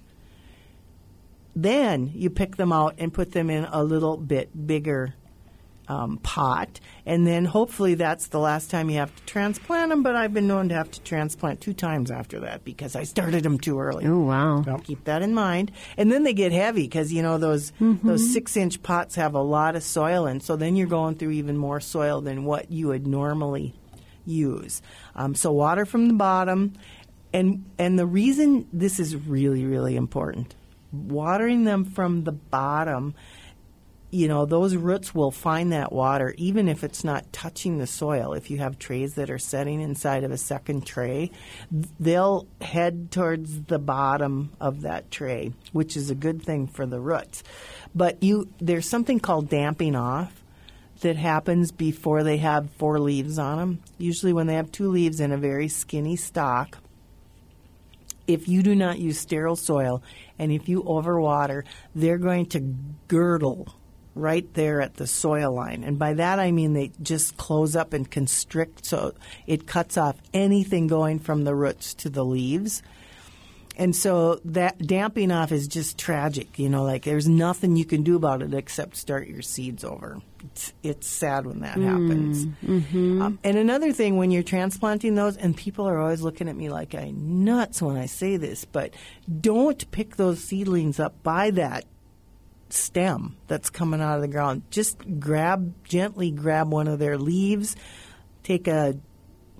then 1.55 2.11
you 2.13 2.29
pick 2.29 2.57
them 2.57 2.71
out 2.71 2.95
and 2.97 3.13
put 3.13 3.31
them 3.31 3.49
in 3.49 3.65
a 3.65 3.83
little 3.83 4.17
bit 4.17 4.67
bigger 4.67 5.15
um, 5.87 6.17
pot, 6.17 6.79
and 7.05 7.25
then 7.25 7.45
hopefully 7.45 7.95
that's 7.95 8.27
the 8.27 8.39
last 8.39 8.69
time 8.69 8.89
you 8.89 8.97
have 8.97 9.15
to 9.15 9.23
transplant 9.23 9.89
them. 9.89 10.03
But 10.03 10.15
I've 10.15 10.33
been 10.33 10.47
known 10.47 10.69
to 10.69 10.75
have 10.75 10.91
to 10.91 11.01
transplant 11.01 11.61
two 11.61 11.73
times 11.73 12.11
after 12.11 12.41
that 12.41 12.65
because 12.65 12.95
I 12.95 13.03
started 13.03 13.43
them 13.43 13.57
too 13.57 13.79
early. 13.79 14.05
Oh 14.05 14.19
wow! 14.19 14.63
Keep 14.83 15.05
that 15.05 15.21
in 15.21 15.33
mind. 15.33 15.71
And 15.95 16.11
then 16.11 16.23
they 16.23 16.33
get 16.33 16.51
heavy 16.51 16.83
because 16.83 17.13
you 17.13 17.21
know 17.21 17.37
those 17.37 17.71
those 17.79 18.33
six 18.33 18.57
inch 18.57 18.83
pots 18.83 19.15
have 19.15 19.33
a 19.33 19.41
lot 19.41 19.75
of 19.75 19.83
soil 19.83 20.27
in, 20.27 20.41
so 20.41 20.55
then 20.55 20.75
you're 20.75 20.87
going 20.87 21.15
through 21.15 21.31
even 21.31 21.57
more 21.57 21.79
soil 21.79 22.21
than 22.21 22.43
what 22.43 22.69
you 22.69 22.87
would 22.87 23.07
normally 23.07 23.73
use. 24.27 24.81
Um, 25.15 25.35
so 25.35 25.51
water 25.51 25.85
from 25.85 26.07
the 26.07 26.13
bottom, 26.13 26.73
and 27.33 27.65
and 27.77 27.97
the 27.97 28.05
reason 28.05 28.67
this 28.73 28.99
is 28.99 29.15
really 29.15 29.65
really 29.65 29.95
important, 29.95 30.55
watering 30.91 31.63
them 31.63 31.85
from 31.85 32.23
the 32.23 32.31
bottom 32.31 33.15
you 34.09 34.27
know, 34.27 34.45
those 34.45 34.75
roots 34.75 35.13
will 35.13 35.31
find 35.31 35.73
that 35.73 35.91
water 35.91 36.33
even 36.37 36.69
if 36.69 36.83
it's 36.83 37.03
not 37.03 37.31
touching 37.33 37.77
the 37.77 37.87
soil. 37.87 38.33
If 38.33 38.49
you 38.49 38.59
have 38.59 38.79
trays 38.79 39.15
that 39.15 39.29
are 39.29 39.37
setting 39.37 39.81
inside 39.81 40.23
of 40.23 40.31
a 40.31 40.37
second 40.37 40.85
tray, 40.85 41.31
they'll 41.99 42.47
head 42.61 43.11
towards 43.11 43.63
the 43.63 43.79
bottom 43.79 44.51
of 44.61 44.81
that 44.81 45.11
tray, 45.11 45.51
which 45.73 45.97
is 45.97 46.09
a 46.09 46.15
good 46.15 46.41
thing 46.41 46.67
for 46.67 46.85
the 46.85 46.99
roots. 47.01 47.43
But 47.93 48.23
you 48.23 48.47
there's 48.59 48.87
something 48.87 49.19
called 49.19 49.49
damping 49.49 49.95
off 49.95 50.41
that 51.01 51.15
happens 51.15 51.71
before 51.71 52.23
they 52.23 52.37
have 52.37 52.69
four 52.71 52.99
leaves 52.99 53.37
on 53.37 53.57
them. 53.57 53.79
Usually 53.97 54.33
when 54.33 54.47
they 54.47 54.55
have 54.55 54.71
two 54.71 54.89
leaves 54.89 55.19
in 55.19 55.31
a 55.31 55.37
very 55.37 55.67
skinny 55.67 56.15
stalk, 56.15 56.77
if 58.27 58.47
you 58.47 58.61
do 58.61 58.75
not 58.75 58.99
use 58.99 59.19
sterile 59.19 59.55
soil 59.55 60.03
and 60.37 60.51
if 60.51 60.67
you 60.67 60.83
overwater, 60.83 61.63
they're 61.95 62.17
going 62.17 62.45
to 62.47 62.75
girdle 63.07 63.73
right 64.15 64.51
there 64.55 64.81
at 64.81 64.95
the 64.95 65.07
soil 65.07 65.53
line. 65.53 65.83
And 65.83 65.97
by 65.97 66.13
that 66.13 66.39
I 66.39 66.51
mean 66.51 66.73
they 66.73 66.91
just 67.01 67.37
close 67.37 67.75
up 67.75 67.93
and 67.93 68.09
constrict 68.09 68.85
so 68.85 69.13
it 69.45 69.67
cuts 69.67 69.97
off 69.97 70.17
anything 70.33 70.87
going 70.87 71.19
from 71.19 71.43
the 71.43 71.55
roots 71.55 71.93
to 71.95 72.09
the 72.09 72.25
leaves. 72.25 72.81
And 73.79 73.95
so 73.95 74.41
that 74.43 74.79
damping 74.79 75.31
off 75.31 75.51
is 75.51 75.67
just 75.67 75.99
tragic. 75.99 76.57
You 76.57 76.67
know, 76.67 76.83
like 76.83 77.03
there's 77.03 77.27
nothing 77.27 77.75
you 77.75 77.85
can 77.85 78.01
do 78.01 78.15
about 78.15 78.41
it 78.41 78.53
except 78.53 78.97
start 78.97 79.27
your 79.27 79.43
seeds 79.43 79.83
over. 79.83 80.19
It's, 80.43 80.73
it's 80.81 81.07
sad 81.07 81.45
when 81.45 81.59
that 81.59 81.77
happens. 81.77 82.47
Mm-hmm. 82.65 83.21
Um, 83.21 83.39
and 83.43 83.55
another 83.55 83.93
thing, 83.93 84.17
when 84.17 84.31
you're 84.31 84.41
transplanting 84.41 85.13
those, 85.13 85.37
and 85.37 85.55
people 85.55 85.87
are 85.87 85.99
always 85.99 86.21
looking 86.21 86.49
at 86.49 86.55
me 86.55 86.69
like 86.69 86.95
I'm 86.95 87.43
nuts 87.43 87.79
when 87.79 87.97
I 87.97 88.07
say 88.07 88.37
this, 88.37 88.65
but 88.65 88.95
don't 89.41 89.89
pick 89.91 90.15
those 90.15 90.43
seedlings 90.43 90.99
up 90.99 91.21
by 91.21 91.51
that 91.51 91.85
stem 92.69 93.37
that's 93.47 93.69
coming 93.69 94.01
out 94.01 94.15
of 94.15 94.21
the 94.21 94.27
ground. 94.27 94.63
Just 94.71 94.97
grab, 95.19 95.73
gently 95.83 96.31
grab 96.31 96.71
one 96.71 96.87
of 96.87 96.97
their 96.97 97.17
leaves, 97.17 97.75
take 98.41 98.67
a 98.67 98.97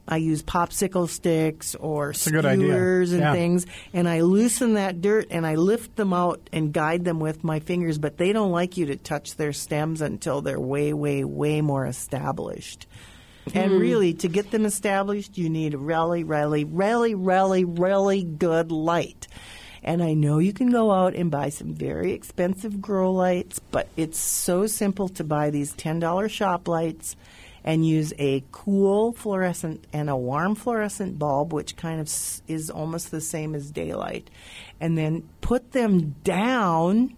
I 0.07 0.17
use 0.17 0.41
popsicle 0.41 1.09
sticks 1.09 1.75
or 1.75 2.11
a 2.11 2.15
skewers 2.15 3.11
and 3.11 3.21
Yeah. 3.21 3.33
things, 3.33 3.65
and 3.93 4.07
I 4.07 4.21
loosen 4.21 4.75
that 4.75 5.01
dirt 5.01 5.27
and 5.31 5.45
I 5.45 5.55
lift 5.55 5.95
them 5.95 6.13
out 6.13 6.49
and 6.53 6.71
guide 6.71 7.03
them 7.03 7.19
with 7.19 7.43
my 7.43 7.59
fingers. 7.59 7.97
But 7.97 8.17
they 8.17 8.31
don't 8.33 8.51
like 8.51 8.77
you 8.77 8.85
to 8.87 8.95
touch 8.95 9.35
their 9.35 9.53
stems 9.53 10.01
until 10.01 10.41
they're 10.41 10.59
way, 10.59 10.93
way, 10.93 11.23
way 11.23 11.61
more 11.61 11.85
established. 11.85 12.87
And 13.53 13.73
Hmm. 13.73 13.79
really, 13.79 14.13
to 14.15 14.27
get 14.27 14.51
them 14.51 14.65
established, 14.65 15.37
you 15.37 15.49
need 15.49 15.73
really, 15.73 16.23
really, 16.23 16.63
really, 16.63 17.15
really, 17.15 17.63
really 17.65 18.23
good 18.23 18.71
light. 18.71 19.27
And 19.83 20.03
I 20.03 20.13
know 20.15 20.39
you 20.39 20.51
can 20.51 20.69
go 20.69 20.91
out 20.91 21.15
and 21.15 21.31
buy 21.31 21.49
some 21.49 21.73
very 21.73 22.11
expensive 22.11 22.81
grow 22.81 23.11
lights, 23.11 23.59
but 23.71 23.87
it's 23.95 24.19
so 24.19 24.67
simple 24.67 25.07
to 25.09 25.23
buy 25.23 25.49
these 25.49 25.73
$10 25.73 26.27
shop 26.27 26.67
lights 26.67 27.15
and 27.67 27.85
use 27.85 28.13
a 28.17 28.41
cool 28.53 29.11
fluorescent 29.11 29.85
and 29.91 30.09
a 30.09 30.15
warm 30.15 30.55
fluorescent 30.55 31.19
bulb, 31.19 31.51
which 31.51 31.75
kind 31.75 31.99
of 31.99 32.07
is 32.47 32.69
almost 32.69 33.11
the 33.11 33.19
same 33.19 33.53
as 33.53 33.69
daylight. 33.71 34.29
And 34.79 34.97
then 34.97 35.27
put 35.41 35.73
them 35.73 36.15
down 36.23 37.17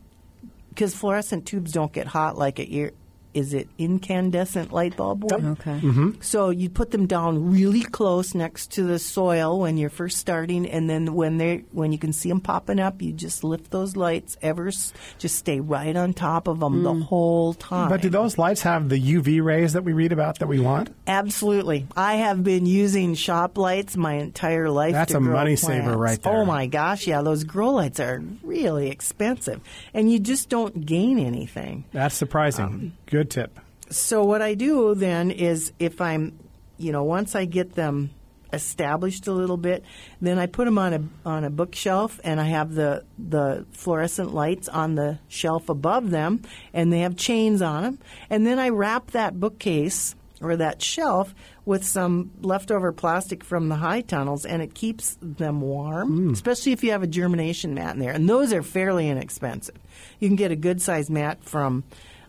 because 0.70 0.96
fluorescent 0.96 1.46
tubes 1.46 1.72
don't 1.72 1.94
get 1.94 2.08
hot 2.08 2.36
like 2.36 2.58
ir- 2.60 2.94
is 3.40 3.54
it 3.54 3.70
incandescent 3.78 4.72
light 4.74 4.98
bulb 4.98 5.24
wood? 5.24 5.44
Okay. 5.44 5.80
Mm-hmm. 5.80 6.22
So 6.22 6.50
you 6.50 6.70
put 6.70 6.92
them 6.92 7.08
down 7.08 7.52
really 7.52 7.82
close 7.82 8.36
next 8.36 8.74
to 8.74 8.84
the 8.84 9.00
soil 9.00 9.60
when 9.60 9.78
you're 9.78 9.90
first 9.90 10.18
starting, 10.18 10.68
and 10.68 10.90
then 10.90 11.16
when 11.16 11.38
they 11.38 11.64
when 11.72 11.92
you 11.92 11.98
can 11.98 12.12
see 12.14 12.30
them 12.30 12.42
popping 12.42 12.80
up, 12.80 13.02
you 13.02 13.14
just 13.14 13.44
lift 13.44 13.72
those 13.72 13.96
lights 13.96 14.38
ever, 14.42 14.72
just 15.18 15.36
stay 15.36 15.60
right 15.60 15.96
on 15.96 16.14
top 16.14 16.48
of 16.48 16.60
them 16.60 16.84
the 16.84 16.94
whole 16.94 17.54
time. 17.54 17.90
But 17.90 18.02
do 18.02 18.10
those 18.10 18.38
lights 18.38 18.62
have 18.64 18.90
the 18.90 19.00
UV 19.00 19.42
rays 19.42 19.74
that 19.74 19.84
we 19.84 19.94
read 19.94 20.12
about 20.12 20.40
that 20.40 20.48
we 20.48 20.60
want? 20.60 20.94
Absolutely. 21.08 21.88
I 21.96 22.16
have 22.16 22.44
been 22.44 22.66
using 22.66 23.16
shop 23.16 23.58
lights 23.58 23.96
my 23.96 24.14
entire 24.16 24.70
life. 24.70 24.94
That's 24.94 25.14
to 25.14 25.18
a 25.18 25.22
grow 25.22 25.34
money 25.34 25.56
saver 25.56 25.98
right 25.98 26.22
there. 26.22 26.34
Oh 26.34 26.46
my 26.46 26.68
gosh, 26.68 27.08
yeah, 27.08 27.22
those 27.22 27.46
grow 27.46 27.72
lights 27.72 28.00
are 28.00 28.22
really 28.44 28.90
expensive, 28.90 29.62
and 29.94 30.12
you 30.12 30.20
just 30.20 30.50
don't 30.50 30.86
gain 30.86 31.18
anything. 31.20 31.86
That's 31.94 32.16
surprising. 32.16 32.66
Um, 32.66 32.94
Good 33.06 33.29
tip. 33.30 33.60
So 33.90 34.24
what 34.24 34.42
I 34.42 34.54
do 34.54 34.94
then 34.96 35.32
is 35.32 35.72
if 35.80 36.02
I'm, 36.02 36.38
you 36.78 36.92
know, 36.92 37.04
once 37.04 37.36
I 37.36 37.46
get 37.46 37.74
them 37.74 38.12
established 38.52 39.28
a 39.28 39.32
little 39.32 39.58
bit, 39.58 39.84
then 40.22 40.40
I 40.40 40.48
put 40.48 40.66
them 40.66 40.78
on 40.78 40.94
a 40.94 41.04
on 41.28 41.44
a 41.44 41.50
bookshelf 41.50 42.20
and 42.24 42.40
I 42.40 42.46
have 42.46 42.74
the 42.74 43.04
the 43.18 43.66
fluorescent 43.72 44.34
lights 44.34 44.68
on 44.68 44.96
the 44.96 45.20
shelf 45.28 45.70
above 45.70 46.10
them 46.10 46.42
and 46.74 46.92
they 46.92 47.00
have 47.00 47.16
chains 47.16 47.62
on 47.62 47.84
them 47.84 48.00
and 48.30 48.46
then 48.46 48.60
I 48.60 48.70
wrap 48.70 49.12
that 49.12 49.40
bookcase 49.40 50.16
or 50.42 50.56
that 50.56 50.82
shelf 50.82 51.36
with 51.66 51.86
some 51.86 52.32
leftover 52.42 52.92
plastic 52.92 53.44
from 53.44 53.70
the 53.70 53.76
high 53.76 54.02
tunnels 54.02 54.46
and 54.46 54.62
it 54.62 54.74
keeps 54.74 55.18
them 55.22 55.62
warm, 55.62 56.30
mm. 56.30 56.32
especially 56.32 56.72
if 56.72 56.84
you 56.84 56.92
have 56.92 57.04
a 57.04 57.08
germination 57.08 57.74
mat 57.74 57.94
in 57.94 58.00
there. 58.00 58.12
And 58.12 58.28
those 58.28 58.54
are 58.54 58.64
fairly 58.64 59.10
inexpensive. 59.10 59.78
You 60.20 60.30
can 60.30 60.38
get 60.38 60.52
a 60.52 60.56
good 60.56 60.82
sized 60.82 61.10
mat 61.10 61.44
from 61.44 61.84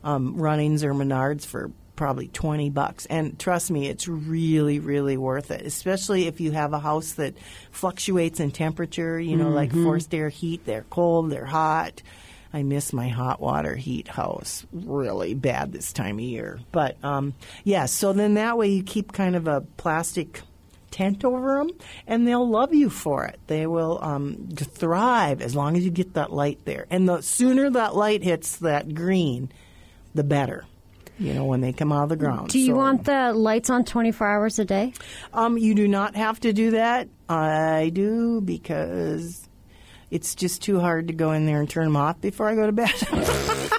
um, 0.05 0.37
Runnings 0.37 0.85
or 0.85 0.93
Menards 0.95 1.45
for 1.47 1.71
probably 1.97 2.29
20 2.29 2.71
bucks. 2.71 3.05
And 3.07 3.39
trust 3.39 3.71
me, 3.71 3.87
it's 3.89 4.09
really, 4.09 4.79
really 4.79 5.19
worth 5.19 5.51
it, 5.51 5.67
especially 5.67 6.27
if 6.27 6.41
you 6.41 6.51
have 6.53 6.73
a 6.73 6.79
house 6.79 7.13
that 7.13 7.35
fluctuates 7.71 8.41
in 8.41 8.51
temperature, 8.53 9.21
you 9.21 9.37
know, 9.37 9.51
like 9.51 9.71
Mhm. 9.73 9.85
forced 9.85 10.15
air 10.15 10.31
heat. 10.31 10.65
They're 10.65 10.87
cold, 10.89 11.31
they're 11.31 11.45
hot. 11.45 12.03
I 12.53 12.63
miss 12.65 12.93
my 12.93 13.09
hot 13.09 13.41
water 13.41 13.77
heat 13.77 14.09
house 14.09 14.67
really 14.73 15.35
bad 15.35 15.73
this 15.73 15.93
time 15.93 16.17
of 16.19 16.25
year. 16.25 16.59
But 16.73 16.97
um, 17.05 17.35
yeah, 17.65 17.85
so 17.87 18.13
then 18.13 18.35
that 18.35 18.57
way 18.59 18.69
you 18.69 18.83
keep 18.83 19.13
kind 19.13 19.37
of 19.37 19.47
a 19.47 19.61
plastic 19.61 20.41
tent 20.91 21.25
over 21.25 21.59
them, 21.59 21.71
and 22.09 22.27
they'll 22.27 22.49
love 22.49 22.75
you 22.75 22.91
for 22.91 23.25
it. 23.27 23.39
They 23.47 23.67
will 23.69 24.01
um, 24.03 24.49
thrive 24.57 25.41
as 25.43 25.55
long 25.55 25.77
as 25.77 25.85
you 25.85 25.91
get 25.93 26.15
that 26.15 26.33
light 26.33 26.59
there. 26.65 26.87
And 26.91 27.09
the 27.09 27.21
sooner 27.21 27.71
that 27.71 27.95
light 27.95 28.25
hits 28.25 28.57
that 28.57 28.95
green, 28.95 29.53
the 30.15 30.25
better. 30.25 30.65
You 31.19 31.35
know, 31.35 31.45
when 31.45 31.61
they 31.61 31.73
come 31.75 31.93
out 31.93 32.05
of 32.05 32.09
the 32.09 32.17
ground. 32.17 32.49
Do 32.49 32.59
you 32.59 32.73
So- 32.73 32.77
want 32.77 33.05
the 33.05 33.35
lights 33.35 33.69
on 33.69 33.85
24 33.85 34.27
hours 34.27 34.59
a 34.59 34.65
day? 34.65 34.95
Um, 35.35 35.59
you 35.59 35.75
do 35.75 35.87
not 35.87 36.17
have 36.17 36.41
to 36.41 36.53
do 36.55 36.71
that. 36.71 37.09
I 37.29 37.91
do 37.93 38.41
because 38.41 39.47
it's 40.11 40.35
just 40.35 40.63
too 40.63 40.81
hard 40.81 41.09
to 41.09 41.13
go 41.15 41.33
in 41.33 41.45
there 41.45 41.61
and 41.61 41.69
turn 41.69 41.85
them 41.85 41.97
off 41.97 42.21
before 42.23 42.49
I 42.49 42.55
go 42.55 42.65
to 42.67 42.73
bed. 42.73 42.91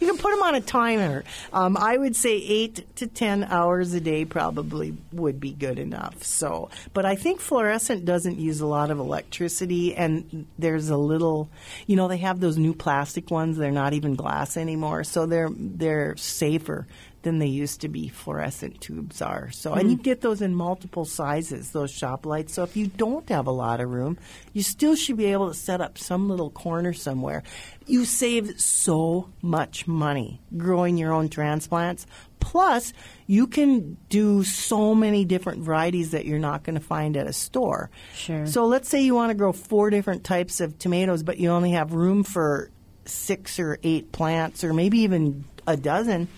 you 0.00 0.06
can 0.06 0.16
put 0.18 0.30
them 0.30 0.42
on 0.42 0.54
a 0.54 0.60
timer. 0.60 1.24
Um, 1.52 1.76
I 1.76 1.96
would 1.96 2.16
say 2.16 2.36
eight 2.36 2.96
to 2.96 3.06
ten 3.06 3.44
hours 3.44 3.92
a 3.94 4.00
day 4.00 4.24
probably 4.24 4.96
would 5.12 5.38
be 5.38 5.52
good 5.52 5.78
enough. 5.78 6.22
So, 6.24 6.70
but 6.94 7.04
I 7.04 7.14
think 7.14 7.40
fluorescent 7.40 8.04
doesn't 8.04 8.38
use 8.38 8.60
a 8.60 8.66
lot 8.66 8.90
of 8.90 8.98
electricity, 8.98 9.94
and 9.94 10.46
there's 10.58 10.88
a 10.88 10.96
little, 10.96 11.48
you 11.86 11.96
know, 11.96 12.08
they 12.08 12.18
have 12.18 12.40
those 12.40 12.58
new 12.58 12.74
plastic 12.74 13.30
ones. 13.30 13.56
They're 13.56 13.70
not 13.70 13.92
even 13.92 14.14
glass 14.14 14.56
anymore, 14.56 15.04
so 15.04 15.26
they're 15.26 15.50
they're 15.52 16.16
safer 16.16 16.86
than 17.22 17.38
they 17.38 17.46
used 17.46 17.80
to 17.82 17.88
be 17.88 18.08
fluorescent 18.08 18.80
tubes 18.80 19.20
are. 19.20 19.50
So, 19.50 19.72
and 19.72 19.82
mm-hmm. 19.82 19.90
you 19.90 19.96
get 19.96 20.20
those 20.20 20.42
in 20.42 20.54
multiple 20.54 21.04
sizes, 21.04 21.70
those 21.70 21.90
shop 21.90 22.26
lights. 22.26 22.54
So, 22.54 22.62
if 22.62 22.76
you 22.76 22.86
don't 22.86 23.28
have 23.28 23.46
a 23.46 23.52
lot 23.52 23.80
of 23.80 23.90
room, 23.90 24.18
you 24.52 24.62
still 24.62 24.96
should 24.96 25.16
be 25.16 25.26
able 25.26 25.48
to 25.48 25.54
set 25.54 25.80
up 25.80 25.98
some 25.98 26.28
little 26.28 26.50
corner 26.50 26.92
somewhere. 26.92 27.42
You 27.86 28.04
save 28.04 28.60
so 28.60 29.30
much 29.42 29.86
money 29.86 30.40
growing 30.56 30.96
your 30.96 31.12
own 31.12 31.28
transplants. 31.28 32.06
Plus, 32.38 32.92
you 33.26 33.46
can 33.46 33.98
do 34.08 34.42
so 34.42 34.94
many 34.94 35.24
different 35.24 35.62
varieties 35.62 36.12
that 36.12 36.24
you're 36.24 36.38
not 36.38 36.64
going 36.64 36.76
to 36.76 36.84
find 36.84 37.16
at 37.16 37.26
a 37.26 37.32
store. 37.32 37.90
Sure. 38.14 38.46
So, 38.46 38.66
let's 38.66 38.88
say 38.88 39.02
you 39.02 39.14
want 39.14 39.30
to 39.30 39.34
grow 39.34 39.52
four 39.52 39.90
different 39.90 40.24
types 40.24 40.60
of 40.60 40.78
tomatoes, 40.78 41.22
but 41.22 41.38
you 41.38 41.50
only 41.50 41.72
have 41.72 41.92
room 41.92 42.24
for 42.24 42.70
six 43.04 43.58
or 43.58 43.78
eight 43.82 44.12
plants, 44.12 44.64
or 44.64 44.72
maybe 44.72 45.00
even 45.00 45.44
a 45.66 45.76
dozen 45.76 46.28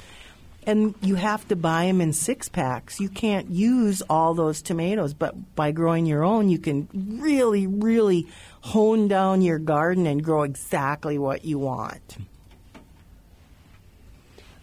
and 0.66 0.94
you 1.00 1.16
have 1.16 1.46
to 1.48 1.56
buy 1.56 1.86
them 1.86 2.00
in 2.00 2.12
six 2.12 2.48
packs. 2.48 3.00
You 3.00 3.08
can't 3.08 3.50
use 3.50 4.02
all 4.08 4.34
those 4.34 4.62
tomatoes, 4.62 5.14
but 5.14 5.54
by 5.54 5.72
growing 5.72 6.06
your 6.06 6.22
own, 6.22 6.48
you 6.48 6.58
can 6.58 6.88
really, 7.20 7.66
really 7.66 8.28
hone 8.60 9.08
down 9.08 9.42
your 9.42 9.58
garden 9.58 10.06
and 10.06 10.22
grow 10.22 10.42
exactly 10.42 11.18
what 11.18 11.44
you 11.44 11.58
want. 11.58 12.18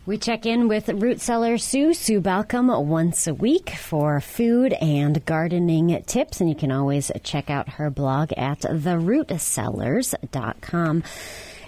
We 0.09 0.17
check 0.17 0.45
in 0.47 0.67
with 0.67 0.89
root 0.89 1.21
seller 1.21 1.59
Sue, 1.59 1.93
Sue 1.93 2.19
Balcom, 2.19 2.75
once 2.85 3.27
a 3.27 3.33
week 3.33 3.69
for 3.69 4.19
food 4.19 4.73
and 4.73 5.23
gardening 5.23 6.03
tips. 6.07 6.41
And 6.41 6.49
you 6.49 6.55
can 6.55 6.71
always 6.71 7.11
check 7.23 7.51
out 7.51 7.73
her 7.73 7.91
blog 7.91 8.31
at 8.35 8.61
therootsellers.com. 8.61 11.03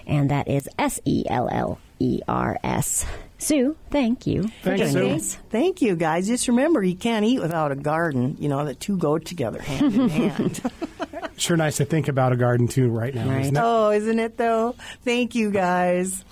And 0.07 0.31
that 0.31 0.47
is 0.47 0.67
S 0.79 0.99
E 1.05 1.23
L 1.29 1.49
L 1.51 1.77
E 1.99 2.21
R 2.27 2.57
S. 2.63 3.05
Sue, 3.41 3.75
thank 3.89 4.27
you 4.27 4.43
for 4.43 4.77
Thanks, 4.77 4.91
Sue. 4.91 5.19
Thank 5.49 5.81
you, 5.81 5.95
guys. 5.95 6.27
Just 6.27 6.47
remember, 6.47 6.83
you 6.83 6.95
can't 6.95 7.25
eat 7.25 7.41
without 7.41 7.71
a 7.71 7.75
garden. 7.75 8.37
You 8.39 8.49
know, 8.49 8.63
the 8.63 8.75
two 8.75 8.97
go 8.97 9.17
together 9.17 9.59
hand 9.59 9.95
in 9.95 10.09
hand. 10.29 10.61
Sure 11.37 11.57
nice 11.57 11.77
to 11.77 11.85
think 11.85 12.07
about 12.07 12.33
a 12.33 12.35
garden 12.35 12.67
too 12.67 12.89
right 12.89 13.15
now, 13.15 13.39
isn't? 13.39 13.57
Oh, 13.57 13.89
isn't 13.89 14.19
it 14.19 14.37
though? 14.37 14.75
Thank 15.03 15.33
you, 15.33 15.49
guys. 15.49 16.23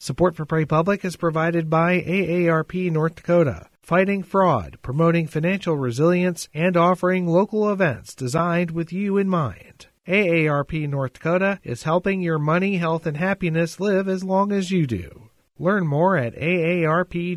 Support 0.00 0.34
for 0.34 0.44
Prairie 0.44 0.66
Public 0.66 1.04
is 1.04 1.14
provided 1.14 1.70
by 1.70 2.00
AARP 2.00 2.90
North 2.90 3.14
Dakota, 3.14 3.68
fighting 3.80 4.24
fraud, 4.24 4.78
promoting 4.82 5.28
financial 5.28 5.76
resilience, 5.76 6.48
and 6.52 6.76
offering 6.76 7.28
local 7.28 7.70
events 7.70 8.12
designed 8.12 8.72
with 8.72 8.92
you 8.92 9.18
in 9.18 9.28
mind. 9.28 9.86
AARP 10.08 10.88
North 10.88 11.12
Dakota 11.12 11.60
is 11.62 11.84
helping 11.84 12.22
your 12.22 12.40
money, 12.40 12.78
health, 12.78 13.06
and 13.06 13.16
happiness 13.16 13.78
live 13.78 14.08
as 14.08 14.24
long 14.24 14.50
as 14.50 14.72
you 14.72 14.86
do. 14.88 15.25
Learn 15.58 15.86
more 15.86 16.18
at 16.18 16.34
aarp.org/nd. 16.34 17.36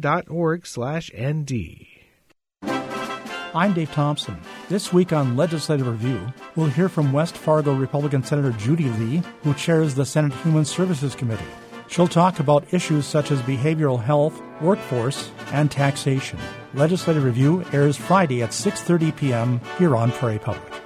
I'm 3.55 3.73
Dave 3.73 3.91
Thompson. 3.91 4.37
This 4.67 4.93
week 4.93 5.11
on 5.13 5.37
Legislative 5.37 5.87
Review, 5.87 6.33
we'll 6.55 6.67
hear 6.67 6.89
from 6.89 7.13
West 7.13 7.35
Fargo 7.35 7.73
Republican 7.73 8.23
Senator 8.23 8.51
Judy 8.51 8.89
Lee, 8.89 9.23
who 9.43 9.53
chairs 9.53 9.95
the 9.95 10.05
Senate 10.05 10.33
Human 10.43 10.65
Services 10.65 11.15
Committee. 11.15 11.43
She'll 11.87 12.07
talk 12.07 12.39
about 12.39 12.71
issues 12.73 13.07
such 13.07 13.31
as 13.31 13.41
behavioral 13.41 14.03
health, 14.03 14.39
workforce, 14.61 15.31
and 15.51 15.71
taxation. 15.71 16.37
Legislative 16.75 17.23
Review 17.23 17.63
airs 17.73 17.97
Friday 17.97 18.43
at 18.43 18.51
6:30 18.51 19.15
p.m. 19.15 19.61
here 19.79 19.95
on 19.95 20.11
Prairie 20.11 20.39
Public. 20.39 20.78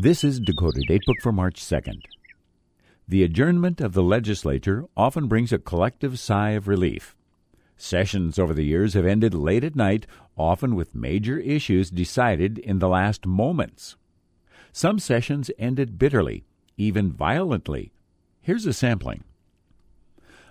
This 0.00 0.22
is 0.22 0.38
Dakota 0.38 0.80
Datebook 0.88 1.20
for 1.20 1.32
March 1.32 1.60
2nd. 1.60 2.02
The 3.08 3.24
adjournment 3.24 3.80
of 3.80 3.94
the 3.94 4.02
legislature 4.04 4.84
often 4.96 5.26
brings 5.26 5.52
a 5.52 5.58
collective 5.58 6.20
sigh 6.20 6.50
of 6.50 6.68
relief. 6.68 7.16
Sessions 7.76 8.38
over 8.38 8.54
the 8.54 8.62
years 8.62 8.94
have 8.94 9.04
ended 9.04 9.34
late 9.34 9.64
at 9.64 9.74
night, 9.74 10.06
often 10.36 10.76
with 10.76 10.94
major 10.94 11.40
issues 11.40 11.90
decided 11.90 12.58
in 12.58 12.78
the 12.78 12.88
last 12.88 13.26
moments. 13.26 13.96
Some 14.70 15.00
sessions 15.00 15.50
ended 15.58 15.98
bitterly, 15.98 16.44
even 16.76 17.10
violently. 17.10 17.90
Here's 18.40 18.66
a 18.66 18.72
sampling. 18.72 19.24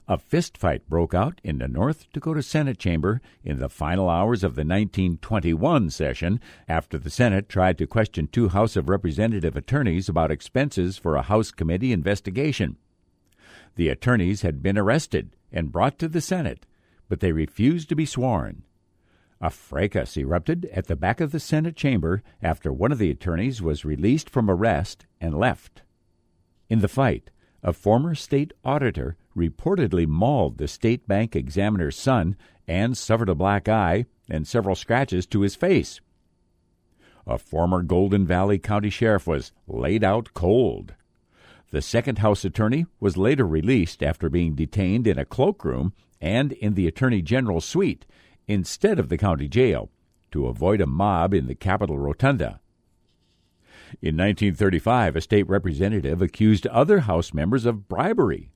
A 0.09 0.17
fistfight 0.17 0.83
broke 0.87 1.13
out 1.13 1.41
in 1.43 1.57
the 1.57 1.67
North 1.67 2.07
Dakota 2.13 2.41
Senate 2.41 2.77
chamber 2.77 3.19
in 3.43 3.59
the 3.59 3.67
final 3.67 4.09
hours 4.09 4.41
of 4.41 4.55
the 4.55 4.61
1921 4.61 5.89
session 5.89 6.39
after 6.65 6.97
the 6.97 7.09
Senate 7.09 7.49
tried 7.49 7.77
to 7.77 7.87
question 7.87 8.27
two 8.27 8.47
House 8.47 8.77
of 8.77 8.87
Representative 8.87 9.57
attorneys 9.57 10.07
about 10.07 10.31
expenses 10.31 10.97
for 10.97 11.17
a 11.17 11.23
House 11.23 11.51
committee 11.51 11.91
investigation. 11.91 12.77
The 13.75 13.89
attorneys 13.89 14.43
had 14.43 14.63
been 14.63 14.77
arrested 14.77 15.35
and 15.51 15.73
brought 15.73 15.99
to 15.99 16.07
the 16.07 16.21
Senate, 16.21 16.65
but 17.09 17.19
they 17.19 17.33
refused 17.33 17.89
to 17.89 17.95
be 17.95 18.05
sworn. 18.05 18.63
A 19.41 19.49
fracas 19.49 20.15
erupted 20.15 20.69
at 20.71 20.87
the 20.87 20.95
back 20.95 21.19
of 21.19 21.33
the 21.33 21.39
Senate 21.39 21.75
chamber 21.75 22.23
after 22.41 22.71
one 22.71 22.93
of 22.93 22.97
the 22.97 23.11
attorneys 23.11 23.61
was 23.61 23.83
released 23.83 24.29
from 24.29 24.49
arrest 24.49 25.05
and 25.19 25.37
left. 25.37 25.81
In 26.69 26.79
the 26.79 26.87
fight, 26.87 27.29
a 27.61 27.73
former 27.73 28.15
state 28.15 28.53
auditor 28.63 29.17
reportedly 29.37 30.07
mauled 30.07 30.57
the 30.57 30.67
state 30.67 31.07
bank 31.07 31.35
examiner's 31.35 31.95
son 31.95 32.35
and 32.67 32.97
suffered 32.97 33.29
a 33.29 33.35
black 33.35 33.69
eye 33.69 34.05
and 34.29 34.47
several 34.47 34.75
scratches 34.75 35.25
to 35.27 35.41
his 35.41 35.55
face. 35.55 36.01
A 37.25 37.37
former 37.37 37.81
Golden 37.81 38.25
Valley 38.25 38.57
County 38.57 38.89
sheriff 38.89 39.27
was 39.27 39.51
laid 39.67 40.03
out 40.03 40.33
cold. 40.33 40.95
The 41.71 41.81
second 41.81 42.19
House 42.19 42.45
attorney 42.45 42.85
was 42.99 43.17
later 43.17 43.45
released 43.45 44.01
after 44.01 44.29
being 44.29 44.55
detained 44.55 45.05
in 45.05 45.19
a 45.19 45.25
cloakroom 45.25 45.93
and 46.21 46.53
in 46.53 46.73
the 46.73 46.87
Attorney 46.87 47.21
General's 47.21 47.65
suite 47.65 48.05
instead 48.47 48.97
of 48.97 49.09
the 49.09 49.17
county 49.17 49.47
jail 49.47 49.89
to 50.31 50.47
avoid 50.47 50.81
a 50.81 50.87
mob 50.87 51.33
in 51.33 51.47
the 51.47 51.55
Capitol 51.55 51.99
Rotunda. 51.99 52.59
In 54.01 54.15
1935, 54.17 55.15
a 55.15 55.21
state 55.21 55.47
representative 55.47 56.21
accused 56.21 56.67
other 56.67 57.01
House 57.01 57.33
members 57.33 57.65
of 57.65 57.87
bribery. 57.87 58.49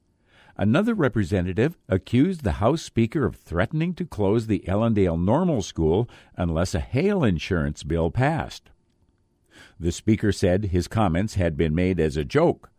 Another 0.58 0.94
representative 0.94 1.78
accused 1.88 2.44
the 2.44 2.54
House 2.54 2.82
Speaker 2.82 3.26
of 3.26 3.36
threatening 3.36 3.94
to 3.96 4.06
close 4.06 4.48
the 4.48 4.64
Ellendale 4.68 5.20
Normal 5.22 5.62
School 5.62 6.10
unless 6.36 6.76
a 6.76 6.80
hail 6.80 7.24
insurance 7.24 7.84
bill 7.84 8.12
passed. 8.12 8.70
The 9.80 9.92
Speaker 9.92 10.32
said 10.32 10.66
his 10.66 10.88
comments 10.88 11.36
had 11.36 11.58
been 11.58 11.74
made 11.74 12.00
as 12.00 12.18
a 12.18 12.26
joke. 12.26 12.70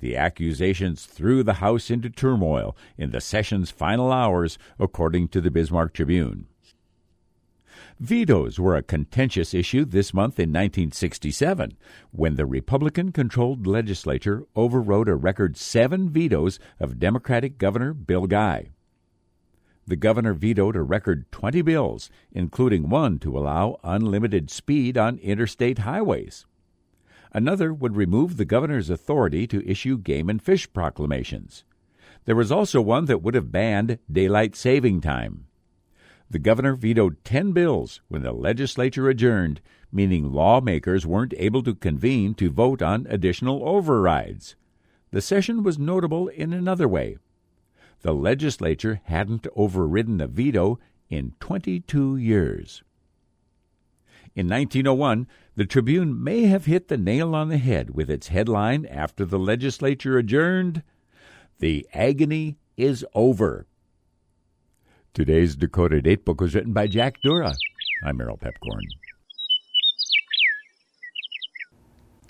The 0.00 0.16
accusations 0.16 1.06
threw 1.06 1.42
the 1.42 1.54
House 1.54 1.90
into 1.90 2.08
turmoil 2.08 2.76
in 2.96 3.10
the 3.10 3.20
session's 3.20 3.70
final 3.70 4.12
hours, 4.12 4.56
according 4.78 5.28
to 5.28 5.40
the 5.40 5.50
Bismarck 5.50 5.92
Tribune. 5.92 6.46
Vetoes 8.00 8.60
were 8.60 8.76
a 8.76 8.82
contentious 8.82 9.52
issue 9.52 9.84
this 9.84 10.14
month 10.14 10.38
in 10.38 10.50
1967 10.50 11.76
when 12.12 12.36
the 12.36 12.46
Republican 12.46 13.10
controlled 13.10 13.66
legislature 13.66 14.44
overrode 14.54 15.08
a 15.08 15.16
record 15.16 15.56
seven 15.56 16.08
vetoes 16.08 16.60
of 16.78 17.00
Democratic 17.00 17.58
Governor 17.58 17.92
Bill 17.92 18.28
Guy. 18.28 18.70
The 19.84 19.96
governor 19.96 20.32
vetoed 20.32 20.76
a 20.76 20.82
record 20.82 21.32
20 21.32 21.60
bills, 21.62 22.08
including 22.30 22.88
one 22.88 23.18
to 23.18 23.36
allow 23.36 23.80
unlimited 23.82 24.48
speed 24.48 24.96
on 24.96 25.18
interstate 25.18 25.78
highways. 25.78 26.46
Another 27.32 27.74
would 27.74 27.96
remove 27.96 28.36
the 28.36 28.44
governor's 28.44 28.90
authority 28.90 29.48
to 29.48 29.68
issue 29.68 29.98
game 29.98 30.30
and 30.30 30.40
fish 30.40 30.72
proclamations. 30.72 31.64
There 32.26 32.36
was 32.36 32.52
also 32.52 32.80
one 32.80 33.06
that 33.06 33.22
would 33.22 33.34
have 33.34 33.50
banned 33.50 33.98
daylight 34.08 34.54
saving 34.54 35.00
time. 35.00 35.47
The 36.30 36.38
governor 36.38 36.74
vetoed 36.74 37.24
10 37.24 37.52
bills 37.52 38.02
when 38.08 38.22
the 38.22 38.32
legislature 38.32 39.08
adjourned, 39.08 39.60
meaning 39.90 40.30
lawmakers 40.30 41.06
weren't 41.06 41.32
able 41.38 41.62
to 41.62 41.74
convene 41.74 42.34
to 42.34 42.50
vote 42.50 42.82
on 42.82 43.06
additional 43.08 43.66
overrides. 43.66 44.54
The 45.10 45.22
session 45.22 45.62
was 45.62 45.78
notable 45.78 46.28
in 46.28 46.52
another 46.52 46.86
way. 46.86 47.16
The 48.02 48.12
legislature 48.12 49.00
hadn't 49.04 49.46
overridden 49.56 50.20
a 50.20 50.26
veto 50.26 50.78
in 51.08 51.32
22 51.40 52.16
years. 52.16 52.82
In 54.34 54.46
1901, 54.48 55.26
the 55.56 55.64
Tribune 55.64 56.22
may 56.22 56.42
have 56.42 56.66
hit 56.66 56.88
the 56.88 56.98
nail 56.98 57.34
on 57.34 57.48
the 57.48 57.58
head 57.58 57.90
with 57.90 58.10
its 58.10 58.28
headline 58.28 58.84
after 58.86 59.24
the 59.24 59.38
legislature 59.38 60.18
adjourned 60.18 60.82
The 61.58 61.88
Agony 61.94 62.58
is 62.76 63.04
Over. 63.14 63.66
Today's 65.18 65.56
Dakota 65.56 65.96
Datebook 65.96 66.40
was 66.40 66.54
written 66.54 66.72
by 66.72 66.86
Jack 66.86 67.16
Dura. 67.24 67.52
I'm 68.04 68.18
Merrill 68.18 68.38
Piepkorn. 68.38 68.84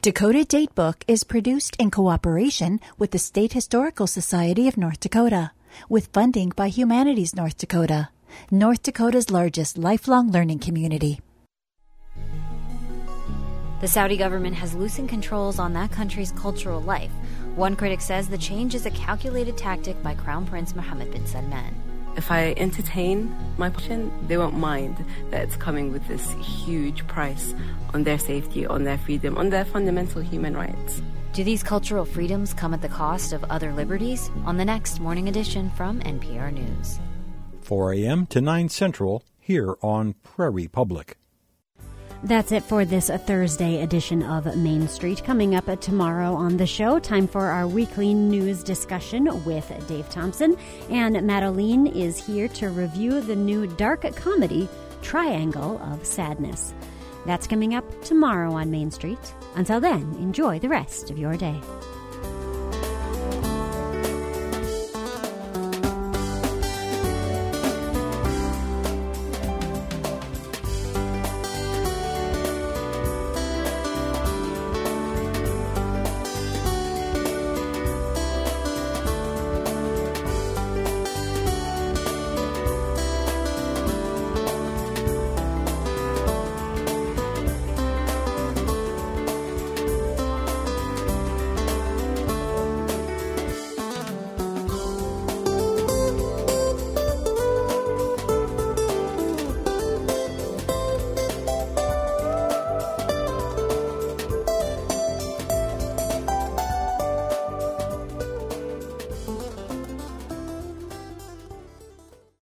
Dakota 0.01 0.39
Datebook 0.39 1.03
is 1.07 1.22
produced 1.22 1.76
in 1.76 1.91
cooperation 1.91 2.80
with 2.97 3.11
the 3.11 3.18
State 3.18 3.53
Historical 3.53 4.07
Society 4.07 4.68
of 4.68 4.78
North 4.78 5.01
Dakota, 5.01 5.51
with 5.91 6.09
funding 6.14 6.49
by 6.57 6.68
Humanities 6.68 7.36
North 7.36 7.59
Dakota, 7.59 8.09
North 8.51 8.82
Dakota's 8.82 9.30
largest 9.30 9.76
lifelong 9.76 10.32
learning 10.32 10.61
community. 10.61 11.20
The 13.82 13.89
Saudi 13.89 14.16
government 14.16 14.55
has 14.55 14.74
loosened 14.74 15.11
controls 15.11 15.59
on 15.59 15.74
that 15.74 15.93
country's 15.93 16.32
cultural 16.32 16.80
life. 16.80 17.12
One 17.55 17.76
critic 17.76 18.01
says 18.01 18.28
the 18.28 18.39
change 18.39 18.74
is 18.74 18.86
a 18.86 18.91
calculated 18.93 19.59
tactic 19.59 20.03
by 20.03 20.14
Crown 20.14 20.47
Prince 20.47 20.74
Mohammed 20.74 21.11
bin 21.11 21.26
Salman 21.26 21.88
if 22.18 22.32
I 22.32 22.52
entertain 22.56 23.32
my 23.58 23.70
passion, 23.70 24.10
they 24.26 24.36
won't 24.36 24.58
mind 24.58 25.04
that 25.30 25.42
it's 25.44 25.56
coming 25.56 25.92
with 25.92 26.06
this 26.08 26.32
huge 26.32 27.06
price 27.06 27.54
on 27.94 28.02
their 28.02 28.18
safety, 28.18 28.66
on 28.66 28.82
their 28.82 28.98
freedom, 28.98 29.38
on 29.38 29.50
their 29.50 29.64
fundamental 29.64 30.20
human 30.20 30.56
rights. 30.56 31.00
Do 31.32 31.44
these 31.44 31.62
cultural 31.62 32.04
freedoms 32.04 32.52
come 32.52 32.74
at 32.74 32.82
the 32.82 32.88
cost 32.88 33.32
of 33.32 33.44
other 33.44 33.72
liberties? 33.72 34.30
On 34.46 34.56
the 34.56 34.64
next 34.64 34.98
morning 34.98 35.28
edition 35.28 35.70
from 35.70 36.00
NPR 36.00 36.52
News. 36.52 36.98
4 37.60 37.92
a.m. 37.94 38.26
to 38.26 38.40
9 38.40 38.68
Central, 38.68 39.22
here 39.38 39.76
on 39.80 40.14
Prairie 40.24 40.66
Public. 40.66 41.16
That's 42.24 42.50
it 42.50 42.64
for 42.64 42.84
this 42.84 43.10
Thursday 43.10 43.80
edition 43.80 44.24
of 44.24 44.56
Main 44.56 44.88
Street. 44.88 45.22
Coming 45.22 45.54
up 45.54 45.80
tomorrow 45.80 46.34
on 46.34 46.56
the 46.56 46.66
show, 46.66 46.98
time 46.98 47.28
for 47.28 47.46
our 47.46 47.68
weekly 47.68 48.12
news 48.12 48.64
discussion 48.64 49.44
with 49.44 49.72
Dave 49.86 50.10
Thompson. 50.10 50.56
And 50.90 51.22
Madeline 51.22 51.86
is 51.86 52.24
here 52.26 52.48
to 52.48 52.70
review 52.70 53.20
the 53.20 53.36
new 53.36 53.68
dark 53.68 54.04
comedy, 54.16 54.68
Triangle 55.00 55.80
of 55.80 56.04
Sadness. 56.04 56.74
That's 57.24 57.46
coming 57.46 57.74
up 57.74 57.84
tomorrow 58.02 58.52
on 58.52 58.68
Main 58.68 58.90
Street. 58.90 59.32
Until 59.54 59.78
then, 59.78 60.16
enjoy 60.18 60.58
the 60.58 60.68
rest 60.68 61.10
of 61.10 61.18
your 61.18 61.36
day. 61.36 61.60